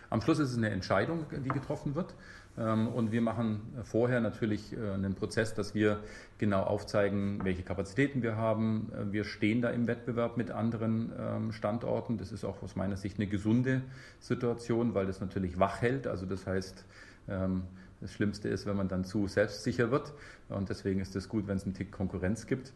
Am 0.09 0.21
Schluss 0.21 0.39
ist 0.39 0.51
es 0.51 0.57
eine 0.57 0.69
Entscheidung, 0.69 1.25
die 1.31 1.49
getroffen 1.49 1.95
wird. 1.95 2.13
Ähm, 2.57 2.87
und 2.87 3.11
wir 3.11 3.21
machen 3.21 3.61
vorher 3.83 4.19
natürlich 4.19 4.73
äh, 4.73 4.91
einen 4.91 5.15
Prozess, 5.15 5.53
dass 5.53 5.73
wir 5.73 5.99
genau 6.37 6.63
aufzeigen, 6.63 7.39
welche 7.43 7.63
Kapazitäten 7.63 8.21
wir 8.23 8.35
haben. 8.35 8.91
Äh, 8.93 9.11
wir 9.13 9.23
stehen 9.23 9.61
da 9.61 9.69
im 9.69 9.87
Wettbewerb 9.87 10.37
mit 10.37 10.51
anderen 10.51 11.11
ähm, 11.17 11.51
Standorten. 11.51 12.17
Das 12.17 12.31
ist 12.31 12.43
auch 12.43 12.61
aus 12.61 12.75
meiner 12.75 12.97
Sicht 12.97 13.17
eine 13.17 13.27
gesunde 13.27 13.81
Situation, 14.19 14.93
weil 14.93 15.05
das 15.05 15.21
natürlich 15.21 15.59
wach 15.59 15.81
hält. 15.81 16.07
Also 16.07 16.25
das 16.25 16.45
heißt, 16.45 16.85
ähm, 17.29 17.63
das 18.01 18.11
Schlimmste 18.11 18.49
ist, 18.49 18.65
wenn 18.65 18.75
man 18.75 18.87
dann 18.87 19.05
zu 19.05 19.27
selbstsicher 19.27 19.91
wird. 19.91 20.13
Und 20.49 20.69
deswegen 20.69 20.99
ist 20.99 21.15
es 21.15 21.29
gut, 21.29 21.47
wenn 21.47 21.57
es 21.57 21.63
einen 21.63 21.73
Tick 21.73 21.91
Konkurrenz 21.91 22.47
gibt. 22.47 22.73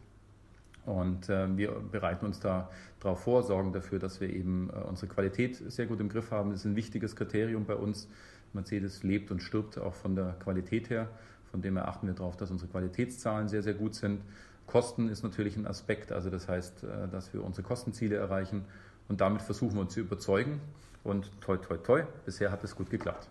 Und 0.86 1.30
äh, 1.30 1.58
wir 1.58 1.72
bereiten 1.92 2.28
uns 2.28 2.40
da 2.40 2.70
darauf 3.00 3.22
vor, 3.24 3.42
sorgen 3.44 3.74
dafür, 3.74 3.98
dass 3.98 4.22
wir 4.22 4.30
eben 4.30 4.70
unsere 4.70 5.08
Qualität 5.08 5.56
sehr 5.56 5.88
gut 5.88 6.00
im 6.00 6.10
Griff 6.10 6.30
haben. 6.30 6.52
Das 6.52 6.60
ist 6.60 6.66
ein 6.66 6.76
wichtiges 6.76 7.16
Kriterium 7.16 7.66
bei 7.66 7.76
uns. 7.76 8.08
Mercedes 8.56 9.04
lebt 9.04 9.32
und 9.32 9.42
stirbt 9.42 9.78
auch 9.78 9.94
von 9.94 10.16
der 10.16 10.36
Qualität 10.40 10.90
her. 10.90 11.08
Von 11.52 11.62
dem 11.62 11.78
her 11.78 11.88
achten 11.88 12.08
wir 12.08 12.14
darauf, 12.14 12.36
dass 12.38 12.52
unsere 12.52 12.70
Qualitätszahlen 12.72 13.48
sehr, 13.48 13.62
sehr 13.62 13.76
gut 13.76 13.96
sind. 13.96 14.22
Kosten 14.68 15.10
ist 15.10 15.24
natürlich 15.24 15.56
ein 15.58 15.68
Aspekt, 15.68 16.12
also 16.12 16.30
das 16.30 16.48
heißt, 16.48 16.84
äh, 16.84 17.08
dass 17.10 17.34
wir 17.34 17.44
unsere 17.44 17.64
Kostenziele 17.68 18.16
erreichen 18.16 18.66
und 19.08 19.22
damit 19.22 19.42
versuchen 19.42 19.76
wir 19.76 19.82
uns 19.82 19.94
zu 19.94 20.00
überzeugen. 20.00 20.60
Und 21.04 21.30
toi, 21.40 21.58
toi, 21.58 21.78
toi, 21.78 22.04
bisher 22.26 22.52
hat 22.52 22.64
es 22.64 22.76
gut 22.76 22.90
geklappt. 22.90 23.28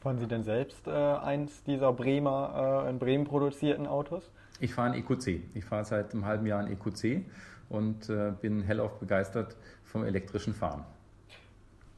Fahren 0.00 0.18
Sie 0.18 0.26
denn 0.26 0.42
selbst 0.42 0.88
äh, 0.88 0.90
eins 0.90 1.62
dieser 1.62 1.92
Bremer, 1.92 2.84
äh, 2.86 2.90
in 2.90 2.98
Bremen 2.98 3.24
produzierten 3.24 3.86
Autos? 3.86 4.28
Ich 4.58 4.74
fahre 4.74 4.90
ein 4.90 4.94
EQC. 4.94 5.42
Ich 5.54 5.64
fahre 5.64 5.84
seit 5.84 6.12
einem 6.12 6.24
halben 6.24 6.46
Jahr 6.46 6.58
ein 6.58 6.72
EQC 6.72 7.24
und 7.68 8.08
äh, 8.08 8.32
bin 8.40 8.62
hellauf 8.62 8.98
begeistert 8.98 9.56
vom 9.84 10.04
elektrischen 10.04 10.54
Fahren. 10.54 10.84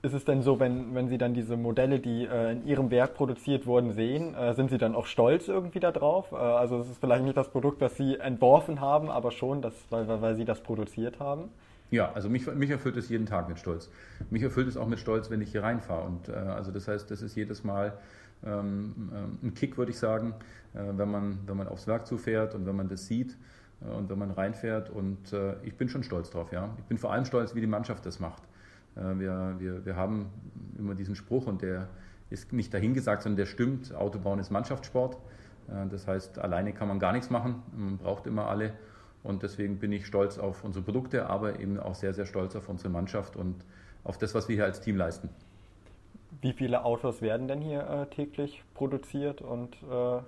Ist 0.04 0.12
es 0.12 0.24
denn 0.24 0.42
so, 0.42 0.60
wenn, 0.60 0.94
wenn 0.94 1.08
Sie 1.08 1.18
dann 1.18 1.34
diese 1.34 1.56
Modelle, 1.56 1.98
die 1.98 2.26
äh, 2.26 2.52
in 2.52 2.66
Ihrem 2.66 2.90
Werk 2.90 3.14
produziert 3.14 3.66
wurden, 3.66 3.92
sehen, 3.92 4.34
äh, 4.34 4.54
sind 4.54 4.70
Sie 4.70 4.78
dann 4.78 4.94
auch 4.94 5.06
stolz 5.06 5.48
irgendwie 5.48 5.80
darauf? 5.80 6.32
Äh, 6.32 6.36
also 6.36 6.78
es 6.78 6.90
ist 6.90 7.00
vielleicht 7.00 7.24
nicht 7.24 7.36
das 7.36 7.50
Produkt, 7.50 7.80
das 7.80 7.96
Sie 7.96 8.16
entworfen 8.16 8.80
haben, 8.80 9.10
aber 9.10 9.30
schon, 9.30 9.62
das, 9.62 9.72
weil, 9.90 10.06
weil 10.06 10.34
Sie 10.34 10.44
das 10.44 10.62
produziert 10.62 11.18
haben? 11.18 11.48
Ja, 11.90 12.12
also 12.12 12.28
mich, 12.28 12.46
mich 12.46 12.70
erfüllt 12.70 12.96
es 12.96 13.08
jeden 13.08 13.26
Tag 13.26 13.48
mit 13.48 13.58
Stolz. 13.58 13.90
Mich 14.30 14.42
erfüllt 14.42 14.68
es 14.68 14.76
auch 14.76 14.88
mit 14.88 14.98
Stolz, 14.98 15.30
wenn 15.30 15.40
ich 15.40 15.52
hier 15.52 15.62
reinfahre. 15.62 16.06
Und 16.06 16.28
äh, 16.28 16.32
also 16.32 16.70
das 16.70 16.88
heißt, 16.88 17.10
das 17.10 17.22
ist 17.22 17.36
jedes 17.36 17.64
Mal 17.64 17.96
ähm, 18.44 19.10
äh, 19.12 19.46
ein 19.46 19.54
Kick, 19.54 19.78
würde 19.78 19.92
ich 19.92 19.98
sagen, 19.98 20.34
äh, 20.74 20.80
wenn, 20.96 21.10
man, 21.10 21.38
wenn 21.46 21.56
man 21.56 21.68
aufs 21.68 21.86
Werk 21.86 22.06
zufährt 22.06 22.54
und 22.54 22.66
wenn 22.66 22.76
man 22.76 22.88
das 22.88 23.06
sieht 23.06 23.36
und 23.80 24.08
wenn 24.08 24.18
man 24.18 24.30
reinfährt. 24.30 24.88
Und 24.88 25.34
ich 25.62 25.76
bin 25.76 25.90
schon 25.90 26.02
stolz 26.04 26.30
drauf, 26.30 26.52
ja. 26.52 26.70
Ich 26.78 26.84
bin 26.84 26.96
vor 26.96 27.12
allem 27.12 27.26
stolz, 27.26 27.54
wie 27.54 27.60
die 27.60 27.66
Mannschaft 27.66 28.06
das 28.06 28.18
macht. 28.18 28.42
Äh, 28.96 29.18
wir, 29.18 29.56
wir, 29.58 29.86
wir 29.86 29.96
haben 29.96 30.30
immer 30.78 30.94
diesen 30.94 31.14
Spruch 31.14 31.46
und 31.46 31.62
der 31.62 31.88
ist 32.30 32.52
nicht 32.52 32.72
dahingesagt, 32.72 33.22
sondern 33.22 33.36
der 33.36 33.46
stimmt. 33.46 33.94
Autobauen 33.94 34.38
ist 34.38 34.50
Mannschaftssport. 34.50 35.16
Äh, 35.68 35.88
das 35.88 36.06
heißt, 36.06 36.38
alleine 36.38 36.72
kann 36.72 36.88
man 36.88 36.98
gar 36.98 37.12
nichts 37.12 37.30
machen. 37.30 37.62
Man 37.76 37.98
braucht 37.98 38.26
immer 38.26 38.48
alle. 38.48 38.72
Und 39.22 39.42
deswegen 39.42 39.78
bin 39.78 39.90
ich 39.92 40.06
stolz 40.06 40.38
auf 40.38 40.64
unsere 40.64 40.84
Produkte, 40.84 41.26
aber 41.30 41.58
eben 41.58 41.80
auch 41.80 41.94
sehr, 41.94 42.12
sehr 42.12 42.26
stolz 42.26 42.54
auf 42.56 42.68
unsere 42.68 42.90
Mannschaft 42.90 43.36
und 43.36 43.64
auf 44.04 44.18
das, 44.18 44.34
was 44.34 44.48
wir 44.48 44.56
hier 44.56 44.64
als 44.64 44.82
Team 44.82 44.96
leisten. 44.96 45.30
Wie 46.42 46.52
viele 46.52 46.84
Autos 46.84 47.22
werden 47.22 47.48
denn 47.48 47.62
hier 47.62 47.88
äh, 47.88 48.06
täglich 48.14 48.62
produziert 48.74 49.40
und 49.40 49.76
äh, 49.82 50.20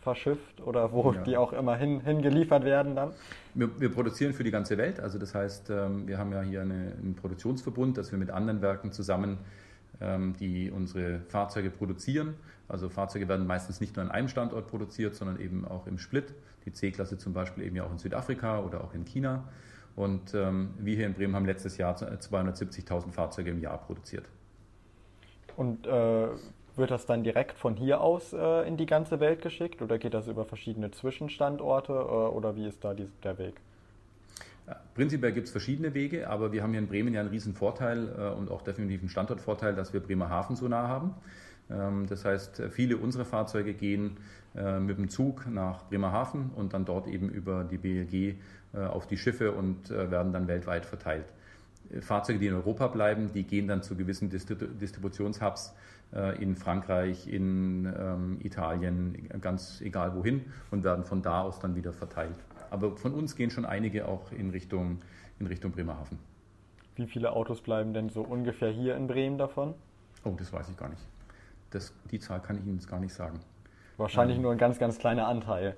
verschifft 0.00 0.60
oder 0.60 0.92
wo 0.92 1.12
ja. 1.12 1.22
die 1.22 1.36
auch 1.36 1.52
immer 1.52 1.76
hin, 1.76 2.00
hingeliefert 2.00 2.64
werden 2.64 2.94
dann? 2.94 3.12
Wir, 3.54 3.80
wir, 3.80 3.90
produzieren 3.90 4.32
für 4.32 4.44
die 4.44 4.50
ganze 4.50 4.78
Welt. 4.78 5.00
Also 5.00 5.18
das 5.18 5.34
heißt, 5.34 5.70
ähm, 5.70 6.06
wir 6.06 6.18
haben 6.18 6.32
ja 6.32 6.42
hier 6.42 6.62
eine, 6.62 6.92
einen 7.00 7.14
Produktionsverbund, 7.14 7.98
dass 7.98 8.12
wir 8.12 8.18
mit 8.18 8.30
anderen 8.30 8.62
Werken 8.62 8.92
zusammen 8.92 9.38
ähm, 10.00 10.34
die 10.38 10.70
unsere 10.70 11.20
Fahrzeuge 11.28 11.70
produzieren. 11.70 12.34
Also 12.68 12.88
Fahrzeuge 12.88 13.28
werden 13.28 13.46
meistens 13.46 13.80
nicht 13.80 13.96
nur 13.96 14.04
an 14.04 14.10
einem 14.10 14.28
Standort 14.28 14.68
produziert, 14.68 15.14
sondern 15.14 15.40
eben 15.40 15.66
auch 15.66 15.86
im 15.86 15.98
Split. 15.98 16.34
Die 16.66 16.72
C-Klasse 16.72 17.18
zum 17.18 17.32
Beispiel 17.32 17.64
eben 17.64 17.76
ja 17.76 17.84
auch 17.84 17.90
in 17.90 17.98
Südafrika 17.98 18.60
oder 18.60 18.84
auch 18.84 18.94
in 18.94 19.04
China. 19.04 19.48
Und 19.96 20.34
ähm, 20.34 20.70
wir 20.78 20.94
hier 20.94 21.06
in 21.06 21.14
Bremen 21.14 21.34
haben 21.34 21.46
letztes 21.46 21.76
Jahr 21.76 21.96
270.000 21.96 23.10
Fahrzeuge 23.10 23.50
im 23.50 23.60
Jahr 23.60 23.78
produziert. 23.78 24.26
Und 25.56 25.88
äh, 25.88 26.28
wird 26.78 26.90
das 26.90 27.06
dann 27.06 27.24
direkt 27.24 27.58
von 27.58 27.76
hier 27.76 28.00
aus 28.00 28.32
äh, 28.32 28.66
in 28.66 28.76
die 28.76 28.86
ganze 28.86 29.20
Welt 29.20 29.42
geschickt 29.42 29.82
oder 29.82 29.98
geht 29.98 30.14
das 30.14 30.28
über 30.28 30.44
verschiedene 30.44 30.90
Zwischenstandorte 30.90 31.92
äh, 31.92 31.96
oder 31.96 32.56
wie 32.56 32.66
ist 32.66 32.84
da 32.84 32.94
die, 32.94 33.08
der 33.22 33.38
Weg? 33.38 33.54
Prinzipiell 34.94 35.32
gibt 35.32 35.46
es 35.46 35.52
verschiedene 35.52 35.94
Wege, 35.94 36.28
aber 36.28 36.52
wir 36.52 36.62
haben 36.62 36.70
hier 36.70 36.80
in 36.80 36.88
Bremen 36.88 37.14
ja 37.14 37.20
einen 37.20 37.30
riesen 37.30 37.54
Vorteil 37.54 38.08
äh, 38.18 38.38
und 38.38 38.50
auch 38.50 38.62
definitiv 38.62 39.00
einen 39.00 39.08
Standortvorteil, 39.08 39.74
dass 39.74 39.92
wir 39.92 40.00
Bremerhaven 40.00 40.56
so 40.56 40.68
nah 40.68 40.88
haben. 40.88 41.14
Ähm, 41.70 42.06
das 42.08 42.24
heißt, 42.24 42.62
viele 42.70 42.96
unserer 42.96 43.24
Fahrzeuge 43.24 43.74
gehen 43.74 44.16
äh, 44.56 44.78
mit 44.78 44.98
dem 44.98 45.08
Zug 45.08 45.46
nach 45.46 45.84
Bremerhaven 45.84 46.50
und 46.54 46.74
dann 46.74 46.84
dort 46.84 47.06
eben 47.06 47.28
über 47.28 47.64
die 47.64 47.78
BLG 47.78 48.36
äh, 48.74 48.86
auf 48.86 49.06
die 49.06 49.16
Schiffe 49.16 49.52
und 49.52 49.90
äh, 49.90 50.10
werden 50.10 50.32
dann 50.32 50.48
weltweit 50.48 50.84
verteilt. 50.84 51.26
Fahrzeuge, 52.00 52.38
die 52.38 52.48
in 52.48 52.54
Europa 52.54 52.88
bleiben, 52.88 53.32
die 53.32 53.44
gehen 53.44 53.66
dann 53.66 53.82
zu 53.82 53.96
gewissen 53.96 54.28
Distributionshubs 54.30 55.68
äh, 55.68 55.72
in 56.40 56.56
Frankreich, 56.56 57.28
in 57.28 57.84
ähm, 57.84 58.38
Italien, 58.42 59.28
ganz 59.42 59.82
egal 59.82 60.14
wohin 60.14 60.46
und 60.70 60.82
werden 60.82 61.04
von 61.04 61.20
da 61.20 61.42
aus 61.42 61.58
dann 61.60 61.74
wieder 61.76 61.92
verteilt. 61.92 62.36
Aber 62.70 62.96
von 62.96 63.12
uns 63.12 63.36
gehen 63.36 63.50
schon 63.50 63.64
einige 63.64 64.08
auch 64.08 64.32
in 64.32 64.50
Richtung, 64.50 65.00
in 65.38 65.46
Richtung 65.46 65.72
Bremerhaven. 65.72 66.18
Wie 66.96 67.06
viele 67.06 67.32
Autos 67.32 67.60
bleiben 67.60 67.94
denn 67.94 68.08
so 68.08 68.22
ungefähr 68.22 68.70
hier 68.70 68.96
in 68.96 69.06
Bremen 69.06 69.38
davon? 69.38 69.74
Oh, 70.24 70.34
das 70.36 70.52
weiß 70.52 70.68
ich 70.68 70.76
gar 70.76 70.88
nicht. 70.88 71.02
Das, 71.70 71.92
die 72.10 72.18
Zahl 72.18 72.40
kann 72.40 72.56
ich 72.56 72.64
Ihnen 72.64 72.74
jetzt 72.74 72.88
gar 72.88 72.98
nicht 72.98 73.12
sagen. 73.12 73.40
Wahrscheinlich 73.98 74.36
ähm, 74.36 74.42
nur 74.42 74.52
ein 74.52 74.58
ganz, 74.58 74.78
ganz 74.78 74.98
kleiner 74.98 75.28
Anteil. 75.28 75.76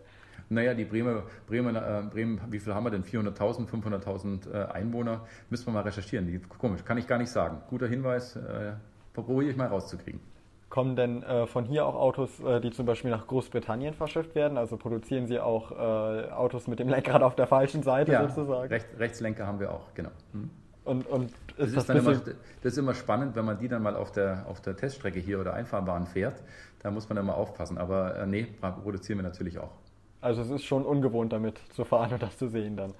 Naja, 0.48 0.74
die 0.74 0.84
Bremer, 0.84 1.24
Bremen, 1.46 1.76
äh, 1.76 2.02
Bremen, 2.10 2.40
wie 2.48 2.58
viel 2.58 2.74
haben 2.74 2.84
wir 2.84 2.90
denn? 2.90 3.04
400.000, 3.04 3.68
500.000 3.68 4.50
äh, 4.50 4.72
Einwohner? 4.72 5.26
Müssen 5.50 5.66
wir 5.66 5.72
mal 5.72 5.82
recherchieren. 5.82 6.26
Die, 6.26 6.38
komisch, 6.38 6.84
kann 6.84 6.98
ich 6.98 7.06
gar 7.06 7.18
nicht 7.18 7.30
sagen. 7.30 7.58
Guter 7.68 7.86
Hinweis, 7.86 8.36
äh, 8.36 8.72
probiere 9.12 9.50
ich 9.50 9.56
mal 9.56 9.68
rauszukriegen. 9.68 10.20
Kommen 10.68 10.94
denn 10.94 11.24
äh, 11.24 11.46
von 11.46 11.64
hier 11.64 11.84
auch 11.84 11.96
Autos, 11.96 12.38
äh, 12.40 12.60
die 12.60 12.70
zum 12.70 12.86
Beispiel 12.86 13.10
nach 13.10 13.26
Großbritannien 13.26 13.92
verschifft 13.94 14.36
werden? 14.36 14.56
Also 14.56 14.76
produzieren 14.76 15.26
Sie 15.26 15.40
auch 15.40 15.72
äh, 15.72 16.30
Autos 16.30 16.68
mit 16.68 16.78
dem 16.78 16.88
Lenkrad 16.88 17.22
auf 17.22 17.34
der 17.34 17.48
falschen 17.48 17.82
Seite 17.82 18.12
ja, 18.12 18.28
sozusagen? 18.28 18.68
Recht, 18.68 18.86
Rechtslenker 18.96 19.46
haben 19.46 19.58
wir 19.58 19.72
auch, 19.72 19.92
genau. 19.94 20.10
Hm. 20.32 20.50
Und, 20.84 21.06
und 21.08 21.32
ist 21.56 21.76
das, 21.76 21.86
das, 21.86 21.96
ist 21.96 22.06
immer, 22.06 22.14
das, 22.62 22.72
ist 22.72 22.78
immer, 22.78 22.94
spannend, 22.94 23.36
wenn 23.36 23.44
man 23.44 23.58
die 23.58 23.68
dann 23.68 23.82
mal 23.82 23.96
auf 23.96 24.12
der, 24.12 24.46
auf 24.48 24.60
der 24.60 24.76
Teststrecke 24.76 25.18
hier 25.18 25.40
oder 25.40 25.54
Einfahrbahn 25.54 26.06
fährt. 26.06 26.42
Da 26.82 26.90
muss 26.90 27.08
man 27.08 27.18
immer 27.18 27.36
aufpassen. 27.36 27.76
Aber 27.76 28.16
äh, 28.16 28.26
nee, 28.26 28.46
produzieren 28.82 29.18
wir 29.18 29.24
natürlich 29.24 29.58
auch. 29.58 29.72
Also 30.20 30.42
es 30.42 30.50
ist 30.50 30.64
schon 30.64 30.84
ungewohnt 30.84 31.32
damit 31.32 31.58
zu 31.70 31.84
fahren 31.84 32.12
und 32.12 32.22
das 32.22 32.36
zu 32.38 32.48
sehen 32.48 32.76
dann. 32.76 32.94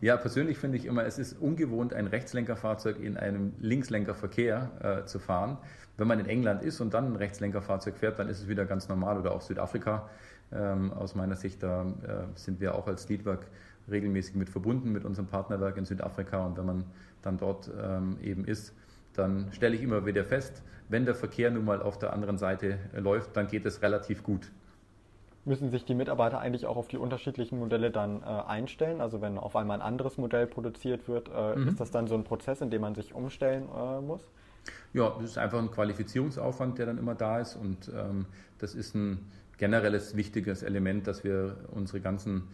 Ja, 0.00 0.16
persönlich 0.16 0.56
finde 0.56 0.78
ich 0.78 0.86
immer, 0.86 1.04
es 1.04 1.18
ist 1.18 1.34
ungewohnt, 1.38 1.92
ein 1.92 2.06
Rechtslenkerfahrzeug 2.06 3.00
in 3.00 3.18
einem 3.18 3.52
Linkslenkerverkehr 3.60 5.02
äh, 5.02 5.04
zu 5.04 5.18
fahren. 5.18 5.58
Wenn 5.98 6.08
man 6.08 6.18
in 6.18 6.26
England 6.26 6.62
ist 6.62 6.80
und 6.80 6.94
dann 6.94 7.12
ein 7.12 7.16
Rechtslenkerfahrzeug 7.16 7.98
fährt, 7.98 8.18
dann 8.18 8.30
ist 8.30 8.40
es 8.40 8.48
wieder 8.48 8.64
ganz 8.64 8.88
normal. 8.88 9.18
Oder 9.18 9.32
auch 9.32 9.42
Südafrika. 9.42 10.08
Ähm, 10.52 10.90
aus 10.94 11.14
meiner 11.14 11.36
Sicht, 11.36 11.62
da 11.62 11.82
äh, 11.82 12.24
sind 12.34 12.60
wir 12.60 12.74
auch 12.74 12.86
als 12.86 13.10
Leadwerk 13.10 13.46
regelmäßig 13.90 14.36
mit 14.36 14.48
verbunden 14.48 14.90
mit 14.90 15.04
unserem 15.04 15.28
Partnerwerk 15.28 15.76
in 15.76 15.84
Südafrika. 15.84 16.46
Und 16.46 16.56
wenn 16.56 16.66
man 16.66 16.84
dann 17.20 17.36
dort 17.36 17.70
ähm, 17.78 18.16
eben 18.22 18.46
ist, 18.46 18.72
dann 19.12 19.52
stelle 19.52 19.76
ich 19.76 19.82
immer 19.82 20.06
wieder 20.06 20.24
fest, 20.24 20.62
wenn 20.88 21.04
der 21.04 21.14
Verkehr 21.14 21.50
nun 21.50 21.66
mal 21.66 21.82
auf 21.82 21.98
der 21.98 22.14
anderen 22.14 22.38
Seite 22.38 22.78
äh, 22.94 23.00
läuft, 23.00 23.36
dann 23.36 23.48
geht 23.48 23.66
es 23.66 23.82
relativ 23.82 24.22
gut 24.22 24.50
müssen 25.44 25.70
sich 25.70 25.84
die 25.84 25.94
Mitarbeiter 25.94 26.38
eigentlich 26.38 26.66
auch 26.66 26.76
auf 26.76 26.88
die 26.88 26.98
unterschiedlichen 26.98 27.58
Modelle 27.58 27.90
dann 27.90 28.22
äh, 28.22 28.26
einstellen? 28.26 29.00
Also 29.00 29.20
wenn 29.20 29.38
auf 29.38 29.56
einmal 29.56 29.80
ein 29.80 29.86
anderes 29.86 30.18
Modell 30.18 30.46
produziert 30.46 31.08
wird, 31.08 31.30
äh, 31.34 31.56
mhm. 31.56 31.68
ist 31.68 31.80
das 31.80 31.90
dann 31.90 32.06
so 32.06 32.14
ein 32.14 32.24
Prozess, 32.24 32.60
in 32.60 32.70
dem 32.70 32.82
man 32.82 32.94
sich 32.94 33.14
umstellen 33.14 33.68
äh, 33.74 34.00
muss? 34.00 34.20
Ja, 34.92 35.14
das 35.20 35.30
ist 35.30 35.38
einfach 35.38 35.58
ein 35.58 35.70
Qualifizierungsaufwand, 35.70 36.78
der 36.78 36.86
dann 36.86 36.98
immer 36.98 37.14
da 37.14 37.40
ist 37.40 37.56
und 37.56 37.90
ähm, 37.94 38.26
das 38.58 38.74
ist 38.74 38.94
ein 38.94 39.30
generelles 39.56 40.16
wichtiges 40.16 40.62
Element, 40.62 41.06
dass 41.06 41.24
wir 41.24 41.56
unsere 41.72 42.00
ganzen 42.00 42.48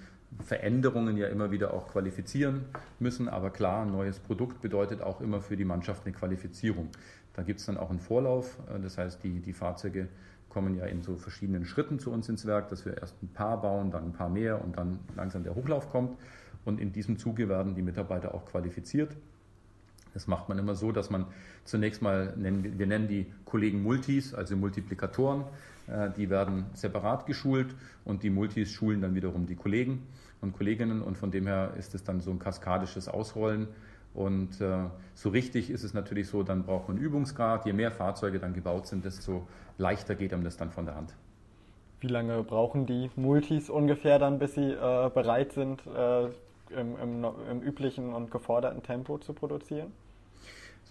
Veränderungen 0.45 1.17
ja 1.17 1.29
immer 1.29 1.51
wieder 1.51 1.73
auch 1.73 1.89
qualifizieren 1.89 2.65
müssen. 2.99 3.29
Aber 3.29 3.51
klar, 3.51 3.85
ein 3.85 3.93
neues 3.93 4.19
Produkt 4.19 4.61
bedeutet 4.61 5.01
auch 5.01 5.21
immer 5.21 5.41
für 5.41 5.57
die 5.57 5.65
Mannschaft 5.65 6.05
eine 6.05 6.15
Qualifizierung. 6.15 6.89
Da 7.37 7.43
gibt 7.43 7.61
es 7.61 7.67
dann 7.67 7.77
auch 7.77 7.91
einen 7.91 8.01
Vorlauf, 8.01 8.59
äh, 8.75 8.81
das 8.81 8.99
heißt, 8.99 9.23
die, 9.23 9.41
die 9.41 9.53
Fahrzeuge 9.53 10.09
kommen 10.49 10.75
ja 10.75 10.87
in 10.87 11.03
so 11.03 11.17
verschiedenen 11.17 11.67
Schritten 11.67 11.99
zu 11.99 12.11
uns 12.11 12.29
ins 12.31 12.47
Werk, 12.47 12.71
dass 12.71 12.87
wir 12.87 12.97
erst 12.97 13.23
ein 13.23 13.29
paar 13.29 13.61
bauen, 13.61 13.91
dann 13.91 14.05
ein 14.05 14.13
paar 14.13 14.31
mehr 14.31 14.65
und 14.65 14.79
dann 14.79 14.99
langsam 15.15 15.45
der 15.45 15.55
Hochlauf 15.55 15.91
kommt. 15.91 16.19
Und 16.65 16.81
in 16.81 16.93
diesem 16.93 17.19
Zuge 17.19 17.49
werden 17.49 17.75
die 17.75 17.83
Mitarbeiter 17.83 18.35
auch 18.35 18.47
qualifiziert. 18.47 19.15
Das 20.15 20.27
macht 20.27 20.49
man 20.49 20.59
immer 20.59 20.75
so, 20.75 20.93
dass 20.93 21.11
man 21.11 21.27
zunächst 21.65 22.01
mal, 22.01 22.33
nennen, 22.39 22.79
wir 22.79 22.87
nennen 22.87 23.07
die 23.07 23.27
Kollegen 23.45 23.83
Multis, 23.83 24.33
also 24.33 24.57
Multiplikatoren, 24.57 25.45
äh, 25.89 26.09
die 26.17 26.31
werden 26.31 26.65
separat 26.73 27.27
geschult 27.27 27.75
und 28.07 28.23
die 28.23 28.31
Multis 28.31 28.71
schulen 28.71 29.03
dann 29.03 29.15
wiederum 29.15 29.47
die 29.47 29.57
Kollegen 29.57 30.07
und 30.41 30.55
Kolleginnen 30.55 31.03
und 31.03 31.19
von 31.19 31.31
dem 31.31 31.47
her 31.47 31.75
ist 31.79 31.95
es 31.95 32.03
dann 32.03 32.23
so 32.23 32.31
ein 32.31 32.39
kaskadisches 32.39 33.09
Ausrollen 33.09 33.69
und 34.17 34.63
äh, 34.63 34.89
so 35.15 35.29
richtig 35.29 35.69
ist 35.69 35.85
es 35.85 35.93
natürlich 35.93 36.29
so, 36.29 36.43
dann 36.43 36.65
braucht 36.65 36.89
man 36.89 36.97
Übungsgrad. 36.97 37.67
Je 37.67 37.75
mehr 37.75 37.91
Fahrzeuge 37.91 38.39
dann 38.39 38.55
gebaut 38.55 38.87
sind, 38.87 39.05
desto 39.05 39.47
leichter 39.77 40.15
geht 40.15 40.33
einem 40.33 40.43
das 40.43 40.57
dann 40.57 40.71
von 40.71 40.87
der 40.87 40.95
Hand. 40.95 41.15
Wie 42.01 42.07
lange 42.07 42.43
brauchen 42.43 42.87
die 42.87 43.11
Multis 43.15 43.69
ungefähr 43.69 44.19
dann, 44.19 44.39
bis 44.39 44.55
sie 44.55 44.71
äh, 44.71 45.11
bereit 45.11 45.53
sind, 45.53 45.83
äh, 45.87 46.25
im, 46.71 46.97
im, 47.03 47.27
im, 47.51 47.61
üblichen 47.61 48.15
und 48.15 48.31
geforderten 48.31 48.83
Tempo 48.83 49.19
zu 49.19 49.35
produzieren? 49.35 49.93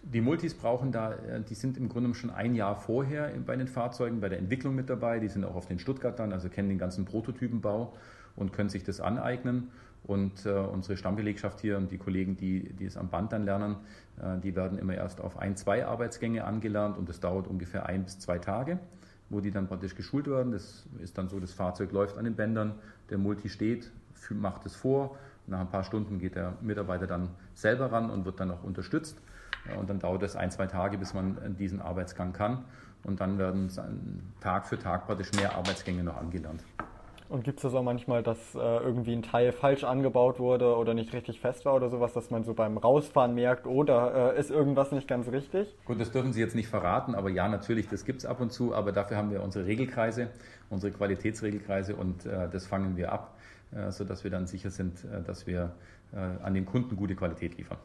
Die 0.03 0.21
Multis 0.21 0.53
brauchen 0.53 0.91
da, 0.91 1.13
äh, 1.13 1.41
die 1.41 1.55
sind 1.55 1.77
im 1.77 1.89
Grunde 1.89 2.13
schon 2.13 2.29
ein 2.29 2.53
Jahr 2.53 2.75
vorher 2.75 3.31
bei 3.43 3.55
den 3.55 3.67
Fahrzeugen, 3.67 4.21
bei 4.21 4.29
der 4.29 4.37
Entwicklung 4.37 4.75
mit 4.75 4.87
dabei. 4.87 5.17
Die 5.17 5.29
sind 5.29 5.45
auch 5.45 5.55
auf 5.55 5.65
den 5.65 5.79
Stuttgart 5.79 6.19
dann, 6.19 6.31
also 6.31 6.47
kennen 6.47 6.69
den 6.69 6.77
ganzen 6.77 7.05
Prototypenbau 7.05 7.93
und 8.35 8.53
können 8.53 8.69
sich 8.69 8.83
das 8.83 9.01
aneignen. 9.01 9.71
Und 10.07 10.45
äh, 10.45 10.51
unsere 10.51 10.97
Stammbelegschaft 10.97 11.59
hier 11.59 11.77
und 11.77 11.91
die 11.91 11.97
Kollegen, 11.97 12.37
die, 12.37 12.73
die 12.73 12.85
es 12.85 12.95
am 12.95 13.09
Band 13.09 13.31
dann 13.31 13.43
lernen, 13.43 13.77
äh, 14.21 14.37
die 14.39 14.55
werden 14.55 14.77
immer 14.77 14.93
erst 14.93 15.19
auf 15.19 15.37
ein, 15.37 15.55
zwei 15.55 15.85
Arbeitsgänge 15.85 16.43
angelernt 16.43 16.97
und 16.97 17.09
das 17.09 17.19
dauert 17.19 17.47
ungefähr 17.47 17.87
ein 17.87 18.03
bis 18.03 18.19
zwei 18.19 18.37
Tage, 18.37 18.77
wo 19.29 19.39
die 19.39 19.49
dann 19.49 19.67
praktisch 19.67 19.95
geschult 19.95 20.27
werden. 20.27 20.51
Das 20.51 20.85
ist 20.99 21.17
dann 21.17 21.27
so, 21.27 21.39
das 21.39 21.53
Fahrzeug 21.53 21.91
läuft 21.91 22.17
an 22.17 22.25
den 22.25 22.35
Bändern, 22.35 22.75
der 23.09 23.17
Multi 23.17 23.49
steht, 23.49 23.91
macht 24.29 24.65
es 24.67 24.75
vor. 24.75 25.17
Nach 25.47 25.59
ein 25.59 25.69
paar 25.69 25.83
Stunden 25.83 26.19
geht 26.19 26.35
der 26.35 26.53
Mitarbeiter 26.61 27.07
dann 27.07 27.29
selber 27.55 27.91
ran 27.91 28.09
und 28.11 28.25
wird 28.25 28.39
dann 28.39 28.51
auch 28.51 28.63
unterstützt. 28.63 29.17
Und 29.79 29.89
dann 29.89 29.99
dauert 29.99 30.21
es 30.23 30.35
ein, 30.35 30.51
zwei 30.51 30.67
Tage, 30.67 30.97
bis 30.97 31.13
man 31.13 31.55
diesen 31.57 31.81
Arbeitsgang 31.81 32.33
kann. 32.33 32.65
Und 33.03 33.21
dann 33.21 33.37
werden 33.37 33.71
Tag 34.39 34.67
für 34.67 34.77
Tag 34.77 35.05
praktisch 35.05 35.31
mehr 35.33 35.55
Arbeitsgänge 35.55 36.03
noch 36.03 36.17
angelernt. 36.17 36.63
Und 37.27 37.43
gibt 37.43 37.57
es 37.57 37.63
das 37.63 37.73
auch 37.73 37.81
manchmal, 37.81 38.21
dass 38.21 38.53
äh, 38.53 38.59
irgendwie 38.59 39.13
ein 39.13 39.23
Teil 39.23 39.51
falsch 39.51 39.83
angebaut 39.83 40.39
wurde 40.39 40.75
oder 40.75 40.93
nicht 40.93 41.11
richtig 41.11 41.39
fest 41.39 41.65
war 41.65 41.73
oder 41.73 41.89
sowas, 41.89 42.13
dass 42.13 42.29
man 42.29 42.43
so 42.43 42.53
beim 42.53 42.77
Rausfahren 42.77 43.33
merkt, 43.33 43.65
oder 43.65 44.35
äh, 44.35 44.39
ist 44.39 44.51
irgendwas 44.51 44.91
nicht 44.91 45.07
ganz 45.07 45.27
richtig? 45.29 45.75
Gut, 45.85 45.99
das 45.99 46.11
dürfen 46.11 46.33
Sie 46.33 46.39
jetzt 46.39 46.55
nicht 46.55 46.67
verraten, 46.67 47.15
aber 47.15 47.29
ja, 47.31 47.47
natürlich, 47.47 47.87
das 47.87 48.05
gibt 48.05 48.19
es 48.19 48.25
ab 48.27 48.41
und 48.41 48.51
zu, 48.51 48.75
aber 48.75 48.91
dafür 48.91 49.17
haben 49.17 49.31
wir 49.31 49.41
unsere 49.41 49.65
Regelkreise, 49.65 50.29
unsere 50.69 50.93
Qualitätsregelkreise 50.93 51.95
und 51.95 52.27
äh, 52.27 52.47
das 52.47 52.67
fangen 52.67 52.95
wir 52.95 53.11
ab, 53.11 53.35
äh, 53.75 53.91
sodass 53.91 54.23
wir 54.23 54.29
dann 54.29 54.45
sicher 54.45 54.69
sind, 54.69 55.03
äh, 55.05 55.23
dass 55.23 55.47
wir 55.47 55.71
äh, 56.13 56.17
an 56.43 56.53
den 56.53 56.67
Kunden 56.67 56.95
gute 56.95 57.15
Qualität 57.15 57.57
liefern. 57.57 57.79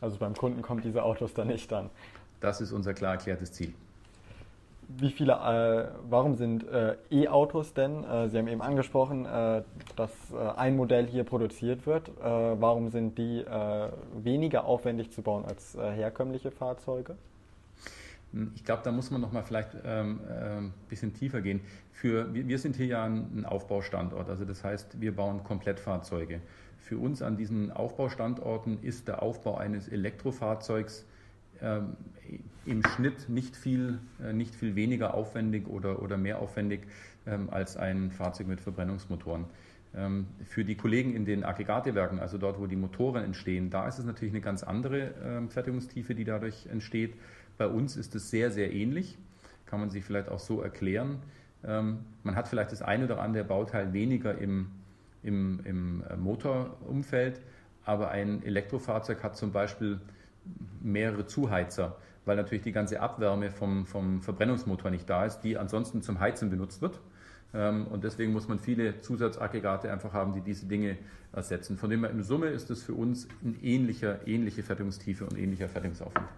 Also 0.00 0.16
beim 0.16 0.34
Kunden 0.34 0.62
kommt 0.62 0.84
diese 0.84 1.02
Autos 1.02 1.34
dann 1.34 1.48
nicht 1.48 1.70
an. 1.74 1.90
Das 2.40 2.62
ist 2.62 2.72
unser 2.72 2.94
klar 2.94 3.12
erklärtes 3.12 3.52
Ziel. 3.52 3.74
Wie 4.98 5.10
viele, 5.10 5.32
äh, 5.34 5.88
warum 6.08 6.34
sind 6.34 6.66
äh, 6.66 6.96
E-Autos 7.10 7.74
denn? 7.74 8.02
Äh, 8.02 8.28
Sie 8.28 8.38
haben 8.38 8.48
eben 8.48 8.62
angesprochen, 8.62 9.24
äh, 9.24 9.62
dass 9.94 10.10
äh, 10.32 10.36
ein 10.56 10.76
Modell 10.76 11.06
hier 11.06 11.24
produziert 11.24 11.86
wird. 11.86 12.08
Äh, 12.08 12.12
warum 12.22 12.90
sind 12.90 13.16
die 13.18 13.44
weniger 14.14 14.64
aufwendig 14.64 15.10
zu 15.12 15.22
bauen 15.22 15.44
als 15.44 15.76
herkömmliche 15.76 16.50
Fahrzeuge? 16.50 17.16
Hm, 18.32 18.52
ich 18.54 18.64
glaube, 18.64 18.82
da 18.84 18.92
muss 18.92 19.10
man 19.10 19.20
noch 19.20 19.32
mal 19.32 19.42
vielleicht 19.42 19.74
ein 19.84 20.20
ähm, 20.30 20.72
bisschen 20.88 21.14
tiefer 21.14 21.40
gehen. 21.40 21.60
Für, 21.92 22.32
wir, 22.34 22.46
wir 22.48 22.58
sind 22.58 22.76
hier 22.76 22.86
ja 22.86 23.04
ein 23.04 23.44
Aufbaustandort, 23.44 24.28
also 24.28 24.44
das 24.44 24.64
heißt, 24.64 25.00
wir 25.00 25.14
bauen 25.14 25.44
Komplettfahrzeuge. 25.44 26.40
Für 26.78 26.98
uns 26.98 27.22
an 27.22 27.36
diesen 27.36 27.70
Aufbaustandorten 27.70 28.82
ist 28.82 29.08
der 29.08 29.22
Aufbau 29.22 29.56
eines 29.56 29.88
Elektrofahrzeugs 29.88 31.04
ähm, 31.62 31.96
im 32.66 32.82
Schnitt 32.84 33.28
nicht 33.28 33.56
viel, 33.56 33.98
äh, 34.22 34.32
nicht 34.32 34.54
viel 34.54 34.76
weniger 34.76 35.14
aufwendig 35.14 35.66
oder, 35.68 36.02
oder 36.02 36.16
mehr 36.16 36.40
aufwendig 36.40 36.82
ähm, 37.26 37.48
als 37.50 37.76
ein 37.76 38.10
Fahrzeug 38.10 38.46
mit 38.46 38.60
Verbrennungsmotoren. 38.60 39.46
Ähm, 39.94 40.26
für 40.44 40.64
die 40.64 40.76
Kollegen 40.76 41.14
in 41.14 41.24
den 41.24 41.44
Aggregatewerken, 41.44 42.20
also 42.20 42.38
dort, 42.38 42.60
wo 42.60 42.66
die 42.66 42.76
Motoren 42.76 43.24
entstehen, 43.24 43.70
da 43.70 43.88
ist 43.88 43.98
es 43.98 44.04
natürlich 44.04 44.32
eine 44.32 44.40
ganz 44.40 44.62
andere 44.62 45.46
Fertigungstiefe, 45.48 46.14
die 46.14 46.24
dadurch 46.24 46.66
entsteht. 46.66 47.14
Bei 47.58 47.66
uns 47.66 47.96
ist 47.96 48.14
es 48.14 48.30
sehr, 48.30 48.50
sehr 48.50 48.72
ähnlich. 48.72 49.18
Kann 49.66 49.80
man 49.80 49.90
sich 49.90 50.04
vielleicht 50.04 50.28
auch 50.28 50.38
so 50.38 50.62
erklären. 50.62 51.18
Man 51.62 52.36
hat 52.36 52.48
vielleicht 52.48 52.72
das 52.72 52.82
eine 52.82 53.04
oder 53.04 53.20
andere 53.20 53.44
Bauteil 53.44 53.92
weniger 53.92 54.38
im, 54.38 54.70
im, 55.22 55.60
im 55.64 56.04
äh, 56.08 56.16
Motorumfeld, 56.16 57.40
aber 57.84 58.10
ein 58.10 58.42
Elektrofahrzeug 58.42 59.22
hat 59.22 59.36
zum 59.36 59.52
Beispiel 59.52 60.00
mehrere 60.82 61.26
Zuheizer, 61.26 61.96
weil 62.24 62.36
natürlich 62.36 62.62
die 62.62 62.72
ganze 62.72 63.00
Abwärme 63.00 63.50
vom, 63.50 63.86
vom 63.86 64.22
Verbrennungsmotor 64.22 64.90
nicht 64.90 65.08
da 65.08 65.24
ist, 65.24 65.40
die 65.40 65.58
ansonsten 65.58 66.02
zum 66.02 66.20
Heizen 66.20 66.50
benutzt 66.50 66.82
wird. 66.82 67.00
Ähm, 67.52 67.86
und 67.88 68.04
deswegen 68.04 68.32
muss 68.32 68.48
man 68.48 68.58
viele 68.58 68.98
Zusatzaggregate 69.00 69.90
einfach 69.90 70.12
haben, 70.12 70.32
die 70.32 70.40
diese 70.40 70.66
Dinge 70.66 70.96
ersetzen. 71.32 71.76
Von 71.76 71.90
dem 71.90 72.04
her 72.04 72.10
in 72.10 72.22
Summe 72.22 72.46
ist 72.46 72.70
es 72.70 72.82
für 72.82 72.94
uns 72.94 73.28
eine 73.44 73.56
ähnliche, 73.62 74.20
ähnliche 74.26 74.62
Fertigungstiefe 74.62 75.24
und 75.24 75.38
ähnlicher 75.38 75.68
Fertigungsaufwand. 75.68 76.28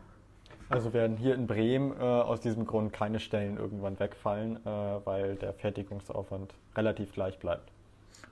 Also 0.69 0.95
werden 0.95 1.19
hier 1.19 1.35
in 1.35 1.47
Bremen 1.47 1.93
äh, 1.93 2.03
aus 2.03 2.41
diesem 2.41 2.67
Grund 2.67 2.95
keine 2.95 3.21
Stellen 3.21 3.59
irgendwann 3.59 3.99
wegfallen, 4.01 4.57
äh, 4.57 4.71
weil 5.05 5.37
der 5.37 5.53
Fertigungsaufwand 5.53 6.55
relativ 6.75 7.13
gleich 7.13 7.39
bleibt. 7.39 7.71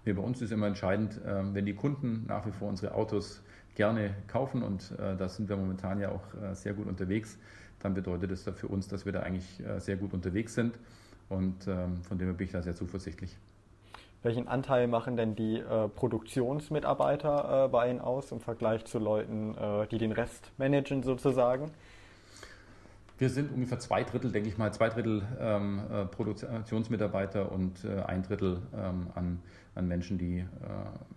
Nee, 0.06 0.14
bei 0.14 0.22
uns 0.22 0.40
ist 0.40 0.50
immer 0.50 0.66
entscheidend, 0.66 1.20
äh, 1.22 1.42
wenn 1.52 1.66
die 1.66 1.74
Kunden 1.74 2.24
nach 2.26 2.46
wie 2.46 2.52
vor 2.52 2.68
unsere 2.68 2.94
Autos 2.94 3.42
gerne 3.74 4.14
kaufen 4.26 4.62
und 4.62 4.92
äh, 4.98 5.16
da 5.16 5.28
sind 5.28 5.48
wir 5.48 5.56
momentan 5.56 6.00
ja 6.00 6.10
auch 6.10 6.34
äh, 6.42 6.54
sehr 6.54 6.74
gut 6.74 6.86
unterwegs, 6.86 7.38
dann 7.80 7.94
bedeutet 7.94 8.30
das 8.30 8.42
für 8.42 8.68
uns, 8.68 8.88
dass 8.88 9.04
wir 9.06 9.12
da 9.12 9.20
eigentlich 9.20 9.60
äh, 9.60 9.80
sehr 9.80 9.96
gut 9.96 10.12
unterwegs 10.12 10.54
sind 10.54 10.78
und 11.28 11.66
ähm, 11.66 12.02
von 12.02 12.18
dem 12.18 12.28
her 12.28 12.34
bin 12.34 12.46
ich 12.46 12.52
da 12.52 12.62
sehr 12.62 12.74
zuversichtlich. 12.74 13.36
Welchen 14.22 14.48
Anteil 14.48 14.86
machen 14.86 15.16
denn 15.16 15.34
die 15.34 15.58
äh, 15.58 15.88
Produktionsmitarbeiter 15.88 17.64
äh, 17.64 17.68
bei 17.68 17.88
Ihnen 17.90 18.00
aus 18.00 18.32
im 18.32 18.40
Vergleich 18.40 18.84
zu 18.84 18.98
Leuten, 18.98 19.56
äh, 19.56 19.86
die 19.86 19.96
den 19.96 20.12
Rest 20.12 20.52
managen 20.58 21.02
sozusagen? 21.02 21.70
Wir 23.16 23.30
sind 23.30 23.50
ungefähr 23.52 23.78
zwei 23.78 24.02
Drittel, 24.02 24.30
denke 24.30 24.50
ich 24.50 24.58
mal, 24.58 24.72
zwei 24.72 24.90
Drittel 24.90 25.22
ähm, 25.38 25.82
Produktionsmitarbeiter 26.10 27.52
und 27.52 27.84
ein 27.84 28.22
Drittel 28.22 28.62
ähm, 28.74 29.08
an, 29.14 29.42
an 29.74 29.88
Menschen, 29.88 30.16
die 30.16 30.46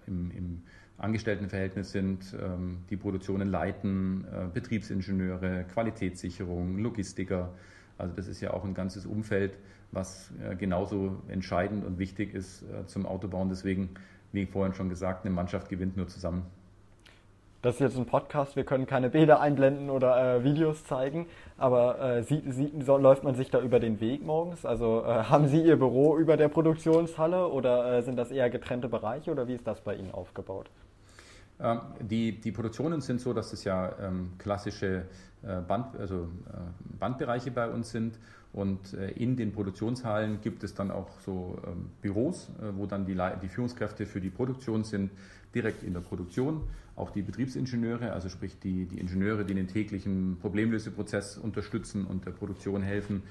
im, 0.06 0.30
im 0.32 0.64
Angestelltenverhältnis 1.04 1.92
sind, 1.92 2.36
ähm, 2.42 2.80
die 2.90 2.96
Produktionen 2.96 3.50
leiten, 3.50 4.26
äh, 4.32 4.48
Betriebsingenieure, 4.54 5.66
Qualitätssicherung, 5.66 6.78
Logistiker. 6.78 7.50
Also 7.98 8.16
das 8.16 8.28
ist 8.28 8.40
ja 8.40 8.52
auch 8.54 8.64
ein 8.64 8.74
ganzes 8.74 9.06
Umfeld, 9.06 9.58
was 9.92 10.32
äh, 10.42 10.56
genauso 10.56 11.22
entscheidend 11.28 11.86
und 11.86 12.00
wichtig 12.00 12.34
ist 12.34 12.64
äh, 12.64 12.86
zum 12.86 13.06
Autobauen. 13.06 13.50
Deswegen, 13.50 13.90
wie 14.32 14.46
vorhin 14.46 14.74
schon 14.74 14.88
gesagt, 14.88 15.26
eine 15.26 15.36
Mannschaft 15.36 15.70
gewinnt 15.70 15.98
nur 15.98 16.08
zusammen. 16.08 16.46
Das 17.62 17.76
ist 17.76 17.82
jetzt 17.82 17.98
ein 17.98 18.06
Podcast, 18.06 18.58
wir 18.58 18.66
können 18.66 18.86
keine 18.86 19.10
Bilder 19.10 19.40
einblenden 19.40 19.90
oder 19.90 20.38
äh, 20.38 20.44
Videos 20.44 20.84
zeigen, 20.84 21.28
aber 21.58 22.00
äh, 22.00 22.24
sieht, 22.24 22.54
sieht, 22.54 22.86
so, 22.86 22.98
läuft 22.98 23.24
man 23.24 23.36
sich 23.36 23.52
da 23.52 23.62
über 23.62 23.80
den 23.80 24.02
Weg 24.02 24.26
morgens? 24.26 24.66
Also 24.66 25.04
äh, 25.06 25.24
haben 25.30 25.48
Sie 25.48 25.62
Ihr 25.62 25.78
Büro 25.78 26.18
über 26.18 26.38
der 26.38 26.50
Produktionshalle 26.50 27.48
oder 27.48 28.02
sind 28.02 28.18
das 28.18 28.32
eher 28.32 28.50
getrennte 28.50 28.90
Bereiche 28.90 29.32
oder 29.32 29.48
wie 29.48 29.54
ist 29.54 29.68
das 29.68 29.80
bei 29.82 29.96
Ihnen 29.96 30.12
aufgebaut? 30.12 30.70
Ähm, 31.60 31.80
die, 32.02 32.40
die 32.40 32.52
Produktionen 32.52 33.02
sind 33.02 33.22
so, 33.22 33.34
dass 33.34 33.54
es 33.54 33.64
ja 33.64 33.94
ähm, 34.00 34.32
klassische 34.38 35.06
äh, 35.44 35.60
Band, 35.62 35.96
also, 35.98 36.30
äh, 36.48 36.98
Bandbereiche 37.00 37.52
bei 37.52 37.70
uns 37.70 37.92
sind. 37.92 38.18
Und 38.54 38.94
äh, 38.94 39.12
in 39.12 39.36
den 39.36 39.52
Produktionshallen 39.52 40.40
gibt 40.42 40.64
es 40.64 40.74
dann 40.74 40.90
auch 40.92 41.20
so 41.20 41.60
ähm, 41.66 41.90
Büros, 42.02 42.52
wo 42.76 42.86
dann 42.86 43.06
die, 43.06 43.18
die 43.42 43.50
Führungskräfte 43.50 44.06
für 44.06 44.22
die 44.22 44.30
Produktion 44.30 44.84
sind, 44.84 45.12
direkt 45.54 45.84
in 45.84 45.94
der 45.94 46.02
Produktion. 46.02 46.62
Auch 46.96 47.10
die 47.10 47.24
Betriebsingenieure, 47.24 48.14
also 48.14 48.30
sprich 48.30 48.60
die, 48.60 48.86
die 48.86 49.00
Ingenieure, 49.00 49.44
die 49.44 49.56
den 49.56 49.68
täglichen 49.68 50.38
Problemlöseprozess 50.40 51.38
unterstützen 51.40 52.06
und 52.06 52.26
der 52.26 52.32
Produktion 52.32 52.84
helfen, 52.84 53.24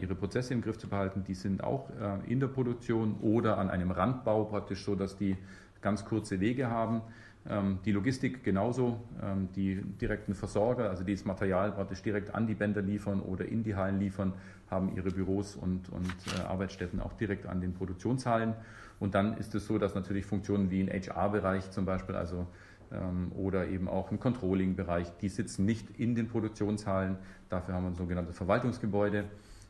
ihre 0.00 0.16
Prozesse 0.16 0.54
im 0.54 0.62
Griff 0.62 0.78
zu 0.78 0.88
behalten, 0.88 1.22
die 1.22 1.34
sind 1.34 1.62
auch 1.62 1.88
in 2.26 2.40
der 2.40 2.48
Produktion 2.48 3.16
oder 3.20 3.58
an 3.58 3.70
einem 3.70 3.92
Randbau 3.92 4.44
praktisch 4.44 4.84
so, 4.84 4.96
dass 4.96 5.16
die 5.16 5.36
ganz 5.82 6.04
kurze 6.04 6.40
Wege 6.40 6.68
haben. 6.68 7.02
Ähm, 7.48 7.78
die 7.84 7.92
Logistik 7.92 8.42
genauso, 8.42 9.00
ähm, 9.22 9.48
die 9.54 9.80
direkten 9.80 10.34
Versorger, 10.34 10.90
also 10.90 11.04
die 11.04 11.14
das 11.14 11.24
Material 11.24 11.72
praktisch 11.72 12.02
direkt 12.02 12.34
an 12.34 12.46
die 12.46 12.54
Bänder 12.54 12.82
liefern 12.82 13.20
oder 13.20 13.44
in 13.44 13.62
die 13.62 13.76
Hallen 13.76 14.00
liefern, 14.00 14.32
haben 14.68 14.94
ihre 14.96 15.10
Büros 15.10 15.54
und, 15.54 15.88
und 15.90 16.12
äh, 16.36 16.42
Arbeitsstätten 16.42 17.00
auch 17.00 17.12
direkt 17.12 17.46
an 17.46 17.60
den 17.60 17.72
Produktionshallen. 17.74 18.54
Und 18.98 19.14
dann 19.14 19.36
ist 19.36 19.54
es 19.54 19.66
so, 19.66 19.78
dass 19.78 19.94
natürlich 19.94 20.26
Funktionen 20.26 20.70
wie 20.70 20.80
ein 20.80 20.88
HR-Bereich 20.88 21.70
zum 21.70 21.84
Beispiel, 21.84 22.16
also 22.16 22.46
ähm, 22.90 23.30
oder 23.36 23.68
eben 23.68 23.88
auch 23.88 24.10
ein 24.10 24.18
Controlling-Bereich, 24.18 25.16
die 25.18 25.28
sitzen 25.28 25.66
nicht 25.66 25.90
in 25.98 26.14
den 26.14 26.28
Produktionshallen. 26.28 27.16
Dafür 27.48 27.74
haben 27.74 27.84
wir 27.84 27.90
ein 27.90 27.94
sogenanntes 27.94 28.36
Verwaltungsgebäude, 28.36 29.24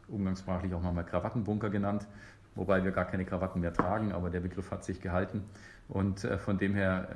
umgangssprachlich 0.08 0.72
auch 0.72 0.82
manchmal 0.82 1.04
Krawattenbunker 1.04 1.68
genannt, 1.68 2.06
wobei 2.54 2.84
wir 2.84 2.92
gar 2.92 3.04
keine 3.04 3.26
Krawatten 3.26 3.60
mehr 3.60 3.72
tragen, 3.72 4.12
aber 4.12 4.30
der 4.30 4.40
Begriff 4.40 4.70
hat 4.70 4.84
sich 4.84 5.00
gehalten. 5.00 5.44
Und 5.88 6.24
äh, 6.24 6.38
von 6.38 6.56
dem 6.58 6.74
her 6.74 7.08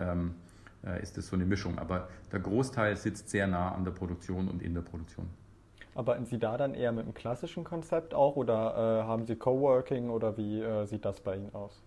ist 1.03 1.19
es 1.19 1.29
so 1.29 1.37
eine 1.37 1.45
Mischung. 1.45 1.79
Aber 1.79 2.09
der 2.33 2.41
Großteil 2.41 2.97
sitzt 2.97 3.31
sehr 3.31 3.47
nah 3.47 3.73
an 3.73 3.85
der 3.85 3.93
Produktion 3.93 4.49
und 4.49 4.63
in 4.63 4.75
der 4.75 4.83
Produktion. 4.83 5.29
Arbeiten 5.95 6.25
Sie 6.25 6.39
da 6.39 6.57
dann 6.57 6.75
eher 6.75 6.93
mit 6.93 7.05
einem 7.05 7.15
klassischen 7.15 7.65
Konzept 7.65 8.15
auch 8.15 8.37
oder 8.37 9.03
äh, 9.03 9.07
haben 9.07 9.27
Sie 9.27 9.37
Coworking 9.37 10.09
oder 10.09 10.37
wie 10.37 10.61
äh, 10.61 10.87
sieht 10.87 11.05
das 11.05 11.21
bei 11.21 11.37
Ihnen 11.37 11.55
aus? 11.55 11.83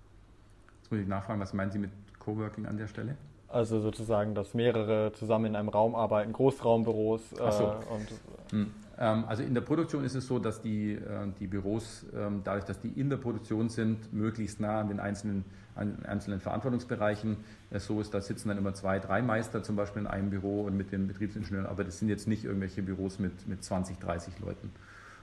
Jetzt 0.81 0.91
muss 0.91 0.99
ich 0.99 1.07
nachfragen, 1.07 1.39
was 1.39 1.53
meinen 1.53 1.71
Sie 1.71 1.79
mit 1.79 1.91
Coworking 2.19 2.65
an 2.65 2.77
der 2.77 2.87
Stelle? 2.87 3.15
Also 3.47 3.79
sozusagen, 3.79 4.35
dass 4.35 4.53
mehrere 4.53 5.13
zusammen 5.13 5.45
in 5.45 5.55
einem 5.55 5.69
Raum 5.69 5.95
arbeiten, 5.95 6.33
Großraumbüros. 6.33 7.33
Äh, 7.33 7.51
so. 7.51 7.75
und, 7.89 8.51
hm. 8.51 8.73
Ähm, 8.97 9.25
also 9.25 9.43
in 9.43 9.53
der 9.53 9.61
Produktion 9.61 10.03
ist 10.03 10.15
es 10.15 10.27
so, 10.27 10.39
dass 10.39 10.61
die, 10.61 10.93
äh, 10.93 10.99
die 11.39 11.47
Büros, 11.47 12.05
ähm, 12.15 12.41
dadurch, 12.43 12.65
dass 12.65 12.79
die 12.79 12.89
in 12.89 13.09
der 13.09 13.17
Produktion 13.17 13.69
sind, 13.69 14.13
möglichst 14.13 14.59
nah 14.59 14.81
an 14.81 14.89
den 14.89 14.99
einzelnen 14.99 15.45
an 15.75 16.05
einzelnen 16.05 16.39
Verantwortungsbereichen 16.39 17.37
so 17.77 17.99
ist, 17.99 18.13
da 18.13 18.21
sitzen 18.21 18.49
dann 18.49 18.57
immer 18.57 18.73
zwei, 18.73 18.99
drei 18.99 19.21
Meister 19.21 19.63
zum 19.63 19.75
Beispiel 19.75 20.03
in 20.03 20.07
einem 20.07 20.29
Büro 20.29 20.61
und 20.61 20.77
mit 20.77 20.91
den 20.91 21.07
Betriebsingenieuren, 21.07 21.65
aber 21.65 21.83
das 21.83 21.99
sind 21.99 22.09
jetzt 22.09 22.27
nicht 22.27 22.45
irgendwelche 22.45 22.83
Büros 22.83 23.19
mit, 23.19 23.47
mit 23.47 23.63
20, 23.63 23.97
30 23.97 24.39
Leuten. 24.39 24.69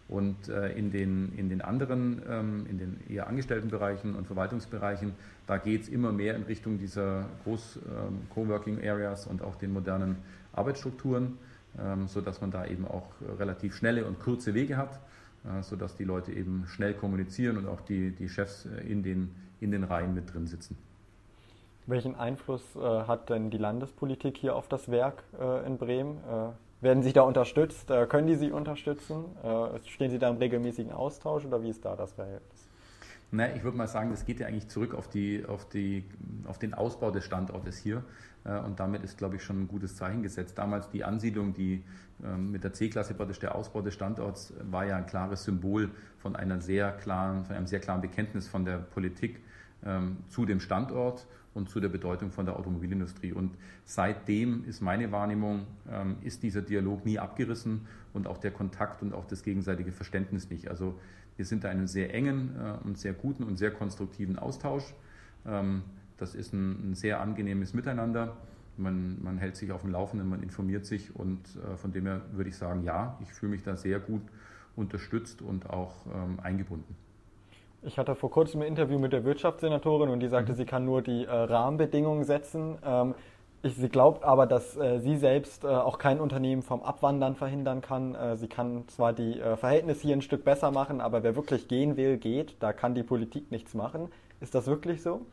Und 0.08 0.48
äh, 0.48 0.72
in, 0.72 0.90
den, 0.90 1.32
in 1.36 1.48
den 1.48 1.60
anderen, 1.60 2.20
ähm, 2.28 2.66
in 2.68 2.78
den 2.78 2.96
eher 3.08 3.28
Angestelltenbereichen 3.28 4.16
und 4.16 4.26
Verwaltungsbereichen, 4.26 5.12
da 5.46 5.56
geht 5.56 5.82
es 5.82 5.88
immer 5.88 6.10
mehr 6.10 6.34
in 6.34 6.42
Richtung 6.42 6.78
dieser 6.78 7.26
Groß-Coworking-Areas 7.44 9.26
ähm, 9.26 9.32
und 9.32 9.42
auch 9.42 9.54
den 9.54 9.72
modernen 9.72 10.16
Arbeitsstrukturen, 10.52 11.38
ähm, 11.78 12.08
sodass 12.08 12.40
man 12.40 12.50
da 12.50 12.66
eben 12.66 12.86
auch 12.86 13.08
relativ 13.38 13.74
schnelle 13.76 14.04
und 14.04 14.18
kurze 14.20 14.54
Wege 14.54 14.76
hat, 14.76 15.00
äh, 15.44 15.62
sodass 15.62 15.96
die 15.96 16.04
Leute 16.04 16.32
eben 16.32 16.66
schnell 16.66 16.94
kommunizieren 16.94 17.56
und 17.58 17.66
auch 17.66 17.80
die, 17.80 18.10
die 18.10 18.28
Chefs 18.28 18.66
äh, 18.66 18.90
in 18.90 19.02
den 19.02 19.30
in 19.60 19.70
den 19.70 19.84
Reihen 19.84 20.14
mit 20.14 20.32
drin 20.32 20.46
sitzen. 20.46 20.76
Welchen 21.86 22.16
Einfluss 22.16 22.62
äh, 22.76 22.80
hat 22.80 23.30
denn 23.30 23.50
die 23.50 23.58
Landespolitik 23.58 24.36
hier 24.36 24.56
auf 24.56 24.68
das 24.68 24.90
Werk 24.90 25.22
äh, 25.38 25.66
in 25.66 25.78
Bremen? 25.78 26.18
Äh, 26.18 26.84
werden 26.84 27.02
Sie 27.02 27.12
da 27.12 27.22
unterstützt? 27.22 27.90
Äh, 27.90 28.06
können 28.06 28.26
die 28.26 28.36
Sie 28.36 28.50
unterstützen? 28.50 29.24
Äh, 29.42 29.78
stehen 29.86 30.10
Sie 30.10 30.18
da 30.18 30.30
im 30.30 30.36
regelmäßigen 30.36 30.92
Austausch 30.92 31.44
oder 31.44 31.62
wie 31.62 31.70
ist 31.70 31.84
da 31.84 31.96
das 31.96 32.12
Verhältnis? 32.12 32.66
Na, 33.32 33.54
ich 33.54 33.62
würde 33.62 33.76
mal 33.76 33.86
sagen, 33.86 34.10
das 34.10 34.24
geht 34.24 34.40
ja 34.40 34.48
eigentlich 34.48 34.68
zurück 34.68 34.94
auf, 34.94 35.08
die, 35.08 35.44
auf, 35.46 35.68
die, 35.68 36.04
auf 36.46 36.58
den 36.58 36.74
Ausbau 36.74 37.10
des 37.10 37.24
Standortes 37.24 37.76
hier. 37.76 38.02
Äh, 38.44 38.58
und 38.60 38.80
damit 38.80 39.02
ist, 39.02 39.18
glaube 39.18 39.36
ich, 39.36 39.42
schon 39.42 39.62
ein 39.62 39.68
gutes 39.68 39.96
Zeichen 39.96 40.22
gesetzt. 40.22 40.58
Damals 40.58 40.90
die 40.90 41.04
Ansiedlung, 41.04 41.54
die 41.54 41.82
ähm, 42.24 42.50
mit 42.50 42.64
der 42.64 42.72
C-Klasse 42.72 43.14
praktisch 43.14 43.38
der 43.38 43.54
Ausbau 43.54 43.82
des 43.82 43.94
Standorts, 43.94 44.52
war 44.70 44.84
ja 44.84 44.96
ein 44.96 45.06
klares 45.06 45.44
Symbol 45.44 45.90
von, 46.18 46.36
einer 46.36 46.60
sehr 46.60 46.92
klaren, 46.92 47.44
von 47.44 47.56
einem 47.56 47.66
sehr 47.66 47.80
klaren 47.80 48.00
Bekenntnis 48.00 48.48
von 48.48 48.64
der 48.64 48.78
Politik 48.78 49.40
ähm, 49.84 50.18
zu 50.28 50.44
dem 50.44 50.60
Standort 50.60 51.26
und 51.54 51.68
zu 51.68 51.80
der 51.80 51.88
Bedeutung 51.88 52.30
von 52.30 52.46
der 52.46 52.56
Automobilindustrie. 52.56 53.32
Und 53.32 53.56
seitdem 53.84 54.64
ist 54.64 54.80
meine 54.80 55.10
Wahrnehmung, 55.10 55.66
ähm, 55.90 56.16
ist 56.22 56.42
dieser 56.42 56.62
Dialog 56.62 57.04
nie 57.04 57.18
abgerissen 57.18 57.86
und 58.12 58.26
auch 58.26 58.38
der 58.38 58.52
Kontakt 58.52 59.02
und 59.02 59.14
auch 59.14 59.26
das 59.26 59.42
gegenseitige 59.42 59.92
Verständnis 59.92 60.50
nicht. 60.50 60.68
Also 60.68 60.98
wir 61.36 61.44
sind 61.44 61.64
da 61.64 61.70
in 61.70 61.78
einem 61.78 61.86
sehr 61.86 62.14
engen 62.14 62.54
äh, 62.56 62.86
und 62.86 62.98
sehr 62.98 63.14
guten 63.14 63.44
und 63.44 63.56
sehr 63.56 63.70
konstruktiven 63.70 64.38
Austausch. 64.38 64.94
Das 66.20 66.34
ist 66.34 66.52
ein, 66.52 66.90
ein 66.90 66.94
sehr 66.94 67.20
angenehmes 67.20 67.74
Miteinander. 67.74 68.36
Man, 68.76 69.18
man, 69.22 69.38
hält 69.38 69.56
sich 69.56 69.72
auf 69.72 69.80
dem 69.82 69.90
Laufenden, 69.90 70.28
man 70.28 70.42
informiert 70.42 70.86
sich 70.86 71.14
und 71.16 71.40
äh, 71.56 71.76
von 71.76 71.92
dem 71.92 72.06
her 72.06 72.20
würde 72.32 72.50
ich 72.50 72.56
sagen, 72.56 72.84
ja, 72.84 73.18
ich 73.22 73.32
fühle 73.32 73.52
mich 73.52 73.62
da 73.62 73.76
sehr 73.76 73.98
gut 73.98 74.22
unterstützt 74.76 75.42
und 75.42 75.68
auch 75.68 75.94
ähm, 76.06 76.38
eingebunden. 76.42 76.94
Ich 77.82 77.98
hatte 77.98 78.14
vor 78.14 78.30
kurzem 78.30 78.60
ein 78.60 78.68
Interview 78.68 78.98
mit 78.98 79.12
der 79.12 79.24
Wirtschaftssenatorin 79.24 80.10
und 80.10 80.20
die 80.20 80.28
sagte, 80.28 80.52
mhm. 80.52 80.56
sie 80.56 80.66
kann 80.66 80.84
nur 80.84 81.02
die 81.02 81.24
äh, 81.24 81.30
Rahmenbedingungen 81.30 82.24
setzen. 82.24 82.76
Ähm, 82.84 83.14
ich, 83.62 83.74
sie 83.76 83.88
glaubt 83.88 84.22
aber, 84.22 84.46
dass 84.46 84.76
äh, 84.76 84.98
sie 85.00 85.16
selbst 85.16 85.64
äh, 85.64 85.68
auch 85.68 85.98
kein 85.98 86.20
Unternehmen 86.20 86.62
vom 86.62 86.82
Abwandern 86.82 87.36
verhindern 87.36 87.80
kann. 87.80 88.14
Äh, 88.14 88.36
sie 88.36 88.48
kann 88.48 88.86
zwar 88.88 89.12
die 89.12 89.40
äh, 89.40 89.56
Verhältnisse 89.56 90.02
hier 90.02 90.16
ein 90.16 90.22
Stück 90.22 90.44
besser 90.44 90.70
machen, 90.70 91.00
aber 91.00 91.22
wer 91.22 91.36
wirklich 91.36 91.68
gehen 91.68 91.96
will, 91.96 92.18
geht. 92.18 92.56
Da 92.60 92.72
kann 92.72 92.94
die 92.94 93.02
Politik 93.02 93.50
nichts 93.50 93.74
machen. 93.74 94.08
Ist 94.40 94.54
das 94.54 94.66
wirklich 94.66 95.02
so? 95.02 95.26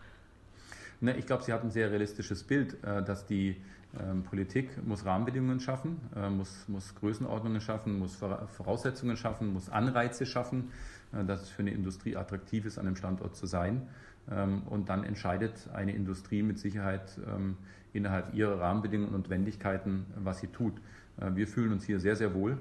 Ne, 0.99 1.15
ich 1.17 1.25
glaube, 1.25 1.43
sie 1.43 1.53
hat 1.53 1.63
ein 1.63 1.71
sehr 1.71 1.91
realistisches 1.91 2.43
Bild, 2.43 2.83
äh, 2.83 3.03
dass 3.03 3.25
die 3.25 3.57
ähm, 3.99 4.23
Politik 4.23 4.69
muss 4.85 5.05
Rahmenbedingungen 5.05 5.59
schaffen, 5.59 5.99
äh, 6.15 6.29
muss, 6.29 6.67
muss 6.67 6.95
Größenordnungen 6.95 7.61
schaffen, 7.61 7.99
muss 7.99 8.15
Voraussetzungen 8.15 9.15
schaffen, 9.15 9.53
muss 9.53 9.69
Anreize 9.69 10.25
schaffen 10.25 10.71
äh, 11.13 11.23
dass 11.25 11.43
es 11.43 11.49
für 11.49 11.61
eine 11.61 11.71
Industrie 11.71 12.15
attraktiv 12.15 12.65
ist, 12.65 12.77
an 12.77 12.87
einem 12.87 12.95
Standort 12.95 13.35
zu 13.35 13.45
sein. 13.45 13.87
Ähm, 14.29 14.63
und 14.63 14.89
dann 14.89 15.03
entscheidet 15.03 15.69
eine 15.73 15.93
Industrie 15.93 16.43
mit 16.43 16.59
Sicherheit 16.59 17.19
ähm, 17.27 17.57
innerhalb 17.93 18.33
ihrer 18.33 18.59
Rahmenbedingungen 18.59 19.13
und 19.13 19.21
Notwendigkeiten, 19.21 20.05
was 20.15 20.39
sie 20.39 20.47
tut. 20.47 20.73
Äh, 21.19 21.35
wir 21.35 21.47
fühlen 21.47 21.71
uns 21.71 21.85
hier 21.85 21.99
sehr, 21.99 22.15
sehr 22.15 22.33
wohl. 22.33 22.57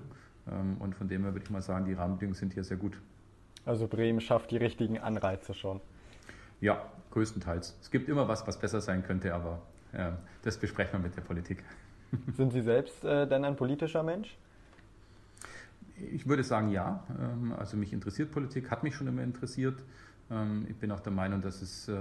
Ähm, 0.48 0.76
und 0.78 0.94
von 0.94 1.08
dem 1.08 1.22
her 1.22 1.32
würde 1.32 1.44
ich 1.44 1.50
mal 1.50 1.62
sagen, 1.62 1.86
die 1.86 1.94
Rahmenbedingungen 1.94 2.38
sind 2.38 2.54
hier 2.54 2.64
sehr 2.64 2.76
gut. 2.76 3.00
Also 3.64 3.88
Bremen 3.88 4.20
schafft 4.20 4.52
die 4.52 4.58
richtigen 4.58 4.98
Anreize 4.98 5.52
schon. 5.54 5.80
Ja, 6.60 6.82
größtenteils. 7.10 7.76
Es 7.80 7.90
gibt 7.90 8.08
immer 8.08 8.28
was, 8.28 8.46
was 8.46 8.58
besser 8.58 8.80
sein 8.80 9.02
könnte, 9.02 9.34
aber 9.34 9.62
äh, 9.92 10.12
das 10.42 10.56
besprechen 10.56 10.94
wir 10.94 11.00
mit 11.00 11.16
der 11.16 11.22
Politik. 11.22 11.64
Sind 12.36 12.52
Sie 12.52 12.62
selbst 12.62 13.04
äh, 13.04 13.26
denn 13.26 13.44
ein 13.44 13.56
politischer 13.56 14.02
Mensch? 14.02 14.36
Ich 16.12 16.28
würde 16.28 16.44
sagen 16.44 16.70
ja. 16.70 17.04
Ähm, 17.18 17.54
also 17.56 17.76
mich 17.76 17.92
interessiert 17.92 18.30
Politik, 18.32 18.70
hat 18.70 18.82
mich 18.82 18.94
schon 18.94 19.06
immer 19.06 19.22
interessiert. 19.22 19.82
Ähm, 20.30 20.66
ich 20.68 20.76
bin 20.76 20.90
auch 20.90 21.00
der 21.00 21.12
Meinung, 21.12 21.42
dass 21.42 21.62
es 21.62 21.88
äh, 21.88 21.96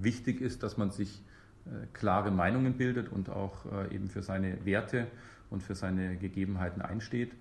wichtig 0.00 0.40
ist, 0.40 0.62
dass 0.62 0.76
man 0.76 0.90
sich 0.90 1.22
äh, 1.66 1.86
klare 1.92 2.30
Meinungen 2.30 2.74
bildet 2.74 3.08
und 3.10 3.30
auch 3.30 3.66
äh, 3.66 3.94
eben 3.94 4.08
für 4.08 4.22
seine 4.22 4.64
Werte 4.64 5.06
und 5.50 5.62
für 5.62 5.74
seine 5.74 6.16
Gegebenheiten 6.16 6.82
einsteht. 6.82 7.32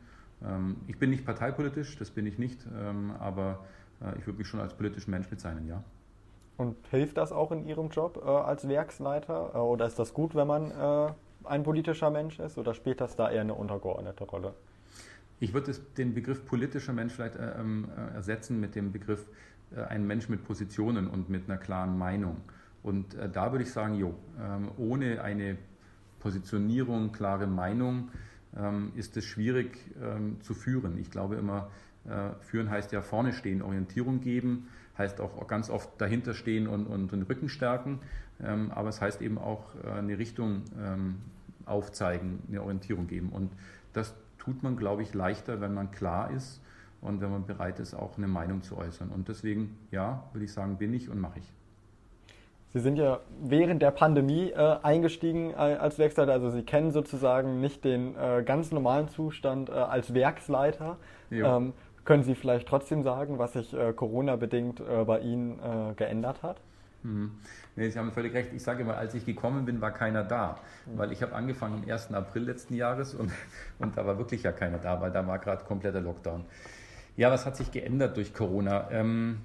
Ähm, 0.43 0.77
ich 0.87 0.97
bin 0.97 1.09
nicht 1.09 1.25
parteipolitisch, 1.25 1.97
das 1.97 2.09
bin 2.09 2.25
ich 2.25 2.37
nicht, 2.37 2.65
aber 3.19 3.65
ich 4.19 4.25
würde 4.25 4.39
mich 4.39 4.47
schon 4.49 4.59
als 4.59 4.73
politischen 4.73 5.11
Mensch 5.11 5.27
bezeichnen, 5.29 5.65
ja. 5.65 5.81
Und 6.57 6.75
hilft 6.91 7.17
das 7.17 7.31
auch 7.31 7.51
in 7.51 7.67
Ihrem 7.67 7.89
Job 7.89 8.23
als 8.25 8.67
Werksleiter? 8.67 9.63
Oder 9.63 9.87
ist 9.87 9.97
das 9.97 10.13
gut, 10.13 10.35
wenn 10.35 10.47
man 10.47 10.71
ein 11.43 11.63
politischer 11.63 12.09
Mensch 12.09 12.39
ist? 12.39 12.57
Oder 12.57 12.73
spielt 12.73 13.01
das 13.01 13.15
da 13.15 13.31
eher 13.31 13.41
eine 13.41 13.55
untergeordnete 13.55 14.23
Rolle? 14.25 14.53
Ich 15.43 15.53
würde 15.53 15.73
den 15.97 16.13
Begriff 16.13 16.45
politischer 16.45 16.93
Mensch 16.93 17.13
vielleicht 17.13 17.35
äh, 17.35 17.59
ähm, 17.59 17.89
äh, 17.97 18.15
ersetzen 18.15 18.61
mit 18.61 18.75
dem 18.75 18.93
Begriff 18.93 19.25
äh, 19.75 19.81
ein 19.81 20.07
Mensch 20.07 20.29
mit 20.29 20.45
Positionen 20.45 21.09
und 21.09 21.29
mit 21.29 21.49
einer 21.49 21.57
klaren 21.57 21.97
Meinung. 21.97 22.37
Und 22.81 23.13
äh, 23.15 23.29
da 23.29 23.51
würde 23.51 23.65
ich 23.65 23.71
sagen, 23.71 23.95
jo, 23.95 24.15
ähm, 24.39 24.71
ohne 24.77 25.21
eine 25.21 25.57
Positionierung, 26.19 27.11
klare 27.11 27.47
Meinung 27.47 28.09
ähm, 28.55 28.93
ist 28.95 29.17
es 29.17 29.25
schwierig 29.25 29.77
ähm, 30.01 30.39
zu 30.41 30.53
führen. 30.53 30.97
Ich 30.97 31.11
glaube 31.11 31.35
immer, 31.35 31.69
äh, 32.05 32.29
führen 32.39 32.69
heißt 32.69 32.93
ja 32.93 33.01
vorne 33.01 33.33
stehen, 33.33 33.61
Orientierung 33.61 34.21
geben, 34.21 34.69
heißt 34.97 35.21
auch 35.21 35.47
ganz 35.47 35.69
oft 35.69 35.89
dahinter 35.99 36.33
stehen 36.33 36.67
und, 36.67 36.85
und 36.87 37.11
den 37.11 37.23
Rücken 37.23 37.49
stärken, 37.49 37.99
ähm, 38.43 38.71
aber 38.71 38.89
es 38.89 39.01
heißt 39.01 39.21
eben 39.21 39.37
auch 39.37 39.63
äh, 39.83 39.91
eine 39.91 40.17
Richtung 40.17 40.63
ähm, 40.79 41.15
aufzeigen, 41.65 42.39
eine 42.47 42.61
Orientierung 42.61 43.07
geben. 43.07 43.29
Und 43.29 43.51
das 43.93 44.13
tut 44.37 44.63
man, 44.63 44.77
glaube 44.77 45.01
ich, 45.01 45.13
leichter, 45.13 45.61
wenn 45.61 45.73
man 45.73 45.91
klar 45.91 46.31
ist 46.31 46.61
und 47.01 47.21
wenn 47.21 47.31
man 47.31 47.45
bereit 47.45 47.79
ist, 47.79 47.93
auch 47.93 48.17
eine 48.17 48.27
Meinung 48.27 48.61
zu 48.63 48.77
äußern. 48.77 49.09
Und 49.09 49.27
deswegen, 49.27 49.77
ja, 49.91 50.23
würde 50.33 50.45
ich 50.45 50.53
sagen, 50.53 50.77
bin 50.77 50.93
ich 50.93 51.09
und 51.09 51.19
mache 51.19 51.39
ich. 51.39 51.51
Sie 52.73 52.79
sind 52.79 52.97
ja 52.97 53.19
während 53.39 53.83
der 53.83 53.91
Pandemie 53.91 54.49
äh, 54.49 54.77
eingestiegen 54.81 55.51
äh, 55.51 55.55
als 55.55 55.99
Werksleiter, 55.99 56.31
also 56.31 56.49
Sie 56.49 56.63
kennen 56.63 56.91
sozusagen 56.91 57.61
nicht 57.61 57.83
den 57.83 58.15
äh, 58.15 58.41
ganz 58.43 58.71
normalen 58.71 59.09
Zustand 59.09 59.69
äh, 59.69 59.73
als 59.73 60.15
Werksleiter. 60.15 60.97
Ähm, 61.31 61.73
können 62.05 62.23
Sie 62.23 62.35
vielleicht 62.35 62.67
trotzdem 62.67 63.03
sagen, 63.03 63.39
was 63.39 63.53
sich 63.53 63.73
äh, 63.73 63.93
Corona-bedingt 63.93 64.79
äh, 64.79 65.03
bei 65.05 65.19
Ihnen 65.19 65.95
geändert 65.95 66.43
hat? 66.43 66.61
Mhm. 67.03 67.31
Nee, 67.75 67.89
Sie 67.89 67.99
haben 67.99 68.11
völlig 68.11 68.33
recht. 68.33 68.53
Ich 68.53 68.63
sage 68.63 68.83
immer, 68.83 68.97
als 68.97 69.13
ich 69.13 69.25
gekommen 69.25 69.65
bin, 69.65 69.81
war 69.81 69.91
keiner 69.91 70.23
da. 70.23 70.59
Mhm. 70.85 70.97
Weil 70.97 71.11
ich 71.11 71.21
habe 71.21 71.33
angefangen 71.33 71.83
am 71.83 71.89
1. 71.89 72.13
April 72.13 72.43
letzten 72.43 72.75
Jahres 72.75 73.13
und, 73.13 73.31
und 73.79 73.97
da 73.97 74.05
war 74.05 74.17
wirklich 74.17 74.43
ja 74.43 74.51
keiner 74.51 74.77
da, 74.77 74.99
weil 75.01 75.11
da 75.11 75.25
war 75.27 75.39
gerade 75.39 75.63
kompletter 75.65 76.01
Lockdown. 76.01 76.45
Ja, 77.15 77.29
was 77.29 77.45
hat 77.45 77.55
sich 77.55 77.71
geändert 77.71 78.17
durch 78.17 78.33
Corona? 78.33 78.89
Ähm, 78.91 79.39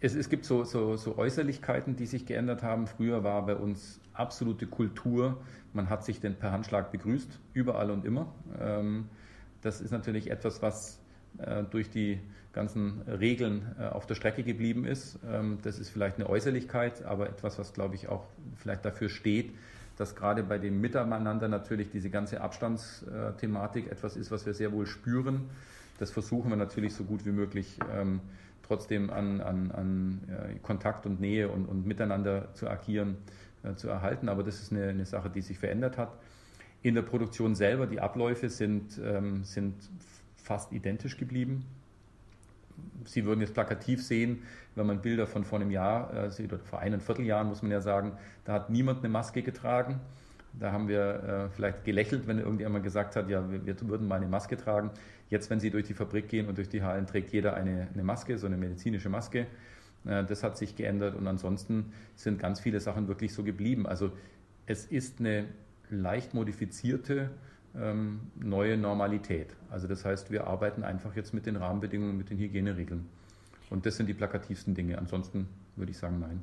es, 0.00 0.14
es, 0.14 0.30
gibt 0.30 0.46
so, 0.46 0.64
so, 0.64 0.96
so, 0.96 1.18
Äußerlichkeiten, 1.18 1.94
die 1.96 2.06
sich 2.06 2.24
geändert 2.24 2.62
haben. 2.62 2.86
Früher 2.86 3.22
war 3.22 3.44
bei 3.44 3.54
uns 3.54 4.00
absolute 4.14 4.66
Kultur. 4.66 5.36
Man 5.74 5.90
hat 5.90 6.04
sich 6.04 6.20
denn 6.20 6.36
per 6.36 6.52
Handschlag 6.52 6.90
begrüßt, 6.90 7.38
überall 7.52 7.90
und 7.90 8.06
immer. 8.06 8.32
Ähm, 8.58 9.08
das 9.60 9.82
ist 9.82 9.90
natürlich 9.90 10.30
etwas, 10.30 10.62
was 10.62 10.96
äh, 10.96 10.99
durch 11.70 11.90
die 11.90 12.20
ganzen 12.52 13.02
Regeln 13.02 13.62
äh, 13.78 13.86
auf 13.86 14.06
der 14.06 14.14
Strecke 14.14 14.42
geblieben 14.42 14.84
ist. 14.84 15.18
Ähm, 15.28 15.58
das 15.62 15.78
ist 15.78 15.90
vielleicht 15.90 16.16
eine 16.16 16.28
Äußerlichkeit, 16.28 17.04
aber 17.04 17.28
etwas, 17.28 17.58
was, 17.58 17.72
glaube 17.72 17.94
ich, 17.94 18.08
auch 18.08 18.24
vielleicht 18.56 18.84
dafür 18.84 19.08
steht, 19.08 19.52
dass 19.96 20.16
gerade 20.16 20.42
bei 20.42 20.58
dem 20.58 20.80
Miteinander 20.80 21.48
natürlich 21.48 21.90
diese 21.90 22.10
ganze 22.10 22.40
Abstandsthematik 22.40 23.90
etwas 23.90 24.16
ist, 24.16 24.30
was 24.30 24.46
wir 24.46 24.54
sehr 24.54 24.72
wohl 24.72 24.86
spüren. 24.86 25.48
Das 25.98 26.10
versuchen 26.10 26.50
wir 26.50 26.56
natürlich 26.56 26.94
so 26.94 27.04
gut 27.04 27.26
wie 27.26 27.32
möglich 27.32 27.78
ähm, 27.94 28.20
trotzdem 28.62 29.10
an, 29.10 29.40
an, 29.40 29.70
an 29.70 30.20
Kontakt 30.62 31.04
und 31.04 31.20
Nähe 31.20 31.48
und, 31.48 31.66
und 31.66 31.86
Miteinander 31.86 32.54
zu 32.54 32.68
agieren, 32.68 33.16
äh, 33.62 33.74
zu 33.74 33.88
erhalten. 33.88 34.28
Aber 34.28 34.42
das 34.42 34.60
ist 34.60 34.72
eine, 34.72 34.88
eine, 34.88 35.04
Sache, 35.04 35.28
die 35.28 35.42
sich 35.42 35.58
verändert 35.58 35.98
hat. 35.98 36.16
In 36.82 36.94
der 36.94 37.02
Produktion 37.02 37.54
selber, 37.54 37.86
die 37.86 38.00
Abläufe 38.00 38.48
sind, 38.48 38.98
ähm, 39.04 39.44
sind 39.44 39.74
fast 40.50 40.72
identisch 40.72 41.16
geblieben. 41.16 41.64
Sie 43.04 43.24
würden 43.24 43.40
jetzt 43.40 43.54
plakativ 43.54 44.04
sehen, 44.04 44.42
wenn 44.74 44.84
man 44.84 45.00
Bilder 45.00 45.28
von 45.28 45.44
vor 45.44 45.60
einem 45.60 45.70
Jahr 45.70 46.12
äh, 46.12 46.30
sieht, 46.32 46.52
oder 46.52 46.64
vor 46.64 46.80
einem 46.80 47.00
Vierteljahr 47.00 47.44
muss 47.44 47.62
man 47.62 47.70
ja 47.70 47.80
sagen, 47.80 48.14
da 48.44 48.54
hat 48.54 48.68
niemand 48.68 48.98
eine 48.98 49.10
Maske 49.10 49.42
getragen. 49.42 50.00
Da 50.58 50.72
haben 50.72 50.88
wir 50.88 51.22
äh, 51.22 51.48
vielleicht 51.50 51.84
gelächelt, 51.84 52.26
wenn 52.26 52.40
irgendjemand 52.40 52.82
gesagt 52.82 53.14
hat, 53.14 53.30
ja, 53.30 53.48
wir, 53.48 53.64
wir, 53.64 53.80
würden 53.82 54.08
mal 54.08 54.16
eine 54.16 54.26
Maske 54.26 54.56
tragen. 54.56 54.90
Jetzt, 55.28 55.50
wenn 55.50 55.60
Sie 55.60 55.70
durch 55.70 55.86
die 55.86 55.94
Fabrik 55.94 56.28
gehen 56.28 56.48
und 56.48 56.58
durch 56.58 56.68
die 56.68 56.82
Hallen, 56.82 57.06
trägt 57.06 57.32
jeder 57.32 57.54
eine, 57.54 57.86
eine 57.94 58.02
Maske, 58.02 58.36
so 58.36 58.48
eine 58.48 58.56
medizinische 58.56 59.08
Maske. 59.08 59.46
Äh, 60.04 60.24
das 60.24 60.42
hat 60.42 60.58
sich 60.58 60.74
geändert 60.74 61.14
und 61.14 61.28
ansonsten 61.28 61.92
sind 62.16 62.40
ganz 62.40 62.58
viele 62.58 62.80
Sachen 62.80 63.06
wirklich 63.06 63.32
so 63.32 63.44
geblieben. 63.44 63.86
Also 63.86 64.10
es 64.66 64.84
ist 64.84 65.20
eine 65.20 65.44
leicht 65.90 66.34
modifizierte 66.34 67.30
ähm, 67.78 68.20
neue 68.36 68.76
Normalität. 68.76 69.54
Also 69.70 69.86
das 69.86 70.04
heißt, 70.04 70.30
wir 70.30 70.46
arbeiten 70.46 70.82
einfach 70.82 71.14
jetzt 71.16 71.32
mit 71.34 71.46
den 71.46 71.56
Rahmenbedingungen, 71.56 72.16
mit 72.16 72.30
den 72.30 72.38
Hygieneregeln. 72.38 73.08
Und 73.70 73.86
das 73.86 73.96
sind 73.96 74.06
die 74.06 74.14
plakativsten 74.14 74.74
Dinge. 74.74 74.98
Ansonsten 74.98 75.48
würde 75.76 75.92
ich 75.92 75.98
sagen, 75.98 76.18
nein. 76.20 76.42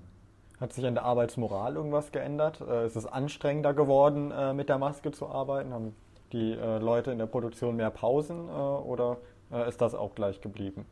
Hat 0.59 0.73
sich 0.73 0.85
an 0.85 0.95
der 0.95 1.03
Arbeitsmoral 1.03 1.75
irgendwas 1.75 2.11
geändert? 2.11 2.61
Äh, 2.61 2.87
ist 2.87 2.95
es 2.95 3.05
anstrengender 3.05 3.73
geworden, 3.73 4.31
äh, 4.31 4.53
mit 4.53 4.69
der 4.69 4.79
Maske 4.79 5.11
zu 5.11 5.27
arbeiten? 5.27 5.71
Haben 5.71 5.93
die 6.31 6.53
äh, 6.53 6.79
Leute 6.79 7.11
in 7.11 7.19
der 7.19 7.27
Produktion 7.27 7.75
mehr 7.75 7.91
Pausen 7.91 8.49
oder 8.49 9.17
ist 9.69 9.79
das 9.79 9.95
auch 9.95 10.13
gleich 10.13 10.41
geblieben? 10.41 10.83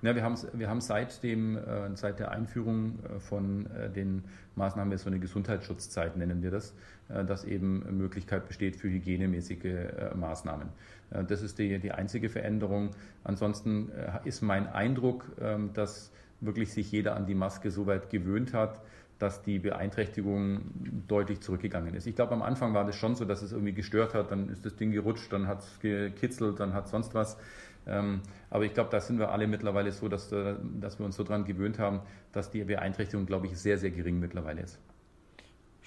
Ja, 0.00 0.14
wir 0.14 0.22
haben, 0.22 0.36
wir 0.52 0.68
haben 0.70 0.80
seit, 0.80 1.24
dem, 1.24 1.56
äh, 1.56 1.96
seit 1.96 2.20
der 2.20 2.30
Einführung 2.30 3.00
äh, 3.02 3.18
von 3.18 3.66
äh, 3.66 3.90
den 3.90 4.22
Maßnahmen, 4.54 4.96
so 4.96 5.10
eine 5.10 5.18
Gesundheitsschutzzeit 5.18 6.16
nennen 6.16 6.42
wir 6.42 6.50
das, 6.50 6.74
dass 7.08 7.44
eben 7.44 7.96
Möglichkeit 7.96 8.48
besteht 8.48 8.76
für 8.76 8.88
hygienemäßige 8.88 10.14
Maßnahmen. 10.14 10.68
Das 11.28 11.42
ist 11.42 11.58
die, 11.58 11.78
die 11.78 11.92
einzige 11.92 12.28
Veränderung. 12.28 12.90
Ansonsten 13.24 13.90
ist 14.24 14.42
mein 14.42 14.66
Eindruck, 14.66 15.24
ähm, 15.40 15.70
dass 15.74 16.10
wirklich 16.40 16.72
sich 16.72 16.90
jeder 16.90 17.14
an 17.16 17.24
die 17.24 17.36
Maske 17.36 17.70
so 17.70 17.86
weit 17.86 18.10
gewöhnt 18.10 18.52
hat, 18.52 18.82
dass 19.18 19.42
die 19.42 19.58
Beeinträchtigung 19.58 20.60
deutlich 21.08 21.40
zurückgegangen 21.40 21.94
ist. 21.94 22.06
Ich 22.06 22.14
glaube, 22.14 22.32
am 22.32 22.42
Anfang 22.42 22.74
war 22.74 22.84
das 22.84 22.96
schon 22.96 23.16
so, 23.16 23.24
dass 23.24 23.42
es 23.42 23.52
irgendwie 23.52 23.72
gestört 23.72 24.14
hat, 24.14 24.30
dann 24.30 24.48
ist 24.48 24.64
das 24.64 24.76
Ding 24.76 24.92
gerutscht, 24.92 25.32
dann 25.32 25.48
hat 25.48 25.60
es 25.60 25.80
gekitzelt, 25.80 26.60
dann 26.60 26.72
hat 26.72 26.88
sonst 26.88 27.14
was. 27.14 27.36
Ähm, 27.88 28.20
aber 28.50 28.64
ich 28.64 28.74
glaube, 28.74 28.90
da 28.90 29.00
sind 29.00 29.18
wir 29.18 29.30
alle 29.30 29.46
mittlerweile 29.46 29.92
so, 29.92 30.08
dass, 30.08 30.30
äh, 30.32 30.54
dass 30.80 30.98
wir 30.98 31.06
uns 31.06 31.16
so 31.16 31.24
daran 31.24 31.44
gewöhnt 31.44 31.78
haben, 31.78 32.00
dass 32.32 32.50
die 32.50 32.64
Beeinträchtigung, 32.64 33.26
glaube 33.26 33.46
ich, 33.46 33.58
sehr, 33.58 33.78
sehr 33.78 33.90
gering 33.90 34.20
mittlerweile 34.20 34.62
ist. 34.62 34.78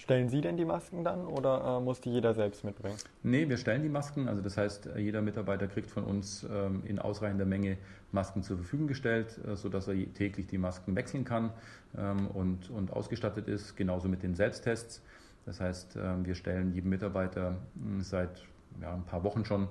Stellen 0.01 0.29
Sie 0.29 0.41
denn 0.41 0.57
die 0.57 0.65
Masken 0.65 1.03
dann 1.03 1.27
oder 1.27 1.77
äh, 1.77 1.79
muss 1.79 2.01
die 2.01 2.09
jeder 2.09 2.33
selbst 2.33 2.63
mitbringen? 2.63 2.97
Nee, 3.21 3.47
wir 3.47 3.57
stellen 3.57 3.83
die 3.83 3.89
Masken. 3.89 4.27
Also 4.27 4.41
das 4.41 4.57
heißt, 4.57 4.87
äh, 4.87 4.99
jeder 4.99 5.21
Mitarbeiter 5.21 5.67
kriegt 5.67 5.91
von 5.91 6.03
uns 6.03 6.43
ähm, 6.51 6.81
in 6.85 6.97
ausreichender 6.97 7.45
Menge 7.45 7.77
Masken 8.11 8.41
zur 8.41 8.57
Verfügung 8.57 8.87
gestellt, 8.87 9.39
äh, 9.45 9.55
sodass 9.55 9.87
er 9.87 9.93
täglich 10.15 10.47
die 10.47 10.57
Masken 10.57 10.95
wechseln 10.95 11.23
kann 11.23 11.51
ähm, 11.95 12.25
und, 12.27 12.71
und 12.71 12.91
ausgestattet 12.91 13.47
ist. 13.47 13.75
Genauso 13.75 14.09
mit 14.09 14.23
den 14.23 14.33
Selbsttests. 14.33 15.03
Das 15.45 15.59
heißt, 15.59 15.95
ähm, 16.01 16.25
wir 16.25 16.33
stellen 16.33 16.73
jedem 16.73 16.89
Mitarbeiter 16.89 17.57
mh, 17.75 18.03
seit 18.03 18.41
ja, 18.81 18.95
ein 18.95 19.03
paar 19.03 19.23
Wochen 19.23 19.45
schon 19.45 19.67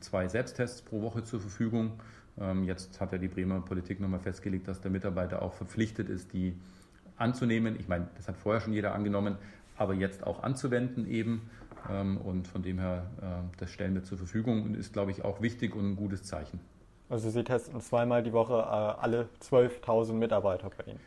zwei 0.00 0.28
Selbsttests 0.28 0.82
pro 0.82 1.02
Woche 1.02 1.24
zur 1.24 1.40
Verfügung. 1.40 1.92
Ähm, 2.38 2.64
jetzt 2.64 3.00
hat 3.00 3.12
ja 3.12 3.18
die 3.18 3.28
Bremer 3.28 3.60
Politik 3.60 4.00
nochmal 4.00 4.20
festgelegt, 4.20 4.68
dass 4.68 4.80
der 4.80 4.90
Mitarbeiter 4.90 5.42
auch 5.42 5.54
verpflichtet 5.54 6.08
ist, 6.08 6.32
die 6.32 6.54
anzunehmen. 7.16 7.76
Ich 7.78 7.88
meine, 7.88 8.08
das 8.16 8.28
hat 8.28 8.36
vorher 8.36 8.60
schon 8.60 8.72
jeder 8.72 8.94
angenommen, 8.94 9.36
aber 9.76 9.94
jetzt 9.94 10.24
auch 10.26 10.42
anzuwenden 10.42 11.10
eben. 11.10 11.50
Ähm, 11.90 12.16
und 12.18 12.46
von 12.46 12.62
dem 12.62 12.78
her, 12.78 13.06
das 13.58 13.70
stellen 13.70 13.94
wir 13.94 14.04
zur 14.04 14.18
Verfügung 14.18 14.62
und 14.62 14.76
ist, 14.76 14.92
glaube 14.92 15.10
ich, 15.10 15.24
auch 15.24 15.40
wichtig 15.40 15.74
und 15.74 15.92
ein 15.92 15.96
gutes 15.96 16.22
Zeichen. 16.22 16.60
Also 17.10 17.28
Sie 17.28 17.42
testen 17.42 17.80
zweimal 17.80 18.22
die 18.22 18.32
Woche 18.32 18.54
äh, 18.54 19.02
alle 19.02 19.28
12.000 19.42 20.12
Mitarbeiter 20.12 20.70
bei 20.70 20.92
Ihnen? 20.92 21.00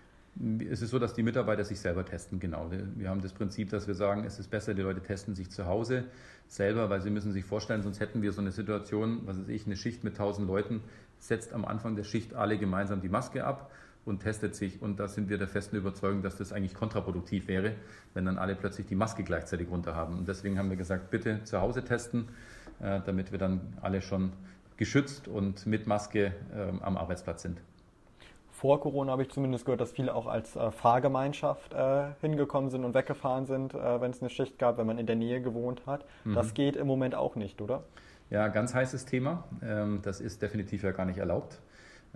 Es 0.71 0.81
ist 0.81 0.89
so, 0.89 0.97
dass 0.97 1.13
die 1.13 1.21
Mitarbeiter 1.21 1.63
sich 1.63 1.79
selber 1.79 2.05
testen, 2.05 2.39
genau. 2.39 2.71
Wir 2.95 3.09
haben 3.09 3.21
das 3.21 3.33
Prinzip, 3.33 3.69
dass 3.69 3.87
wir 3.87 3.93
sagen, 3.93 4.23
es 4.25 4.39
ist 4.39 4.49
besser, 4.49 4.73
die 4.73 4.81
Leute 4.81 5.01
testen 5.01 5.35
sich 5.35 5.51
zu 5.51 5.67
Hause 5.67 6.05
selber, 6.47 6.89
weil 6.89 7.01
sie 7.01 7.11
müssen 7.11 7.31
sich 7.31 7.45
vorstellen, 7.45 7.83
sonst 7.83 7.99
hätten 7.99 8.21
wir 8.23 8.31
so 8.31 8.41
eine 8.41 8.51
Situation, 8.51 9.21
was 9.25 9.39
weiß 9.39 9.47
ich, 9.49 9.67
eine 9.67 9.75
Schicht 9.75 10.03
mit 10.03 10.13
1000 10.13 10.47
Leuten, 10.47 10.81
setzt 11.19 11.53
am 11.53 11.65
Anfang 11.65 11.95
der 11.95 12.03
Schicht 12.03 12.33
alle 12.33 12.57
gemeinsam 12.57 12.99
die 12.99 13.09
Maske 13.09 13.45
ab 13.45 13.71
und 14.05 14.21
testet 14.21 14.55
sich. 14.55 14.81
Und 14.81 14.99
da 14.99 15.07
sind 15.07 15.29
wir 15.29 15.37
der 15.37 15.47
festen 15.47 15.75
Überzeugung, 15.75 16.23
dass 16.23 16.37
das 16.37 16.51
eigentlich 16.51 16.73
kontraproduktiv 16.73 17.47
wäre, 17.47 17.75
wenn 18.13 18.25
dann 18.25 18.37
alle 18.37 18.55
plötzlich 18.55 18.87
die 18.87 18.95
Maske 18.95 19.23
gleichzeitig 19.23 19.69
runter 19.69 19.95
haben. 19.95 20.17
Und 20.17 20.27
deswegen 20.27 20.57
haben 20.57 20.69
wir 20.69 20.77
gesagt, 20.77 21.11
bitte 21.11 21.43
zu 21.43 21.61
Hause 21.61 21.83
testen, 21.83 22.27
äh, 22.81 23.01
damit 23.05 23.31
wir 23.31 23.39
dann 23.39 23.61
alle 23.81 24.01
schon 24.01 24.33
geschützt 24.77 25.27
und 25.27 25.65
mit 25.67 25.87
Maske 25.87 26.33
ähm, 26.53 26.81
am 26.81 26.97
Arbeitsplatz 26.97 27.43
sind. 27.43 27.61
Vor 28.63 28.79
Corona 28.79 29.11
habe 29.11 29.23
ich 29.23 29.29
zumindest 29.29 29.65
gehört, 29.65 29.81
dass 29.81 29.91
viele 29.91 30.15
auch 30.15 30.25
als 30.25 30.55
äh, 30.55 30.71
Fahrgemeinschaft 30.71 31.73
äh, 31.73 32.05
hingekommen 32.21 32.69
sind 32.69 32.85
und 32.85 32.93
weggefahren 32.93 33.45
sind, 33.45 33.73
wenn 33.73 34.11
es 34.11 34.21
eine 34.21 34.29
Schicht 34.29 34.57
gab, 34.57 34.77
wenn 34.77 34.87
man 34.87 34.97
in 34.97 35.05
der 35.05 35.17
Nähe 35.17 35.41
gewohnt 35.41 35.85
hat. 35.85 36.05
Mhm. 36.23 36.33
Das 36.33 36.53
geht 36.53 36.77
im 36.77 36.87
Moment 36.87 37.13
auch 37.13 37.35
nicht, 37.35 37.59
oder? 37.59 37.83
Ja, 38.29 38.47
ganz 38.47 38.73
heißes 38.73 39.03
Thema. 39.03 39.43
Ähm, 39.61 39.99
das 40.01 40.21
ist 40.21 40.41
definitiv 40.41 40.83
ja 40.83 40.91
gar 40.91 41.03
nicht 41.03 41.17
erlaubt. 41.17 41.59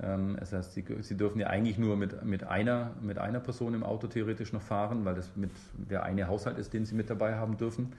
Ähm, 0.02 0.38
das 0.40 0.54
heißt, 0.54 0.74
sie, 0.74 0.86
sie, 1.02 1.18
dürfen 1.18 1.42
ja 1.42 1.48
eigentlich 1.48 1.78
nur 1.78 1.98
mit, 1.98 2.24
mit, 2.24 2.46
einer, 2.46 2.92
mit 3.02 3.18
einer 3.18 3.42
Person 3.42 3.74
im 3.74 3.84
Auto 3.84 4.08
theoretisch 4.08 4.54
noch 4.54 4.62
fahren, 4.62 5.04
weil 5.04 5.16
das 5.16 5.36
mit 5.36 5.52
der 5.76 6.04
eine 6.04 6.30
Haushalt 6.30 6.58
ist, 6.60 6.74
den 6.74 6.86
sie 6.86 6.96
mit 6.96 7.10
dabei 7.10 7.36
haben 7.36 7.58
dürfen. 7.58 7.92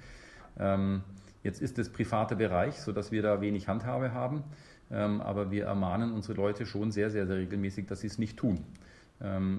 Ähm, 0.59 1.03
jetzt 1.43 1.61
ist 1.61 1.79
es 1.79 1.93
privater 1.93 2.37
Bereich, 2.37 2.81
sodass 2.81 3.13
wir 3.13 3.21
da 3.21 3.43
wenig 3.43 3.69
Handhabe 3.69 4.15
haben, 4.15 4.43
aber 4.90 5.51
wir 5.51 5.66
ermahnen 5.66 6.12
unsere 6.12 6.35
Leute 6.35 6.64
schon 6.64 6.90
sehr, 6.90 7.11
sehr, 7.11 7.27
sehr 7.27 7.37
regelmäßig, 7.37 7.87
dass 7.87 8.01
sie 8.01 8.07
es 8.07 8.18
nicht 8.18 8.38
tun. 8.38 8.64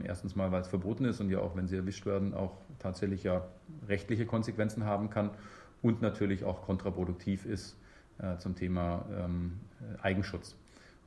Erstens 0.04 0.36
mal, 0.36 0.52
weil 0.52 0.62
es 0.62 0.68
verboten 0.68 1.06
ist 1.06 1.20
und 1.20 1.30
ja 1.30 1.40
auch, 1.40 1.56
wenn 1.56 1.68
sie 1.68 1.76
erwischt 1.76 2.06
werden, 2.06 2.34
auch 2.34 2.58
tatsächlich 2.80 3.24
ja 3.24 3.46
rechtliche 3.88 4.26
Konsequenzen 4.26 4.86
haben 4.86 5.10
kann 5.10 5.30
und 5.84 6.02
natürlich 6.02 6.46
auch 6.46 6.64
kontraproduktiv 6.64 7.46
ist 7.46 7.78
äh, 8.18 8.38
zum 8.38 8.56
Thema 8.56 9.06
Eigenschutz. 10.02 10.56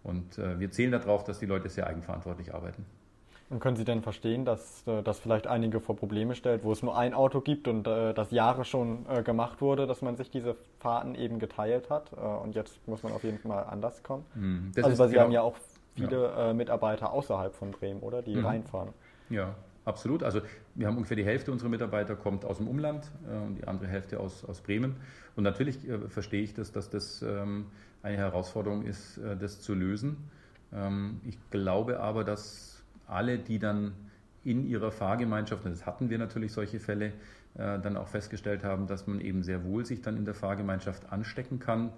Und 0.02 0.38
äh, 0.38 0.58
wir 0.58 0.70
zählen 0.70 0.92
darauf, 0.92 1.24
dass 1.24 1.38
die 1.38 1.46
Leute 1.46 1.68
sehr 1.68 1.86
eigenverantwortlich 1.86 2.54
arbeiten. 2.54 2.84
Und 3.52 3.60
können 3.60 3.76
Sie 3.76 3.84
denn 3.84 4.00
verstehen, 4.00 4.46
dass 4.46 4.82
äh, 4.86 5.02
das 5.02 5.18
vielleicht 5.20 5.46
einige 5.46 5.80
vor 5.80 5.94
Probleme 5.94 6.34
stellt, 6.34 6.64
wo 6.64 6.72
es 6.72 6.82
nur 6.82 6.96
ein 6.96 7.12
Auto 7.12 7.42
gibt 7.42 7.68
und 7.68 7.86
äh, 7.86 8.14
das 8.14 8.30
Jahre 8.30 8.64
schon 8.64 9.04
äh, 9.10 9.22
gemacht 9.22 9.60
wurde, 9.60 9.86
dass 9.86 10.00
man 10.00 10.16
sich 10.16 10.30
diese 10.30 10.56
Fahrten 10.80 11.14
eben 11.14 11.38
geteilt 11.38 11.90
hat 11.90 12.12
äh, 12.12 12.16
und 12.16 12.54
jetzt 12.54 12.88
muss 12.88 13.02
man 13.02 13.12
auf 13.12 13.24
jeden 13.24 13.38
Fall 13.38 13.64
anders 13.64 14.02
kommen? 14.02 14.24
Mhm, 14.34 14.72
also 14.82 14.98
weil 14.98 15.08
Sie 15.08 15.12
genau, 15.12 15.24
haben 15.24 15.32
ja 15.32 15.42
auch 15.42 15.56
viele 15.94 16.32
ja. 16.34 16.54
Mitarbeiter 16.54 17.12
außerhalb 17.12 17.54
von 17.54 17.72
Bremen, 17.72 18.00
oder? 18.00 18.22
Die 18.22 18.36
mhm. 18.36 18.46
reinfahren. 18.46 18.88
Ja, 19.28 19.54
absolut. 19.84 20.22
Also 20.22 20.40
wir 20.74 20.86
haben 20.86 20.96
ungefähr 20.96 21.18
die 21.18 21.26
Hälfte 21.26 21.52
unserer 21.52 21.68
Mitarbeiter 21.68 22.16
kommt 22.16 22.46
aus 22.46 22.56
dem 22.56 22.68
Umland 22.68 23.10
und 23.46 23.56
die 23.56 23.68
andere 23.68 23.88
Hälfte 23.88 24.18
aus, 24.18 24.46
aus 24.46 24.62
Bremen. 24.62 24.96
Und 25.36 25.44
natürlich 25.44 25.80
verstehe 26.08 26.42
ich 26.42 26.54
das, 26.54 26.72
dass 26.72 26.88
das 26.88 27.20
ähm, 27.20 27.66
eine 28.02 28.16
Herausforderung 28.16 28.86
ist, 28.86 29.20
das 29.38 29.60
zu 29.60 29.74
lösen. 29.74 30.30
Ähm, 30.72 31.20
ich 31.24 31.38
glaube 31.50 32.00
aber, 32.00 32.24
dass 32.24 32.71
alle, 33.12 33.38
die 33.38 33.58
dann 33.58 33.92
in 34.44 34.66
ihrer 34.66 34.90
Fahrgemeinschaft, 34.90 35.64
und 35.64 35.70
das 35.70 35.86
hatten 35.86 36.10
wir 36.10 36.18
natürlich 36.18 36.52
solche 36.52 36.80
Fälle, 36.80 37.12
äh, 37.54 37.78
dann 37.78 37.96
auch 37.96 38.08
festgestellt 38.08 38.64
haben, 38.64 38.86
dass 38.86 39.06
man 39.06 39.20
eben 39.20 39.42
sehr 39.42 39.64
wohl 39.64 39.84
sich 39.84 40.02
dann 40.02 40.16
in 40.16 40.24
der 40.24 40.34
Fahrgemeinschaft 40.34 41.12
anstecken 41.12 41.58
kann. 41.58 41.90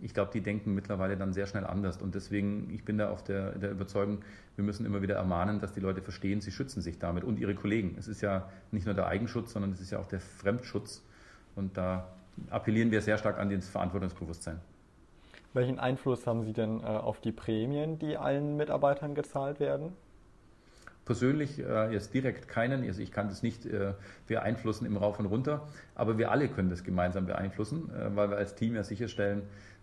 Ich 0.00 0.14
glaube, 0.14 0.30
die 0.32 0.40
denken 0.40 0.74
mittlerweile 0.74 1.16
dann 1.16 1.32
sehr 1.32 1.46
schnell 1.46 1.66
anders. 1.66 2.00
Und 2.00 2.14
deswegen, 2.14 2.70
ich 2.72 2.84
bin 2.84 2.98
da 2.98 3.10
auf 3.10 3.22
der, 3.22 3.52
der 3.58 3.70
Überzeugung, 3.70 4.18
wir 4.56 4.64
müssen 4.64 4.86
immer 4.86 5.02
wieder 5.02 5.16
ermahnen, 5.16 5.60
dass 5.60 5.72
die 5.72 5.80
Leute 5.80 6.02
verstehen, 6.02 6.40
sie 6.40 6.50
schützen 6.50 6.82
sich 6.82 6.98
damit 6.98 7.24
und 7.24 7.38
ihre 7.38 7.54
Kollegen. 7.54 7.96
Es 7.98 8.08
ist 8.08 8.20
ja 8.20 8.48
nicht 8.70 8.86
nur 8.86 8.94
der 8.94 9.06
Eigenschutz, 9.06 9.52
sondern 9.52 9.72
es 9.72 9.80
ist 9.80 9.90
ja 9.90 9.98
auch 9.98 10.08
der 10.08 10.20
Fremdschutz. 10.20 11.02
Und 11.54 11.76
da 11.76 12.08
appellieren 12.50 12.90
wir 12.90 13.00
sehr 13.00 13.18
stark 13.18 13.38
an 13.38 13.50
das 13.50 13.68
Verantwortungsbewusstsein. 13.68 14.60
Welchen 15.52 15.78
Einfluss 15.78 16.26
haben 16.26 16.44
Sie 16.44 16.52
denn 16.52 16.80
äh, 16.80 16.84
auf 16.84 17.20
die 17.20 17.32
Prämien, 17.32 17.98
die 17.98 18.16
allen 18.16 18.56
Mitarbeitern 18.56 19.14
gezahlt 19.14 19.60
werden? 19.60 19.92
Persönlich 21.04 21.58
äh, 21.58 21.92
jetzt 21.92 22.14
direkt 22.14 22.46
keinen. 22.48 22.84
Also 22.84 23.02
ich 23.02 23.10
kann 23.10 23.28
das 23.28 23.42
nicht 23.42 23.66
äh, 23.66 23.94
beeinflussen 24.28 24.86
im 24.86 24.96
Rauf 24.96 25.18
und 25.18 25.26
runter, 25.26 25.66
aber 25.94 26.16
wir 26.16 26.30
alle 26.30 26.48
können 26.48 26.70
das 26.70 26.84
gemeinsam 26.84 27.26
beeinflussen, 27.26 27.90
äh, 27.90 28.14
weil 28.14 28.30
wir 28.30 28.36
als 28.36 28.54
Team 28.54 28.76
ja 28.76 28.84
sicherstellen, 28.84 29.42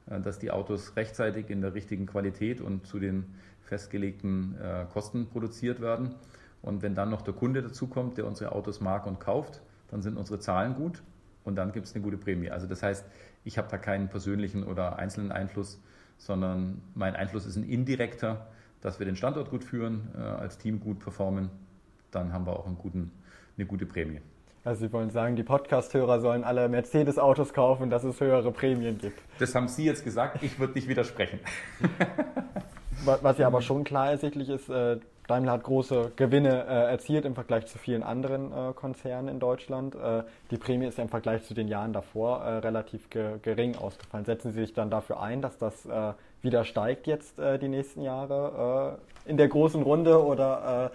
äh, 0.09 0.21
dass 0.21 0.39
die 0.39 0.51
Autos 0.51 0.95
rechtzeitig 0.95 1.49
in 1.49 1.61
der 1.61 1.73
richtigen 1.73 2.05
Qualität 2.05 2.61
und 2.61 2.87
zu 2.87 2.99
den 2.99 3.25
festgelegten 3.63 4.55
äh, 4.61 4.85
Kosten 4.91 5.27
produziert 5.27 5.81
werden. 5.81 6.15
Und 6.61 6.81
wenn 6.81 6.95
dann 6.95 7.09
noch 7.09 7.21
der 7.21 7.33
Kunde 7.33 7.61
dazukommt, 7.61 8.17
der 8.17 8.25
unsere 8.25 8.51
Autos 8.53 8.81
mag 8.81 9.05
und 9.05 9.19
kauft, 9.19 9.61
dann 9.89 10.01
sind 10.01 10.17
unsere 10.17 10.39
Zahlen 10.39 10.75
gut 10.75 11.01
und 11.43 11.55
dann 11.55 11.71
gibt 11.71 11.85
es 11.85 11.95
eine 11.95 12.03
gute 12.03 12.17
Prämie. 12.17 12.49
Also 12.49 12.67
das 12.67 12.83
heißt, 12.83 13.05
ich 13.43 13.57
habe 13.57 13.67
da 13.69 13.77
keinen 13.77 14.09
persönlichen 14.09 14.63
oder 14.63 14.97
einzelnen 14.97 15.31
Einfluss, 15.31 15.81
sondern 16.17 16.81
mein 16.95 17.15
Einfluss 17.15 17.45
ist 17.45 17.55
ein 17.55 17.63
indirekter, 17.63 18.47
dass 18.81 18.99
wir 18.99 19.05
den 19.05 19.15
Standort 19.15 19.49
gut 19.49 19.63
führen, 19.63 20.09
äh, 20.15 20.21
als 20.21 20.57
Team 20.57 20.79
gut 20.79 20.99
performen, 20.99 21.49
dann 22.11 22.33
haben 22.33 22.45
wir 22.45 22.53
auch 22.53 22.65
guten, 22.77 23.11
eine 23.57 23.65
gute 23.65 23.85
Prämie. 23.85 24.21
Also 24.63 24.85
Sie 24.85 24.93
wollen 24.93 25.09
sagen, 25.09 25.35
die 25.35 25.43
Podcast-Hörer 25.43 26.19
sollen 26.19 26.43
alle 26.43 26.67
Mercedes-Autos 26.67 27.53
kaufen, 27.53 27.89
dass 27.89 28.03
es 28.03 28.19
höhere 28.19 28.51
Prämien 28.51 28.97
gibt. 28.97 29.19
Das 29.39 29.55
haben 29.55 29.67
Sie 29.67 29.85
jetzt 29.85 30.03
gesagt, 30.03 30.43
ich 30.43 30.59
würde 30.59 30.73
nicht 30.73 30.87
widersprechen. 30.87 31.39
Was 33.05 33.37
ja 33.37 33.47
aber 33.47 33.61
schon 33.61 33.85
klar 33.85 34.11
ersichtlich 34.11 34.49
ist, 34.49 34.69
äh, 34.69 34.97
Daimler 35.27 35.53
hat 35.53 35.63
große 35.63 36.11
Gewinne 36.17 36.65
äh, 36.65 36.91
erzielt 36.91 37.23
im 37.23 37.35
Vergleich 37.35 37.67
zu 37.67 37.77
vielen 37.77 38.03
anderen 38.03 38.51
Konzernen 38.75 39.29
in 39.29 39.39
Deutschland. 39.39 39.95
Die 40.49 40.57
Prämie 40.57 40.87
ist 40.87 40.97
ja 40.97 41.03
im 41.03 41.09
Vergleich 41.09 41.43
zu 41.43 41.53
den 41.53 41.67
Jahren 41.67 41.93
davor 41.93 42.43
relativ 42.43 43.09
ge 43.11 43.37
gering 43.41 43.75
ausgefallen. 43.75 44.25
Setzen 44.25 44.51
Sie 44.51 44.61
sich 44.61 44.73
dann 44.73 44.89
dafür 44.89 45.21
ein, 45.21 45.41
dass 45.41 45.57
das 45.59 45.87
wieder 46.41 46.65
steigt 46.65 47.07
jetzt 47.07 47.39
äh, 47.39 47.59
die 47.59 47.67
nächsten 47.67 48.01
Jahre 48.01 48.99
in 49.25 49.37
der 49.37 49.47
großen 49.47 49.81
Runde 49.83 50.23
oder 50.23 50.91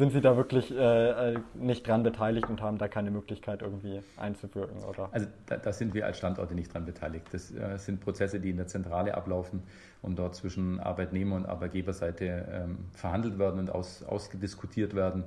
sind 0.00 0.12
Sie 0.12 0.22
da 0.22 0.34
wirklich 0.34 0.74
äh, 0.74 1.34
äh, 1.34 1.38
nicht 1.52 1.86
dran 1.86 2.02
beteiligt 2.02 2.48
und 2.48 2.62
haben 2.62 2.78
da 2.78 2.88
keine 2.88 3.10
Möglichkeit 3.10 3.60
irgendwie 3.60 4.00
einzuwirken? 4.16 4.82
Oder? 4.82 5.10
Also 5.12 5.26
da, 5.44 5.58
da 5.58 5.74
sind 5.74 5.92
wir 5.92 6.06
als 6.06 6.16
Standorte 6.16 6.54
nicht 6.54 6.72
dran 6.72 6.86
beteiligt. 6.86 7.26
Das 7.32 7.50
äh, 7.54 7.76
sind 7.76 8.00
Prozesse, 8.00 8.40
die 8.40 8.48
in 8.48 8.56
der 8.56 8.66
Zentrale 8.66 9.14
ablaufen 9.14 9.62
und 10.00 10.18
dort 10.18 10.34
zwischen 10.36 10.80
Arbeitnehmer- 10.80 11.36
und 11.36 11.44
Arbeitgeberseite 11.44 12.46
ähm, 12.50 12.78
verhandelt 12.92 13.38
werden 13.38 13.60
und 13.60 13.70
aus, 13.70 14.02
ausdiskutiert 14.02 14.94
werden. 14.94 15.24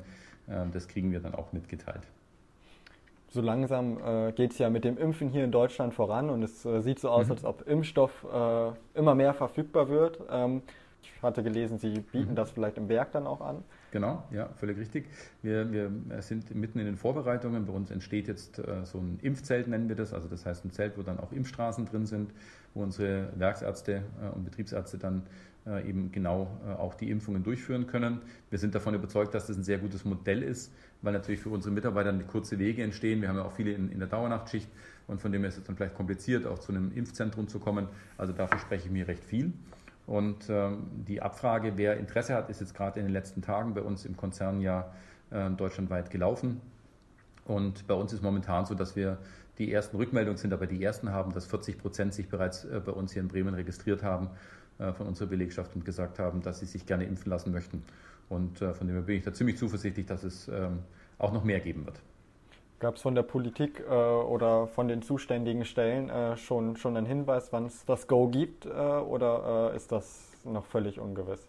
Ähm, 0.50 0.72
das 0.72 0.88
kriegen 0.88 1.12
wir 1.12 1.20
dann 1.20 1.36
auch 1.36 1.54
mitgeteilt. 1.54 2.02
So 3.34 3.42
langsam 3.42 3.98
äh, 3.98 4.32
geht 4.32 4.52
es 4.52 4.60
ja 4.60 4.70
mit 4.70 4.84
dem 4.84 4.96
Impfen 4.96 5.30
hier 5.30 5.44
in 5.44 5.52
Deutschland 5.52 5.96
voran 5.96 6.30
und 6.30 6.44
es 6.44 6.64
äh, 6.66 6.82
sieht 6.82 7.00
so 7.00 7.10
aus, 7.10 7.26
mhm. 7.26 7.32
als 7.32 7.46
ob 7.46 7.68
Impfstoff 7.68 8.24
äh, 8.32 8.72
immer 8.94 9.16
mehr 9.16 9.34
verfügbar 9.34 9.90
wird. 9.90 10.20
Ähm, 10.30 10.62
Ich 11.02 11.22
hatte 11.24 11.42
gelesen, 11.42 11.80
Sie 11.80 12.00
bieten 12.00 12.32
mhm. 12.32 12.36
das 12.36 12.52
vielleicht 12.52 12.78
im 12.78 12.88
Werk 12.90 13.12
dann 13.12 13.26
auch 13.26 13.42
an. 13.42 13.64
Genau, 13.92 14.24
ja, 14.32 14.50
völlig 14.56 14.78
richtig. 14.78 15.06
Wir, 15.42 15.72
wir 15.72 15.92
sind 16.20 16.54
mitten 16.54 16.78
in 16.78 16.86
den 16.86 16.96
Vorbereitungen. 16.96 17.66
Bei 17.66 17.74
uns 17.74 17.90
entsteht 17.90 18.28
jetzt 18.28 18.60
äh, 18.60 18.86
so 18.86 19.00
ein 19.00 19.18
Impfzelt, 19.24 19.68
nennen 19.68 19.90
wir 19.90 19.96
das. 19.96 20.14
Also 20.14 20.28
das 20.28 20.46
heißt 20.46 20.64
ein 20.66 20.72
Zelt, 20.72 20.96
wo 20.98 21.02
dann 21.02 21.20
auch 21.20 21.32
Impfstraßen 21.32 21.86
drin 21.88 22.06
sind, 22.06 22.32
wo 22.76 22.84
unsere 22.84 23.30
Werksärzte 23.36 24.04
äh, 24.22 24.36
und 24.36 24.44
Betriebsärzte 24.46 25.00
dann 25.00 25.24
eben 25.66 26.12
genau 26.12 26.60
äh, 26.68 26.74
auch 26.74 26.94
die 26.96 27.10
Impfungen 27.10 27.44
durchführen 27.44 27.88
können. 27.88 28.22
Wir 28.50 28.60
sind 28.60 28.76
davon 28.76 28.94
überzeugt, 28.94 29.34
dass 29.34 29.48
das 29.48 29.58
ein 29.58 29.64
sehr 29.64 29.78
gutes 29.78 30.04
Modell 30.04 30.44
ist, 30.44 30.74
weil 31.02 31.14
natürlich 31.14 31.40
für 31.40 31.50
unsere 31.50 31.74
Mitarbeiter 31.74 32.14
kurze 32.24 32.60
Wege 32.60 32.84
entstehen. 32.84 33.22
Wir 33.22 33.30
haben 33.30 33.38
ja 33.38 33.46
auch 33.46 33.54
viele 33.54 33.72
in, 33.72 33.90
in 33.90 34.00
der 34.00 34.08
Dauernachtschicht 34.08 34.68
und 35.08 35.22
von 35.22 35.32
dem 35.32 35.42
her 35.42 35.50
ist 35.50 35.58
es 35.58 35.64
dann 35.64 35.76
vielleicht 35.76 35.96
kompliziert, 35.96 36.46
auch 36.46 36.60
zu 36.60 36.72
einem 36.72 36.92
Impfzentrum 36.94 37.48
zu 37.48 37.60
kommen. 37.60 37.88
Also 38.18 38.34
dafür 38.34 38.60
spreche 38.60 38.88
ich 38.88 38.92
mir 38.92 39.08
recht 39.08 39.24
viel. 39.24 39.54
Und 40.06 40.50
ähm, 40.50 40.88
die 41.08 41.22
Abfrage, 41.22 41.74
wer 41.78 41.98
Interesse 41.98 42.34
hat, 42.34 42.50
ist 42.50 42.60
jetzt 42.60 42.76
gerade 42.76 43.00
in 43.00 43.06
den 43.06 43.14
letzten 43.14 43.42
Tagen 43.42 43.74
bei 43.74 43.82
uns 43.82 44.06
im 44.06 44.18
Konzern 44.18 44.60
ja 44.60 44.92
äh, 45.32 45.50
deutschlandweit 45.50 46.10
gelaufen. 46.10 46.60
Und 47.46 47.88
bei 47.88 47.94
uns 47.94 48.14
ist 48.14 48.22
momentan 48.22 48.66
so, 48.66 48.76
dass 48.76 48.96
wir 48.96 49.18
die 49.58 49.72
ersten 49.72 49.98
Rückmeldungen 49.98 50.38
sind 50.38 50.54
aber 50.54 50.68
die 50.68 50.84
ersten 50.84 51.12
haben, 51.12 51.34
dass 51.34 51.46
40 51.46 51.78
Prozent 51.78 52.14
sich 52.14 52.28
bereits 52.28 52.66
äh, 52.66 52.82
bei 52.84 52.92
uns 52.92 53.14
hier 53.14 53.22
in 53.22 53.28
Bremen 53.28 53.54
registriert 53.54 54.04
haben 54.04 54.30
äh, 54.80 54.92
von 54.94 55.08
unserer 55.08 55.28
Belegschaft 55.28 55.76
und 55.76 55.86
gesagt 55.86 56.20
haben, 56.20 56.42
dass 56.42 56.60
sie 56.60 56.66
sich 56.66 56.86
gerne 56.86 57.06
impfen 57.06 57.30
lassen 57.30 57.52
möchten. 57.52 57.84
Und 58.30 58.62
äh, 58.62 58.74
von 58.74 58.88
dem 58.88 58.96
her 58.96 59.04
bin 59.04 59.18
ich 59.18 59.24
da 59.24 59.34
ziemlich 59.34 59.58
zuversichtlich, 59.58 60.06
dass 60.06 60.24
es 60.24 60.48
ähm, 60.48 60.80
auch 61.20 61.32
noch 61.32 61.44
mehr 61.44 61.60
geben 61.60 61.86
wird. 61.86 62.00
Gab 62.80 62.98
es 62.98 63.02
von 63.02 63.16
der 63.16 63.24
Politik 63.24 63.82
äh, 63.88 63.94
oder 63.94 64.68
von 64.68 64.90
den 64.90 65.02
zuständigen 65.02 65.64
Stellen 65.64 66.10
äh, 66.10 66.36
schon, 66.36 66.76
schon 66.76 66.98
einen 66.98 67.06
Hinweis, 67.06 67.54
wann 67.54 67.66
es 67.68 67.86
das 67.86 68.08
Go 68.08 68.28
gibt 68.28 68.66
äh, 68.66 68.70
oder 68.70 69.74
ist 69.74 69.92
das 69.92 70.32
noch 70.44 70.66
völlig 70.66 71.00
ungewiss? 71.00 71.48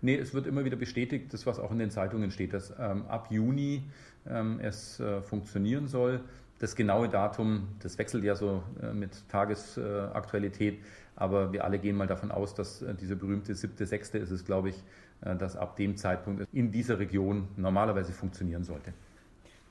Nee, 0.00 0.14
es 0.16 0.32
wird 0.32 0.46
immer 0.46 0.64
wieder 0.64 0.78
bestätigt, 0.78 1.34
das 1.34 1.44
was 1.44 1.58
auch 1.58 1.70
in 1.72 1.78
den 1.78 1.90
Zeitungen 1.90 2.30
steht, 2.30 2.54
dass 2.54 2.72
ähm, 2.78 3.04
ab 3.06 3.26
Juni 3.30 3.82
ähm, 4.26 4.60
es 4.62 5.02
funktionieren 5.24 5.88
soll. 5.88 6.20
Das 6.60 6.76
genaue 6.76 7.08
Datum, 7.08 7.68
das 7.82 7.98
wechselt 7.98 8.22
ja 8.22 8.36
so 8.36 8.62
äh, 8.80 8.92
mit 8.92 9.28
Tagesaktualität, 9.28 10.78
aber 11.16 11.52
wir 11.52 11.64
alle 11.64 11.78
gehen 11.78 11.96
mal 11.96 12.06
davon 12.06 12.30
aus, 12.30 12.54
dass 12.54 12.84
dieser 13.00 13.16
berühmte 13.16 13.54
siebte, 13.54 13.84
sechste 13.84 14.18
ist 14.18 14.30
es, 14.30 14.44
glaube 14.44 14.70
ich, 14.70 14.76
dass 15.20 15.54
ab 15.54 15.76
dem 15.76 15.98
Zeitpunkt 15.98 16.46
in 16.50 16.72
dieser 16.72 16.98
Region 16.98 17.48
normalerweise 17.58 18.12
funktionieren 18.12 18.64
sollte. 18.64 18.94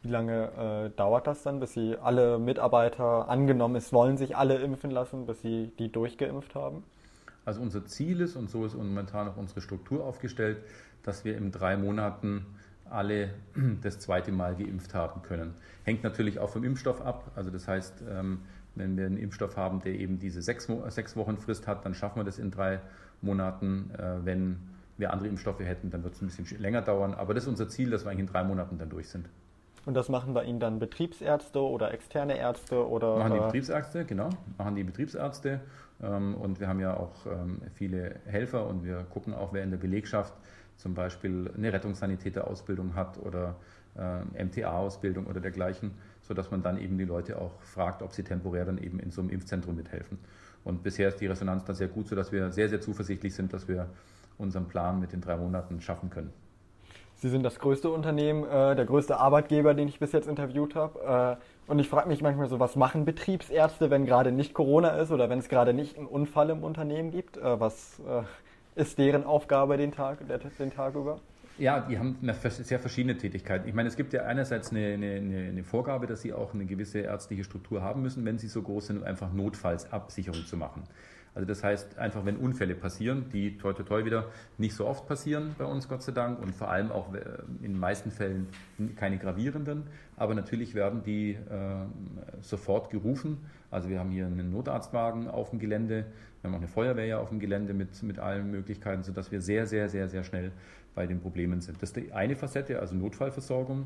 Wie 0.02 0.10
lange 0.10 0.92
äh, 0.94 0.98
dauert 0.98 1.28
das 1.28 1.44
dann, 1.44 1.60
bis 1.60 1.74
Sie 1.74 1.98
alle 2.02 2.40
Mitarbeiter 2.40 3.28
angenommen 3.28 3.76
es 3.76 3.92
wollen 3.92 4.18
sich 4.18 4.38
alle 4.38 4.56
impfen 4.56 4.92
lassen, 4.92 5.26
bis 5.26 5.42
Sie 5.42 5.72
die 5.78 5.92
durchgeimpft 5.92 6.56
haben? 6.56 6.84
Also 7.44 7.62
unser 7.62 7.86
Ziel 7.86 8.22
ist, 8.22 8.36
und 8.38 8.50
so 8.50 8.66
ist 8.66 8.76
momentan 8.76 9.28
auch 9.28 9.36
unsere 9.36 9.60
Struktur 9.60 10.06
aufgestellt, 10.06 10.60
dass 11.04 11.26
wir 11.26 11.36
in 11.36 11.52
drei 11.52 11.76
Monaten 11.76 12.46
alle 12.92 13.30
das 13.82 14.00
zweite 14.00 14.32
Mal 14.32 14.56
geimpft 14.56 14.94
haben 14.94 15.22
können. 15.22 15.54
Hängt 15.84 16.04
natürlich 16.04 16.40
auch 16.40 16.50
vom 16.50 16.64
Impfstoff 16.64 17.02
ab. 17.02 17.32
Also 17.36 17.50
das 17.50 17.68
heißt, 17.68 18.04
ähm, 18.10 18.40
wenn 18.76 18.98
wir 18.98 19.06
einen 19.06 19.18
Impfstoff 19.18 19.58
haben, 19.58 19.82
der 19.82 19.94
eben 19.94 20.20
diese 20.20 20.42
sechs, 20.42 20.68
sechs 20.90 21.16
Wochen 21.16 21.38
Frist 21.38 21.68
hat, 21.68 21.86
dann 21.86 21.94
schaffen 21.94 22.20
wir 22.20 22.24
das 22.24 22.40
in 22.40 22.52
drei 22.52 22.80
Monaten. 23.22 23.92
Äh, 23.98 24.26
wenn 24.26 24.58
wir 24.98 25.14
andere 25.14 25.30
Impfstoffe 25.30 25.60
hätten, 25.60 25.90
dann 25.90 26.04
wird 26.04 26.16
es 26.16 26.22
ein 26.22 26.28
bisschen 26.28 26.60
länger 26.60 26.82
dauern. 26.82 27.14
Aber 27.14 27.34
das 27.34 27.44
ist 27.44 27.50
unser 27.50 27.70
Ziel, 27.70 27.90
dass 27.90 28.06
wir 28.06 28.12
eigentlich 28.12 28.28
in 28.28 28.34
drei 28.34 28.44
Monaten 28.44 28.78
dann 28.78 28.90
durch 28.90 29.10
sind. 29.10 29.30
Und 29.86 29.94
das 29.94 30.10
machen 30.10 30.34
bei 30.34 30.44
Ihnen 30.44 30.60
dann 30.60 30.78
Betriebsärzte 30.78 31.62
oder 31.62 31.94
externe 31.94 32.38
Ärzte 32.38 32.88
oder? 32.88 33.18
Machen 33.18 33.34
die 33.34 33.40
Betriebsärzte, 33.40 34.06
genau. 34.06 34.30
Machen 34.58 34.76
die 34.76 34.84
Betriebsärzte. 34.84 35.62
Ähm, 36.02 36.36
und 36.36 36.60
wir 36.60 36.68
haben 36.68 36.80
ja 36.80 36.96
auch 36.96 37.26
ähm, 37.26 37.62
viele 37.74 38.16
Helfer 38.26 38.68
und 38.68 38.84
wir 38.84 39.06
gucken 39.10 39.34
auch, 39.34 39.54
wer 39.54 39.64
in 39.64 39.72
der 39.72 39.78
Belegschaft 39.78 40.34
zum 40.80 40.94
Beispiel 40.94 41.52
eine 41.56 41.74
Rettungssanitäterausbildung 41.74 42.96
hat 42.96 43.18
oder 43.20 43.56
äh, 43.98 44.44
MTA-Ausbildung 44.46 45.28
oder 45.28 45.42
dergleichen, 45.42 45.92
sodass 46.22 46.52
man 46.52 46.64
dann 46.64 46.80
eben 46.80 46.98
die 46.98 47.04
Leute 47.04 47.40
auch 47.40 47.52
fragt, 47.62 48.02
ob 48.02 48.14
sie 48.14 48.24
temporär 48.24 48.64
dann 48.64 48.78
eben 48.78 49.00
in 49.00 49.12
so 49.12 49.22
einem 49.22 49.30
Impfzentrum 49.30 49.76
mithelfen. 49.76 50.18
Und 50.64 50.82
bisher 50.82 51.10
ist 51.10 51.20
die 51.20 51.28
Resonanz 51.28 51.66
da 51.66 51.74
sehr 51.74 51.90
gut, 51.90 52.08
sodass 52.08 52.32
wir 52.32 52.52
sehr, 52.52 52.70
sehr 52.70 52.80
zuversichtlich 52.80 53.36
sind, 53.36 53.54
dass 53.54 53.68
wir 53.68 53.88
unseren 54.38 54.68
Plan 54.68 55.02
mit 55.02 55.12
den 55.12 55.20
drei 55.20 55.36
Monaten 55.36 55.82
schaffen 55.82 56.10
können. 56.10 56.32
Sie 57.16 57.28
sind 57.28 57.44
das 57.44 57.60
größte 57.60 57.90
Unternehmen, 57.90 58.46
äh, 58.46 58.78
der 58.78 58.86
größte 58.86 59.18
Arbeitgeber, 59.18 59.74
den 59.74 59.90
ich 59.90 60.00
bis 60.00 60.14
jetzt 60.14 60.30
interviewt 60.30 60.76
habe. 60.76 61.38
Äh, 61.68 61.72
und 61.72 61.80
ich 61.80 61.90
frage 61.90 62.08
mich 62.08 62.22
manchmal 62.22 62.48
so, 62.48 62.62
was 62.62 62.78
machen 62.78 63.04
Betriebsärzte, 63.04 63.90
wenn 63.90 64.06
gerade 64.06 64.32
nicht 64.32 64.54
Corona 64.54 64.92
ist 64.92 65.12
oder 65.12 65.30
wenn 65.30 65.40
es 65.40 65.50
gerade 65.50 65.74
nicht 65.74 65.98
einen 65.98 66.08
Unfall 66.08 66.50
im 66.50 66.64
Unternehmen 66.64 67.12
gibt? 67.12 67.36
Äh, 67.36 67.60
was 67.60 68.00
äh, 68.00 68.24
ist 68.76 68.98
deren 68.98 69.24
Aufgabe 69.24 69.78
den 69.78 69.92
Tag, 69.92 70.20
den 70.28 70.72
Tag 70.72 70.96
über? 70.96 71.20
Ja, 71.58 71.82
die 71.82 72.00
haben 72.00 72.18
sehr 72.42 72.80
verschiedene 72.80 73.18
Tätigkeiten. 73.18 73.68
Ich 73.68 73.74
meine, 73.74 73.90
es 73.90 73.98
gibt 73.98 74.14
ja 74.14 74.24
einerseits 74.24 74.72
eine, 74.72 74.94
eine, 74.94 75.50
eine, 75.50 75.64
Vorgabe, 75.66 76.08
dass 76.08 76.22
sie 76.22 76.32
auch 76.32 76.54
eine 76.54 76.66
gewisse 76.66 77.00
ärztliche 77.00 77.44
Struktur 77.44 77.82
haben 77.82 78.02
müssen, 78.02 78.24
wenn 78.24 78.38
sie 78.38 78.48
so 78.48 78.62
groß 78.62 78.88
sind, 78.88 78.98
um 79.00 79.04
einfach 79.04 79.34
Notfallsabsicherung 79.34 80.46
zu 80.46 80.56
machen. 80.56 80.84
Also 81.34 81.48
das 81.48 81.64
heißt, 81.64 81.98
einfach 81.98 82.26
wenn 82.26 82.38
Unfälle 82.38 82.76
passieren, 82.76 83.30
die 83.32 83.58
toi 83.58 83.74
toi 83.74 83.84
toi 83.84 84.06
wieder 84.06 84.26
nicht 84.58 84.76
so 84.76 84.86
oft 84.86 85.08
passieren 85.08 85.56
bei 85.58 85.66
uns, 85.66 85.88
Gott 85.88 86.04
sei 86.04 86.12
Dank, 86.12 86.40
und 86.40 86.56
vor 86.56 86.70
allem 86.70 86.92
auch 86.92 87.14
äh, 87.14 87.20
in 87.62 87.74
den 87.74 87.80
meisten 87.80 88.12
Fällen 88.12 88.48
keine 88.96 89.18
gravierenden, 89.18 89.84
aber 90.18 90.34
natürlich 90.34 90.74
werden 90.76 91.04
die 91.04 91.34
äh, 91.34 91.38
sofort 92.42 92.90
gerufen. 92.90 93.38
Also 93.72 93.90
wir 93.90 94.00
haben 94.00 94.12
hier 94.12 94.26
einen 94.26 94.52
Notarztwagen 94.52 95.28
auf 95.28 95.52
dem 95.52 95.60
Gelände, 95.60 96.06
wir 96.42 96.50
haben 96.50 96.56
auch 96.56 96.60
eine 96.60 96.68
Feuerwehr 96.68 97.06
ja 97.06 97.20
auf 97.20 97.30
dem 97.30 97.40
Gelände 97.40 97.74
mit, 97.74 98.02
mit 98.04 98.20
allen 98.20 98.50
Möglichkeiten, 98.50 99.04
sodass 99.04 99.32
wir 99.32 99.42
sehr, 99.42 99.68
sehr, 99.68 99.90
sehr, 99.90 100.10
sehr 100.10 100.24
schnell 100.24 100.52
bei 100.96 101.06
den 101.06 101.20
Problemen 101.20 101.62
sind. 101.62 101.82
Das 101.82 101.90
ist 101.90 101.98
die 101.98 102.12
eine 102.12 102.36
Facette, 102.36 102.80
also 102.80 102.96
Notfallversorgung. 102.96 103.86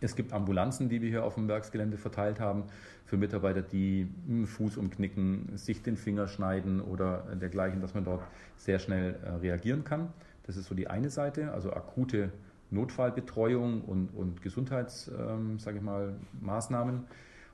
Es 0.00 0.14
gibt 0.14 0.32
Ambulanzen, 0.32 0.88
die 0.88 1.02
wir 1.02 1.08
hier 1.08 1.24
auf 1.24 1.34
dem 1.34 1.48
Werksgelände 1.48 1.96
verteilt 1.96 2.38
haben, 2.38 2.64
für 3.04 3.16
Mitarbeiter, 3.16 3.62
die 3.62 4.08
Fuß 4.44 4.76
umknicken, 4.76 5.56
sich 5.56 5.82
den 5.82 5.96
Finger 5.96 6.28
schneiden 6.28 6.80
oder 6.80 7.24
dergleichen, 7.40 7.80
dass 7.80 7.94
man 7.94 8.04
dort 8.04 8.22
sehr 8.56 8.78
schnell 8.78 9.16
äh, 9.24 9.30
reagieren 9.30 9.82
kann. 9.82 10.12
Das 10.46 10.56
ist 10.56 10.66
so 10.66 10.74
die 10.74 10.88
eine 10.88 11.10
Seite, 11.10 11.52
also 11.52 11.72
akute 11.72 12.30
Notfallbetreuung 12.70 13.82
und, 13.82 14.08
und 14.14 14.42
Gesundheits, 14.42 15.10
ähm, 15.18 15.58
sage 15.58 15.78
ich 15.78 15.82
mal, 15.82 16.14
Maßnahmen. 16.40 17.04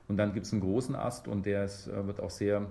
Und 0.07 0.17
dann 0.17 0.33
gibt 0.33 0.45
es 0.45 0.51
einen 0.51 0.61
großen 0.61 0.95
Ast 0.95 1.27
und 1.27 1.45
der 1.45 1.65
ist, 1.65 1.87
äh, 1.87 2.05
wird 2.05 2.19
auch 2.19 2.29
sehr 2.29 2.67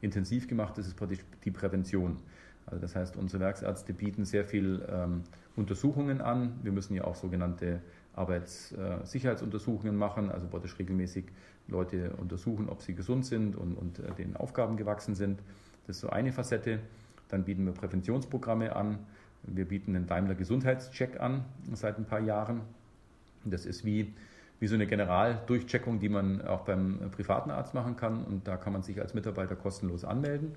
intensiv 0.00 0.46
gemacht, 0.46 0.78
das 0.78 0.86
ist 0.86 0.96
praktisch 0.96 1.20
die 1.44 1.50
Prävention. 1.50 2.18
Also 2.66 2.80
das 2.80 2.94
heißt, 2.94 3.16
unsere 3.16 3.40
Werksärzte 3.42 3.92
bieten 3.92 4.24
sehr 4.24 4.44
viel 4.44 4.86
ähm, 4.90 5.22
Untersuchungen 5.54 6.20
an. 6.20 6.58
Wir 6.62 6.72
müssen 6.72 6.94
ja 6.94 7.04
auch 7.04 7.14
sogenannte 7.14 7.80
Arbeitssicherheitsuntersuchungen 8.16 9.96
machen, 9.96 10.30
also 10.30 10.46
praktisch 10.48 10.78
regelmäßig 10.78 11.26
Leute 11.68 12.10
untersuchen, 12.16 12.68
ob 12.68 12.82
sie 12.82 12.94
gesund 12.94 13.26
sind 13.26 13.56
und, 13.56 13.74
und 13.74 13.98
äh, 13.98 14.12
den 14.12 14.36
Aufgaben 14.36 14.76
gewachsen 14.76 15.14
sind. 15.14 15.40
Das 15.86 15.96
ist 15.96 16.02
so 16.02 16.10
eine 16.10 16.32
Facette. 16.32 16.80
Dann 17.28 17.44
bieten 17.44 17.64
wir 17.64 17.72
Präventionsprogramme 17.72 18.74
an. 18.74 18.98
Wir 19.42 19.66
bieten 19.66 19.94
einen 19.94 20.06
Daimler 20.06 20.34
Gesundheitscheck 20.34 21.20
an 21.20 21.44
seit 21.72 21.98
ein 21.98 22.04
paar 22.04 22.20
Jahren. 22.20 22.62
Das 23.44 23.66
ist 23.66 23.84
wie, 23.84 24.12
wie 24.58 24.66
so 24.66 24.74
eine 24.74 24.86
Generaldurchcheckung, 24.86 26.00
die 26.00 26.08
man 26.08 26.42
auch 26.42 26.62
beim 26.62 26.98
privaten 27.12 27.50
Arzt 27.50 27.74
machen 27.74 27.96
kann. 27.96 28.24
Und 28.24 28.48
da 28.48 28.56
kann 28.56 28.72
man 28.72 28.82
sich 28.82 29.00
als 29.00 29.14
Mitarbeiter 29.14 29.56
kostenlos 29.56 30.04
anmelden. 30.04 30.54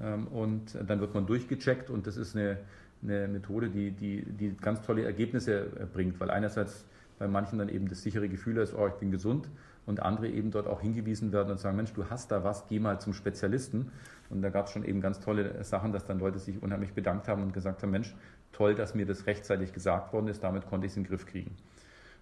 Ähm, 0.00 0.26
und 0.28 0.76
dann 0.86 1.00
wird 1.00 1.14
man 1.14 1.26
durchgecheckt 1.26 1.90
und 1.90 2.06
das 2.06 2.16
ist 2.16 2.36
eine, 2.36 2.58
eine 3.02 3.28
Methode, 3.28 3.68
die, 3.68 3.90
die, 3.90 4.24
die 4.24 4.56
ganz 4.56 4.82
tolle 4.82 5.04
Ergebnisse 5.04 5.66
bringt, 5.92 6.20
weil 6.20 6.30
einerseits 6.30 6.86
bei 7.18 7.28
manchen 7.28 7.58
dann 7.58 7.68
eben 7.68 7.88
das 7.88 8.02
sichere 8.02 8.28
Gefühl 8.28 8.56
ist, 8.58 8.74
oh, 8.74 8.86
ich 8.88 8.94
bin 8.94 9.10
gesund 9.10 9.48
und 9.86 10.00
andere 10.00 10.28
eben 10.28 10.50
dort 10.50 10.66
auch 10.66 10.80
hingewiesen 10.80 11.32
werden 11.32 11.50
und 11.50 11.58
sagen, 11.58 11.76
Mensch, 11.76 11.92
du 11.92 12.08
hast 12.08 12.30
da 12.30 12.44
was, 12.44 12.66
geh 12.68 12.78
mal 12.78 13.00
zum 13.00 13.12
Spezialisten. 13.12 13.90
Und 14.30 14.42
da 14.42 14.50
gab 14.50 14.66
es 14.66 14.72
schon 14.72 14.84
eben 14.84 15.00
ganz 15.00 15.20
tolle 15.20 15.62
Sachen, 15.64 15.92
dass 15.92 16.06
dann 16.06 16.18
Leute 16.18 16.38
sich 16.38 16.62
unheimlich 16.62 16.92
bedankt 16.92 17.28
haben 17.28 17.42
und 17.42 17.52
gesagt 17.52 17.82
haben, 17.82 17.90
Mensch, 17.90 18.14
toll, 18.52 18.74
dass 18.74 18.94
mir 18.94 19.06
das 19.06 19.26
rechtzeitig 19.26 19.72
gesagt 19.72 20.12
worden 20.12 20.28
ist, 20.28 20.42
damit 20.42 20.66
konnte 20.66 20.86
ich 20.86 20.92
es 20.92 20.96
in 20.96 21.04
den 21.04 21.10
Griff 21.10 21.26
kriegen. 21.26 21.54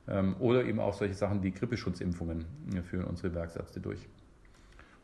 Ähm, 0.09 0.37
oder 0.39 0.64
eben 0.64 0.81
auch 0.81 0.95
solche 0.95 1.14
Sachen 1.14 1.43
wie 1.43 1.51
Grippeschutzimpfungen 1.51 2.45
führen 2.83 3.05
unsere 3.05 3.35
Werksärzte 3.35 3.81
durch. 3.81 4.09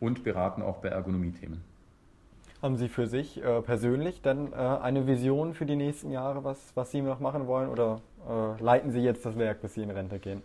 Und 0.01 0.25
beraten 0.25 0.63
auch 0.63 0.79
bei 0.79 0.89
Ergonomie-Themen. 0.89 1.63
Haben 2.63 2.77
Sie 2.77 2.89
für 2.89 3.07
sich 3.07 3.43
äh, 3.43 3.61
persönlich 3.61 4.23
dann 4.23 4.53
äh, 4.53 4.57
eine 4.57 5.07
Vision 5.07 5.53
für 5.53 5.67
die 5.67 5.77
nächsten 5.77 6.11
Jahre, 6.11 6.43
was, 6.43 6.73
was 6.75 6.91
Sie 6.91 7.03
noch 7.03 7.21
machen 7.21 7.47
wollen? 7.47 7.69
Oder 7.69 8.01
äh, 8.27 8.63
leiten 8.63 8.91
Sie 8.91 9.01
jetzt 9.01 9.27
das 9.27 9.37
Werk, 9.37 9.61
bis 9.61 9.75
Sie 9.75 9.83
in 9.83 9.91
Rente 9.91 10.19
gehen? 10.19 10.43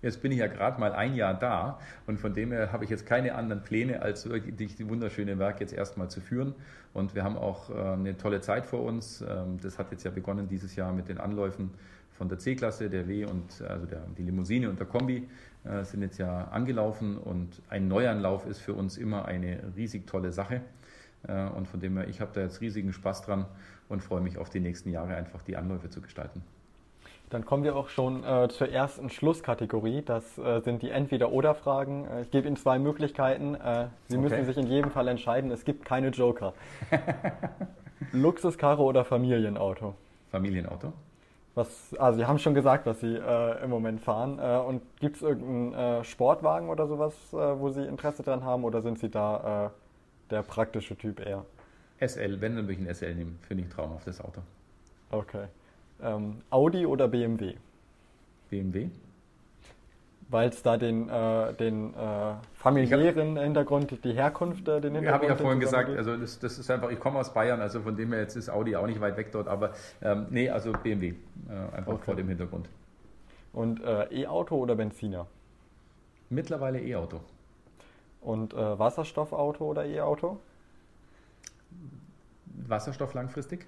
Jetzt 0.00 0.22
bin 0.22 0.32
ich 0.32 0.38
ja 0.38 0.46
gerade 0.46 0.80
mal 0.80 0.92
ein 0.92 1.14
Jahr 1.14 1.34
da 1.34 1.78
und 2.06 2.18
von 2.18 2.32
dem 2.32 2.52
her 2.52 2.72
habe 2.72 2.84
ich 2.84 2.90
jetzt 2.90 3.06
keine 3.06 3.34
anderen 3.34 3.62
Pläne, 3.62 4.00
als 4.02 4.28
wirklich 4.28 4.74
die 4.74 4.88
wunderschöne 4.88 5.38
Werk 5.38 5.60
jetzt 5.60 5.74
erstmal 5.74 6.08
zu 6.08 6.20
führen. 6.20 6.54
Und 6.94 7.14
wir 7.14 7.22
haben 7.22 7.36
auch 7.36 7.68
äh, 7.68 7.74
eine 7.74 8.16
tolle 8.16 8.40
Zeit 8.40 8.64
vor 8.64 8.82
uns. 8.82 9.20
Ähm, 9.20 9.58
das 9.62 9.78
hat 9.78 9.92
jetzt 9.92 10.04
ja 10.04 10.10
begonnen 10.10 10.48
dieses 10.48 10.74
Jahr 10.74 10.92
mit 10.92 11.08
den 11.08 11.18
Anläufen 11.18 11.70
von 12.12 12.30
der 12.30 12.38
C-Klasse, 12.38 12.88
der 12.88 13.06
W 13.08 13.26
und 13.26 13.62
also 13.68 13.84
der, 13.84 14.04
die 14.16 14.22
Limousine 14.22 14.70
und 14.70 14.78
der 14.78 14.86
Kombi 14.86 15.28
äh, 15.64 15.84
sind 15.84 16.00
jetzt 16.00 16.16
ja 16.18 16.48
angelaufen 16.48 17.18
und 17.18 17.60
ein 17.68 17.88
Neuanlauf 17.88 18.46
ist 18.46 18.60
für 18.60 18.72
uns 18.72 18.96
immer 18.96 19.26
eine 19.26 19.60
riesig 19.76 20.06
tolle 20.06 20.32
Sache 20.32 20.62
und 21.24 21.68
von 21.68 21.78
dem 21.78 21.96
her, 21.96 22.08
ich 22.08 22.20
habe 22.20 22.32
da 22.34 22.40
jetzt 22.40 22.60
riesigen 22.60 22.92
Spaß 22.92 23.22
dran 23.22 23.46
und 23.88 24.02
freue 24.02 24.20
mich 24.20 24.38
auf 24.38 24.50
die 24.50 24.60
nächsten 24.60 24.90
Jahre 24.90 25.14
einfach 25.14 25.42
die 25.42 25.56
Anläufe 25.56 25.88
zu 25.88 26.00
gestalten. 26.00 26.42
Dann 27.32 27.46
kommen 27.46 27.64
wir 27.64 27.76
auch 27.76 27.88
schon 27.88 28.24
äh, 28.24 28.48
zur 28.50 28.68
ersten 28.68 29.08
Schlusskategorie. 29.08 30.02
Das 30.02 30.36
äh, 30.36 30.60
sind 30.60 30.82
die 30.82 30.90
Entweder-Oder-Fragen. 30.90 32.06
Äh, 32.06 32.22
ich 32.22 32.30
gebe 32.30 32.46
Ihnen 32.46 32.56
zwei 32.56 32.78
Möglichkeiten. 32.78 33.54
Äh, 33.54 33.86
Sie 34.08 34.18
okay. 34.18 34.22
müssen 34.22 34.44
sich 34.44 34.58
in 34.58 34.66
jedem 34.66 34.90
Fall 34.90 35.08
entscheiden. 35.08 35.50
Es 35.50 35.64
gibt 35.64 35.86
keine 35.86 36.08
Joker. 36.08 36.52
Luxuskarre 38.12 38.82
oder 38.82 39.06
Familienauto? 39.06 39.94
Familienauto. 40.30 40.92
Was, 41.54 41.94
also 41.98 42.18
Sie 42.18 42.26
haben 42.26 42.38
schon 42.38 42.52
gesagt, 42.52 42.84
was 42.84 43.00
Sie 43.00 43.16
äh, 43.16 43.64
im 43.64 43.70
Moment 43.70 44.02
fahren. 44.02 44.38
Äh, 44.38 44.58
und 44.58 44.82
gibt 45.00 45.16
es 45.16 45.22
irgendeinen 45.22 46.04
Sportwagen 46.04 46.68
oder 46.68 46.86
sowas, 46.86 47.14
wo 47.30 47.70
Sie 47.70 47.82
Interesse 47.82 48.22
dran 48.22 48.44
haben? 48.44 48.62
Oder 48.64 48.82
sind 48.82 48.98
Sie 48.98 49.08
da 49.08 49.70
der 50.32 50.42
praktische 50.42 50.96
Typ 50.96 51.20
eher? 51.20 51.44
SL, 52.00 52.40
wenn, 52.40 52.56
dann 52.56 52.66
würde 52.66 52.72
ich 52.72 52.88
ein 52.88 52.94
SL 52.94 53.14
nehmen. 53.14 53.38
Finde 53.42 53.62
ich 53.62 53.68
ein 53.68 53.72
traumhaftes 53.72 54.20
Auto. 54.20 54.42
Okay. 55.10 55.46
Ähm, 56.02 56.38
Audi 56.50 56.84
oder 56.86 57.06
BMW? 57.06 57.54
BMW. 58.50 58.88
Weil 60.28 60.48
es 60.48 60.62
da 60.62 60.76
den, 60.78 61.08
äh, 61.08 61.52
den 61.54 61.94
äh, 61.94 62.34
familiären 62.54 63.36
hab, 63.36 63.44
Hintergrund, 63.44 64.04
die 64.04 64.12
Herkunft, 64.12 64.66
äh, 64.66 64.80
den 64.80 64.94
Hintergrund. 64.94 65.12
Habe 65.12 65.24
ich 65.24 65.30
ja 65.30 65.36
vorhin 65.36 65.60
gesagt, 65.60 65.90
also 65.90 66.16
das, 66.16 66.38
das, 66.38 66.58
ist 66.58 66.70
einfach, 66.70 66.90
ich 66.90 66.98
komme 66.98 67.18
aus 67.18 67.34
Bayern, 67.34 67.60
also 67.60 67.82
von 67.82 67.96
dem 67.96 68.12
her 68.12 68.22
jetzt 68.22 68.36
ist 68.36 68.48
Audi 68.48 68.74
auch 68.74 68.86
nicht 68.86 69.00
weit 69.00 69.16
weg 69.18 69.30
dort, 69.30 69.46
aber 69.46 69.74
ähm, 70.00 70.26
nee, 70.30 70.48
also 70.48 70.72
BMW, 70.72 71.08
äh, 71.08 71.76
einfach 71.76 71.92
okay. 71.92 72.04
vor 72.04 72.16
dem 72.16 72.28
Hintergrund. 72.28 72.68
Und 73.52 73.84
äh, 73.84 74.22
E-Auto 74.22 74.56
oder 74.56 74.74
Benziner? 74.74 75.26
Mittlerweile 76.30 76.80
E-Auto. 76.80 77.20
Und 78.22 78.54
äh, 78.54 78.78
Wasserstoffauto 78.78 79.64
oder 79.64 79.84
E-Auto? 79.84 80.38
Wasserstoff 82.68 83.14
langfristig. 83.14 83.66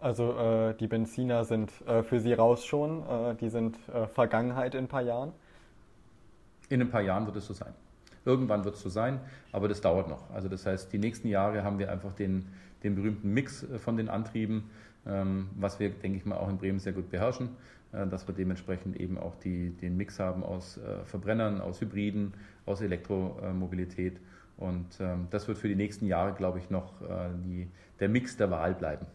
Also 0.00 0.36
äh, 0.36 0.74
die 0.74 0.86
Benziner 0.86 1.44
sind 1.44 1.70
äh, 1.86 2.02
für 2.02 2.20
Sie 2.20 2.32
raus 2.32 2.64
schon, 2.64 3.02
äh, 3.06 3.34
die 3.34 3.50
sind 3.50 3.76
äh, 3.88 4.06
Vergangenheit 4.06 4.74
in 4.74 4.84
ein 4.84 4.88
paar 4.88 5.02
Jahren? 5.02 5.32
In 6.70 6.80
ein 6.80 6.90
paar 6.90 7.02
Jahren 7.02 7.26
wird 7.26 7.36
es 7.36 7.46
so 7.46 7.52
sein. 7.52 7.74
Irgendwann 8.24 8.64
wird 8.64 8.76
es 8.76 8.82
so 8.82 8.88
sein, 8.88 9.20
aber 9.52 9.68
das 9.68 9.80
dauert 9.80 10.08
noch. 10.08 10.30
Also 10.30 10.48
das 10.48 10.66
heißt, 10.66 10.92
die 10.92 10.98
nächsten 10.98 11.28
Jahre 11.28 11.64
haben 11.64 11.78
wir 11.78 11.90
einfach 11.90 12.12
den, 12.12 12.46
den 12.82 12.94
berühmten 12.94 13.32
Mix 13.32 13.62
äh, 13.62 13.78
von 13.78 13.96
den 13.96 14.08
Antrieben, 14.08 14.70
was 15.56 15.80
wir, 15.80 15.90
denke 15.90 16.18
ich 16.18 16.24
mal, 16.24 16.36
auch 16.36 16.48
in 16.48 16.58
Bremen 16.58 16.78
sehr 16.78 16.92
gut 16.92 17.10
beherrschen, 17.10 17.50
äh, 17.92 18.06
dass 18.06 18.26
wir 18.26 18.34
dementsprechend 18.34 18.98
eben 18.98 19.18
auch 19.18 19.34
die, 19.36 19.70
den 19.70 19.96
Mix 19.96 20.18
haben 20.18 20.42
aus 20.42 20.80
Verbrennern, 21.04 21.60
aus 21.60 21.80
Hybriden, 21.80 22.34
aus 22.66 22.80
Elektromobilität. 22.80 24.20
Und 24.56 24.86
ähm, 25.00 25.26
das 25.30 25.48
wird 25.48 25.58
für 25.58 25.68
die 25.68 25.76
nächsten 25.76 26.06
Jahre, 26.06 26.34
glaube 26.34 26.58
ich, 26.58 26.68
noch 26.68 26.92
die, 27.46 27.66
der 27.98 28.08
Mix 28.10 28.36
der 28.36 28.50
Wahl 28.50 28.74
bleiben 28.74 29.06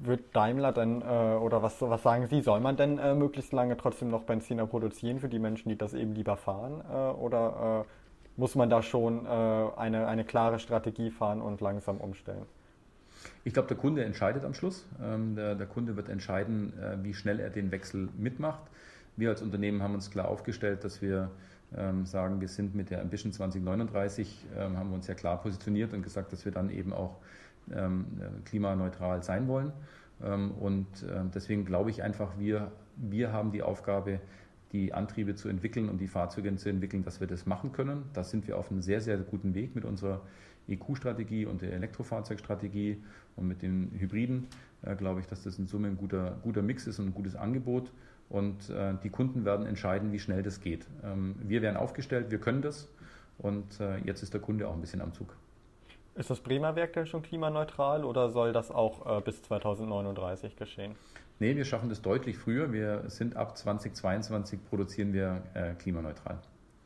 wird 0.00 0.34
Daimler 0.34 0.72
denn, 0.72 1.02
äh, 1.02 1.04
oder 1.04 1.62
was, 1.62 1.80
was 1.80 2.02
sagen 2.02 2.26
Sie, 2.26 2.40
soll 2.40 2.60
man 2.60 2.76
denn 2.76 2.98
äh, 2.98 3.14
möglichst 3.14 3.52
lange 3.52 3.76
trotzdem 3.76 4.08
noch 4.08 4.22
Benziner 4.22 4.66
produzieren 4.66 5.20
für 5.20 5.28
die 5.28 5.38
Menschen, 5.38 5.68
die 5.68 5.76
das 5.76 5.94
eben 5.94 6.14
lieber 6.14 6.36
fahren? 6.36 6.82
Äh, 6.90 6.94
oder 7.18 7.84
äh, 7.86 8.40
muss 8.40 8.54
man 8.54 8.70
da 8.70 8.82
schon 8.82 9.26
äh, 9.26 9.28
eine, 9.28 10.06
eine 10.06 10.24
klare 10.24 10.58
Strategie 10.58 11.10
fahren 11.10 11.42
und 11.42 11.60
langsam 11.60 11.98
umstellen? 11.98 12.46
Ich 13.44 13.52
glaube, 13.52 13.68
der 13.68 13.76
Kunde 13.76 14.04
entscheidet 14.04 14.44
am 14.44 14.54
Schluss. 14.54 14.86
Ähm, 15.02 15.34
der, 15.34 15.54
der, 15.54 15.66
Kunde 15.66 15.96
wird 15.96 16.08
entscheiden, 16.08 16.72
äh, 16.78 16.96
wie 17.02 17.14
schnell 17.14 17.40
er 17.40 17.50
den 17.50 17.70
Wechsel 17.70 18.08
mitmacht. 18.18 18.62
Wir 19.16 19.30
als 19.30 19.42
Unternehmen 19.42 19.82
haben 19.82 19.94
uns 19.94 20.10
klar 20.10 20.28
aufgestellt, 20.28 20.84
dass 20.84 21.02
wir 21.02 21.30
ähm, 21.76 22.06
sagen, 22.06 22.40
wir 22.40 22.48
sind 22.48 22.74
mit 22.74 22.90
der 22.90 23.00
Ambition 23.00 23.32
2039, 23.32 24.46
ähm, 24.56 24.76
haben 24.76 24.90
wir 24.90 24.94
uns 24.94 25.06
ja 25.06 25.14
klar 25.14 25.40
positioniert 25.40 25.92
und 25.92 26.02
gesagt, 26.02 26.32
dass 26.32 26.44
wir 26.44 26.52
dann 26.52 26.70
eben 26.70 26.92
auch 26.92 27.16
ähm, 27.72 28.06
klimaneutral 28.44 29.22
sein 29.22 29.48
wollen. 29.48 29.72
Und 30.22 30.86
deswegen 31.34 31.64
glaube 31.64 31.88
ich 31.88 32.02
einfach, 32.02 32.38
wir, 32.38 32.72
wir 32.96 33.32
haben 33.32 33.52
die 33.52 33.62
Aufgabe, 33.62 34.20
die 34.72 34.92
Antriebe 34.92 35.34
zu 35.34 35.48
entwickeln 35.48 35.88
und 35.88 35.98
die 35.98 36.08
Fahrzeuge 36.08 36.54
zu 36.56 36.68
entwickeln, 36.68 37.02
dass 37.02 37.20
wir 37.20 37.26
das 37.26 37.46
machen 37.46 37.72
können. 37.72 38.04
Da 38.12 38.22
sind 38.22 38.46
wir 38.46 38.58
auf 38.58 38.70
einem 38.70 38.82
sehr, 38.82 39.00
sehr 39.00 39.16
guten 39.16 39.54
Weg 39.54 39.74
mit 39.74 39.86
unserer 39.86 40.20
EQ-Strategie 40.70 41.46
und 41.46 41.62
der 41.62 41.72
Elektrofahrzeugstrategie 41.72 43.02
und 43.36 43.48
mit 43.48 43.62
den 43.62 43.90
Hybriden. 43.98 44.46
Äh, 44.82 44.96
glaube 44.96 45.20
ich, 45.20 45.26
dass 45.26 45.42
das 45.42 45.58
in 45.58 45.66
Summe 45.66 45.88
ein 45.88 45.96
guter, 45.96 46.36
guter 46.42 46.62
Mix 46.62 46.86
ist 46.86 46.98
und 46.98 47.06
ein 47.06 47.14
gutes 47.14 47.36
Angebot. 47.36 47.90
Und 48.28 48.70
äh, 48.70 48.94
die 49.02 49.10
Kunden 49.10 49.44
werden 49.44 49.66
entscheiden, 49.66 50.12
wie 50.12 50.18
schnell 50.18 50.42
das 50.42 50.60
geht. 50.60 50.86
Ähm, 51.02 51.34
wir 51.42 51.62
werden 51.62 51.76
aufgestellt, 51.76 52.30
wir 52.30 52.38
können 52.38 52.62
das. 52.62 52.88
Und 53.38 53.80
äh, 53.80 53.98
jetzt 53.98 54.22
ist 54.22 54.32
der 54.34 54.40
Kunde 54.40 54.68
auch 54.68 54.74
ein 54.74 54.80
bisschen 54.80 55.00
am 55.00 55.12
Zug. 55.12 55.34
Ist 56.14 56.30
das 56.30 56.40
Bremer 56.40 56.76
Werk 56.76 56.92
denn 56.92 57.06
schon 57.06 57.22
klimaneutral 57.22 58.04
oder 58.04 58.30
soll 58.30 58.52
das 58.52 58.70
auch 58.70 59.18
äh, 59.18 59.20
bis 59.20 59.42
2039 59.42 60.56
geschehen? 60.56 60.94
Nee, 61.38 61.56
wir 61.56 61.64
schaffen 61.64 61.88
das 61.88 62.02
deutlich 62.02 62.36
früher. 62.36 62.72
Wir 62.72 63.08
sind 63.08 63.36
ab 63.36 63.56
2022 63.56 64.60
produzieren 64.68 65.12
wir 65.12 65.42
äh, 65.54 65.72
klimaneutral. 65.74 66.38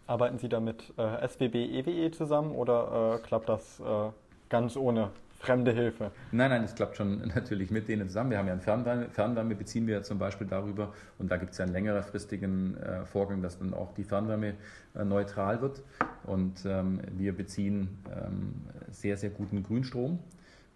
Arbeiten 0.06 0.38
Sie 0.38 0.48
da 0.48 0.60
mit 0.60 0.92
äh, 0.98 1.26
SWB 1.26 1.54
EWE 1.54 2.10
zusammen 2.10 2.52
oder 2.52 3.20
äh, 3.22 3.26
klappt 3.26 3.48
das 3.48 3.80
äh, 3.80 4.10
ganz 4.50 4.76
ohne 4.76 5.10
fremde 5.38 5.72
Hilfe. 5.72 6.10
Nein, 6.32 6.50
nein, 6.50 6.64
es 6.64 6.74
klappt 6.74 6.96
schon 6.96 7.28
natürlich 7.34 7.70
mit 7.70 7.88
denen 7.88 8.08
zusammen. 8.08 8.30
Wir 8.30 8.38
haben 8.38 8.46
ja 8.46 8.52
einen 8.52 8.62
Fernwärme, 8.62 9.08
Fernwärme 9.10 9.54
beziehen 9.54 9.86
wir 9.86 10.02
zum 10.02 10.18
Beispiel 10.18 10.46
darüber 10.46 10.92
und 11.18 11.30
da 11.30 11.36
gibt 11.36 11.52
es 11.52 11.58
ja 11.58 11.64
einen 11.64 11.72
längerfristigen 11.72 12.76
äh, 12.76 13.04
Vorgang, 13.04 13.42
dass 13.42 13.58
dann 13.58 13.72
auch 13.72 13.94
die 13.94 14.04
Fernwärme 14.04 14.54
äh, 14.94 15.04
neutral 15.04 15.60
wird 15.60 15.82
und 16.24 16.64
ähm, 16.66 17.00
wir 17.12 17.34
beziehen 17.34 17.98
ähm, 18.10 18.54
sehr, 18.90 19.16
sehr 19.16 19.30
guten 19.30 19.62
Grünstrom. 19.62 20.18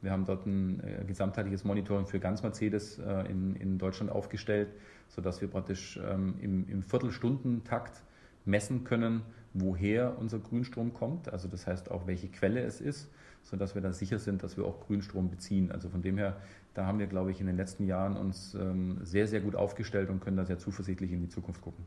Wir 0.00 0.12
haben 0.12 0.24
dort 0.24 0.46
ein 0.46 0.80
äh, 0.80 1.04
gesamtheitliches 1.04 1.64
Monitoring 1.64 2.06
für 2.06 2.20
ganz 2.20 2.42
Mercedes 2.42 2.98
äh, 2.98 3.30
in, 3.30 3.56
in 3.56 3.78
Deutschland 3.78 4.12
aufgestellt, 4.12 4.68
sodass 5.08 5.40
wir 5.40 5.48
praktisch 5.48 5.98
ähm, 6.08 6.34
im, 6.40 6.68
im 6.68 6.82
Viertelstundentakt 6.82 8.02
messen 8.48 8.84
können, 8.84 9.22
woher 9.54 10.18
unser 10.18 10.38
Grünstrom 10.38 10.92
kommt, 10.92 11.32
also 11.32 11.48
das 11.48 11.66
heißt 11.66 11.90
auch, 11.90 12.06
welche 12.06 12.28
Quelle 12.28 12.62
es 12.62 12.80
ist 12.80 13.08
sodass 13.42 13.74
wir 13.74 13.82
da 13.82 13.92
sicher 13.92 14.18
sind, 14.18 14.42
dass 14.42 14.56
wir 14.56 14.64
auch 14.64 14.80
Grünstrom 14.86 15.30
beziehen. 15.30 15.72
Also 15.72 15.88
von 15.88 16.02
dem 16.02 16.18
her, 16.18 16.36
da 16.74 16.86
haben 16.86 16.98
wir, 16.98 17.06
glaube 17.06 17.30
ich, 17.30 17.40
in 17.40 17.46
den 17.46 17.56
letzten 17.56 17.86
Jahren 17.86 18.16
uns 18.16 18.54
ähm, 18.54 18.98
sehr, 19.02 19.26
sehr 19.26 19.40
gut 19.40 19.56
aufgestellt 19.56 20.10
und 20.10 20.20
können 20.20 20.36
da 20.36 20.44
sehr 20.44 20.58
zuversichtlich 20.58 21.12
in 21.12 21.20
die 21.20 21.28
Zukunft 21.28 21.62
gucken. 21.62 21.84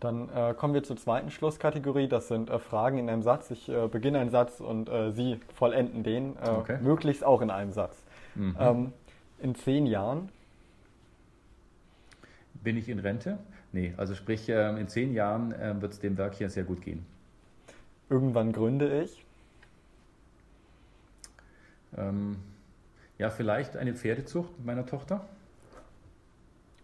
Dann 0.00 0.28
äh, 0.30 0.54
kommen 0.54 0.74
wir 0.74 0.82
zur 0.82 0.96
zweiten 0.96 1.30
Schlusskategorie. 1.30 2.08
Das 2.08 2.28
sind 2.28 2.50
äh, 2.50 2.58
Fragen 2.58 2.98
in 2.98 3.08
einem 3.08 3.22
Satz. 3.22 3.50
Ich 3.50 3.68
äh, 3.68 3.88
beginne 3.88 4.18
einen 4.18 4.30
Satz 4.30 4.60
und 4.60 4.88
äh, 4.88 5.12
Sie 5.12 5.38
vollenden 5.54 6.02
den, 6.02 6.36
äh, 6.36 6.50
okay. 6.50 6.78
möglichst 6.82 7.24
auch 7.24 7.40
in 7.40 7.50
einem 7.50 7.72
Satz. 7.72 7.96
Mhm. 8.34 8.56
Ähm, 8.58 8.92
in 9.38 9.54
zehn 9.54 9.86
Jahren? 9.86 10.28
Bin 12.54 12.76
ich 12.76 12.88
in 12.88 12.98
Rente? 12.98 13.38
Nee, 13.74 13.92
also 13.96 14.14
sprich, 14.14 14.48
ähm, 14.48 14.76
in 14.76 14.86
zehn 14.86 15.12
Jahren 15.12 15.52
äh, 15.52 15.74
wird 15.82 15.94
es 15.94 15.98
dem 15.98 16.16
Werk 16.16 16.36
hier 16.36 16.48
sehr 16.48 16.62
gut 16.62 16.80
gehen. 16.80 17.04
Irgendwann 18.08 18.52
gründe 18.52 19.02
ich? 19.02 19.26
Ähm, 21.96 22.36
ja, 23.18 23.30
vielleicht 23.30 23.76
eine 23.76 23.92
Pferdezucht 23.92 24.56
mit 24.58 24.66
meiner 24.66 24.86
Tochter. 24.86 25.26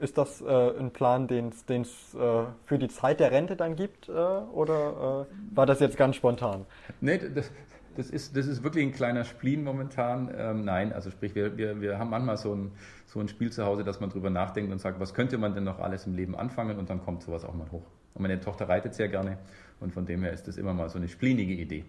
Ist 0.00 0.18
das 0.18 0.40
äh, 0.40 0.78
ein 0.80 0.90
Plan, 0.90 1.28
den 1.28 1.50
es 1.50 2.14
äh, 2.14 2.44
für 2.64 2.78
die 2.78 2.88
Zeit 2.88 3.20
der 3.20 3.30
Rente 3.30 3.54
dann 3.54 3.76
gibt? 3.76 4.08
Äh, 4.08 4.12
oder 4.12 5.26
äh, 5.30 5.56
war 5.56 5.66
das 5.66 5.78
jetzt 5.78 5.96
ganz 5.96 6.16
spontan? 6.16 6.66
Nee, 7.00 7.18
das, 7.18 7.52
das, 7.96 8.10
ist, 8.10 8.36
das 8.36 8.46
ist 8.46 8.64
wirklich 8.64 8.84
ein 8.84 8.92
kleiner 8.92 9.22
Spleen 9.22 9.62
momentan. 9.62 10.34
Ähm, 10.36 10.64
nein, 10.64 10.92
also 10.92 11.10
sprich, 11.10 11.36
wir, 11.36 11.56
wir, 11.56 11.80
wir 11.80 12.00
haben 12.00 12.10
manchmal 12.10 12.36
so 12.36 12.52
ein, 12.52 12.72
so 13.10 13.20
ein 13.20 13.28
Spiel 13.28 13.50
zu 13.50 13.64
Hause, 13.64 13.82
dass 13.82 14.00
man 14.00 14.10
drüber 14.10 14.30
nachdenkt 14.30 14.70
und 14.70 14.78
sagt, 14.78 15.00
was 15.00 15.14
könnte 15.14 15.36
man 15.36 15.54
denn 15.54 15.64
noch 15.64 15.80
alles 15.80 16.06
im 16.06 16.14
Leben 16.14 16.36
anfangen 16.36 16.78
und 16.78 16.88
dann 16.90 17.02
kommt 17.02 17.22
sowas 17.22 17.44
auch 17.44 17.54
mal 17.54 17.70
hoch. 17.72 17.86
Und 18.14 18.22
meine 18.22 18.40
Tochter 18.40 18.68
reitet 18.68 18.94
sehr 18.94 19.08
gerne 19.08 19.38
und 19.80 19.92
von 19.92 20.06
dem 20.06 20.22
her 20.22 20.32
ist 20.32 20.46
das 20.46 20.56
immer 20.56 20.74
mal 20.74 20.88
so 20.88 20.98
eine 20.98 21.08
spleenige 21.08 21.54
Idee. 21.54 21.84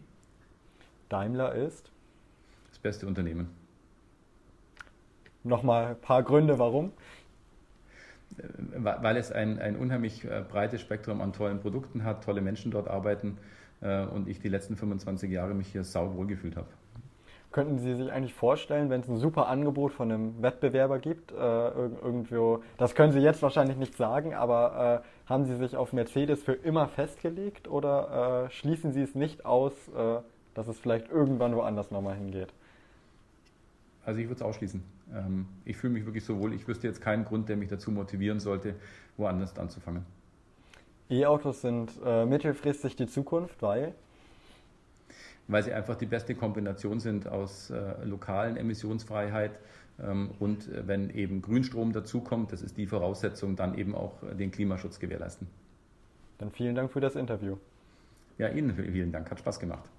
Daimler 1.09 1.53
ist? 1.53 1.91
beste 2.81 3.07
Unternehmen. 3.07 3.49
Nochmal 5.43 5.87
ein 5.87 6.01
paar 6.01 6.23
Gründe, 6.23 6.59
warum? 6.59 6.91
Äh, 8.37 8.43
weil 8.75 9.17
es 9.17 9.31
ein, 9.31 9.59
ein 9.59 9.75
unheimlich 9.75 10.25
äh, 10.25 10.43
breites 10.47 10.81
Spektrum 10.81 11.21
an 11.21 11.33
tollen 11.33 11.59
Produkten 11.59 12.03
hat, 12.03 12.23
tolle 12.23 12.41
Menschen 12.41 12.71
dort 12.71 12.87
arbeiten 12.87 13.37
äh, 13.81 14.03
und 14.05 14.27
ich 14.27 14.39
die 14.39 14.49
letzten 14.49 14.75
25 14.75 15.31
Jahre 15.31 15.53
mich 15.53 15.67
hier 15.67 15.83
sau 15.83 16.15
wohl 16.15 16.27
gefühlt 16.27 16.55
habe. 16.55 16.67
Könnten 17.51 17.79
Sie 17.79 17.95
sich 17.95 18.11
eigentlich 18.11 18.33
vorstellen, 18.33 18.89
wenn 18.89 19.01
es 19.01 19.09
ein 19.09 19.17
super 19.17 19.47
Angebot 19.47 19.93
von 19.93 20.11
einem 20.11 20.41
Wettbewerber 20.41 20.99
gibt, 20.99 21.31
äh, 21.31 21.35
irgendwo, 21.35 22.63
das 22.77 22.95
können 22.95 23.11
Sie 23.11 23.19
jetzt 23.19 23.41
wahrscheinlich 23.41 23.77
nicht 23.77 23.95
sagen, 23.97 24.33
aber 24.33 25.03
äh, 25.03 25.29
haben 25.29 25.45
Sie 25.45 25.55
sich 25.55 25.75
auf 25.75 25.91
Mercedes 25.91 26.43
für 26.43 26.53
immer 26.53 26.87
festgelegt 26.87 27.67
oder 27.67 28.45
äh, 28.45 28.49
schließen 28.51 28.93
Sie 28.93 29.01
es 29.01 29.15
nicht 29.15 29.45
aus, 29.45 29.73
dass 30.53 30.67
es 30.67 30.79
vielleicht 30.79 31.09
irgendwann 31.09 31.55
woanders 31.55 31.91
nochmal 31.91 32.15
hingeht? 32.15 32.53
Also 34.05 34.19
ich 34.19 34.27
würde 34.27 34.35
es 34.35 34.41
ausschließen. 34.41 34.83
Ähm, 35.13 35.47
ich 35.65 35.77
fühle 35.77 35.93
mich 35.93 36.05
wirklich 36.05 36.25
so 36.25 36.39
wohl. 36.39 36.53
Ich 36.53 36.67
wüsste 36.67 36.87
jetzt 36.87 37.01
keinen 37.01 37.25
Grund, 37.25 37.49
der 37.49 37.57
mich 37.57 37.69
dazu 37.69 37.91
motivieren 37.91 38.39
sollte, 38.39 38.75
woanders 39.17 39.57
anzufangen. 39.57 40.05
E-Autos 41.09 41.61
sind 41.61 41.91
äh, 42.05 42.25
mittelfristig 42.25 42.95
die 42.95 43.07
Zukunft, 43.07 43.61
weil? 43.61 43.93
Weil 45.51 45.63
sie 45.63 45.73
einfach 45.73 45.95
die 45.95 46.05
beste 46.05 46.33
Kombination 46.35 46.99
sind 46.99 47.27
aus 47.27 47.69
äh, 47.69 48.03
lokalen 48.03 48.57
Emissionsfreiheit 48.57 49.51
ähm, 50.01 50.31
und 50.39 50.67
äh, 50.69 50.87
wenn 50.87 51.09
eben 51.09 51.41
Grünstrom 51.41 51.91
dazukommt, 51.91 52.51
das 52.51 52.61
ist 52.61 52.77
die 52.77 52.87
Voraussetzung, 52.87 53.55
dann 53.55 53.77
eben 53.77 53.93
auch 53.93 54.23
äh, 54.23 54.35
den 54.35 54.51
Klimaschutz 54.51 54.99
gewährleisten. 54.99 55.47
Dann 56.37 56.51
vielen 56.51 56.75
Dank 56.75 56.91
für 56.91 57.01
das 57.01 57.15
Interview. 57.15 57.57
Ja, 58.37 58.47
Ihnen 58.47 58.73
vielen 58.73 59.11
Dank, 59.11 59.29
hat 59.29 59.39
Spaß 59.39 59.59
gemacht. 59.59 59.89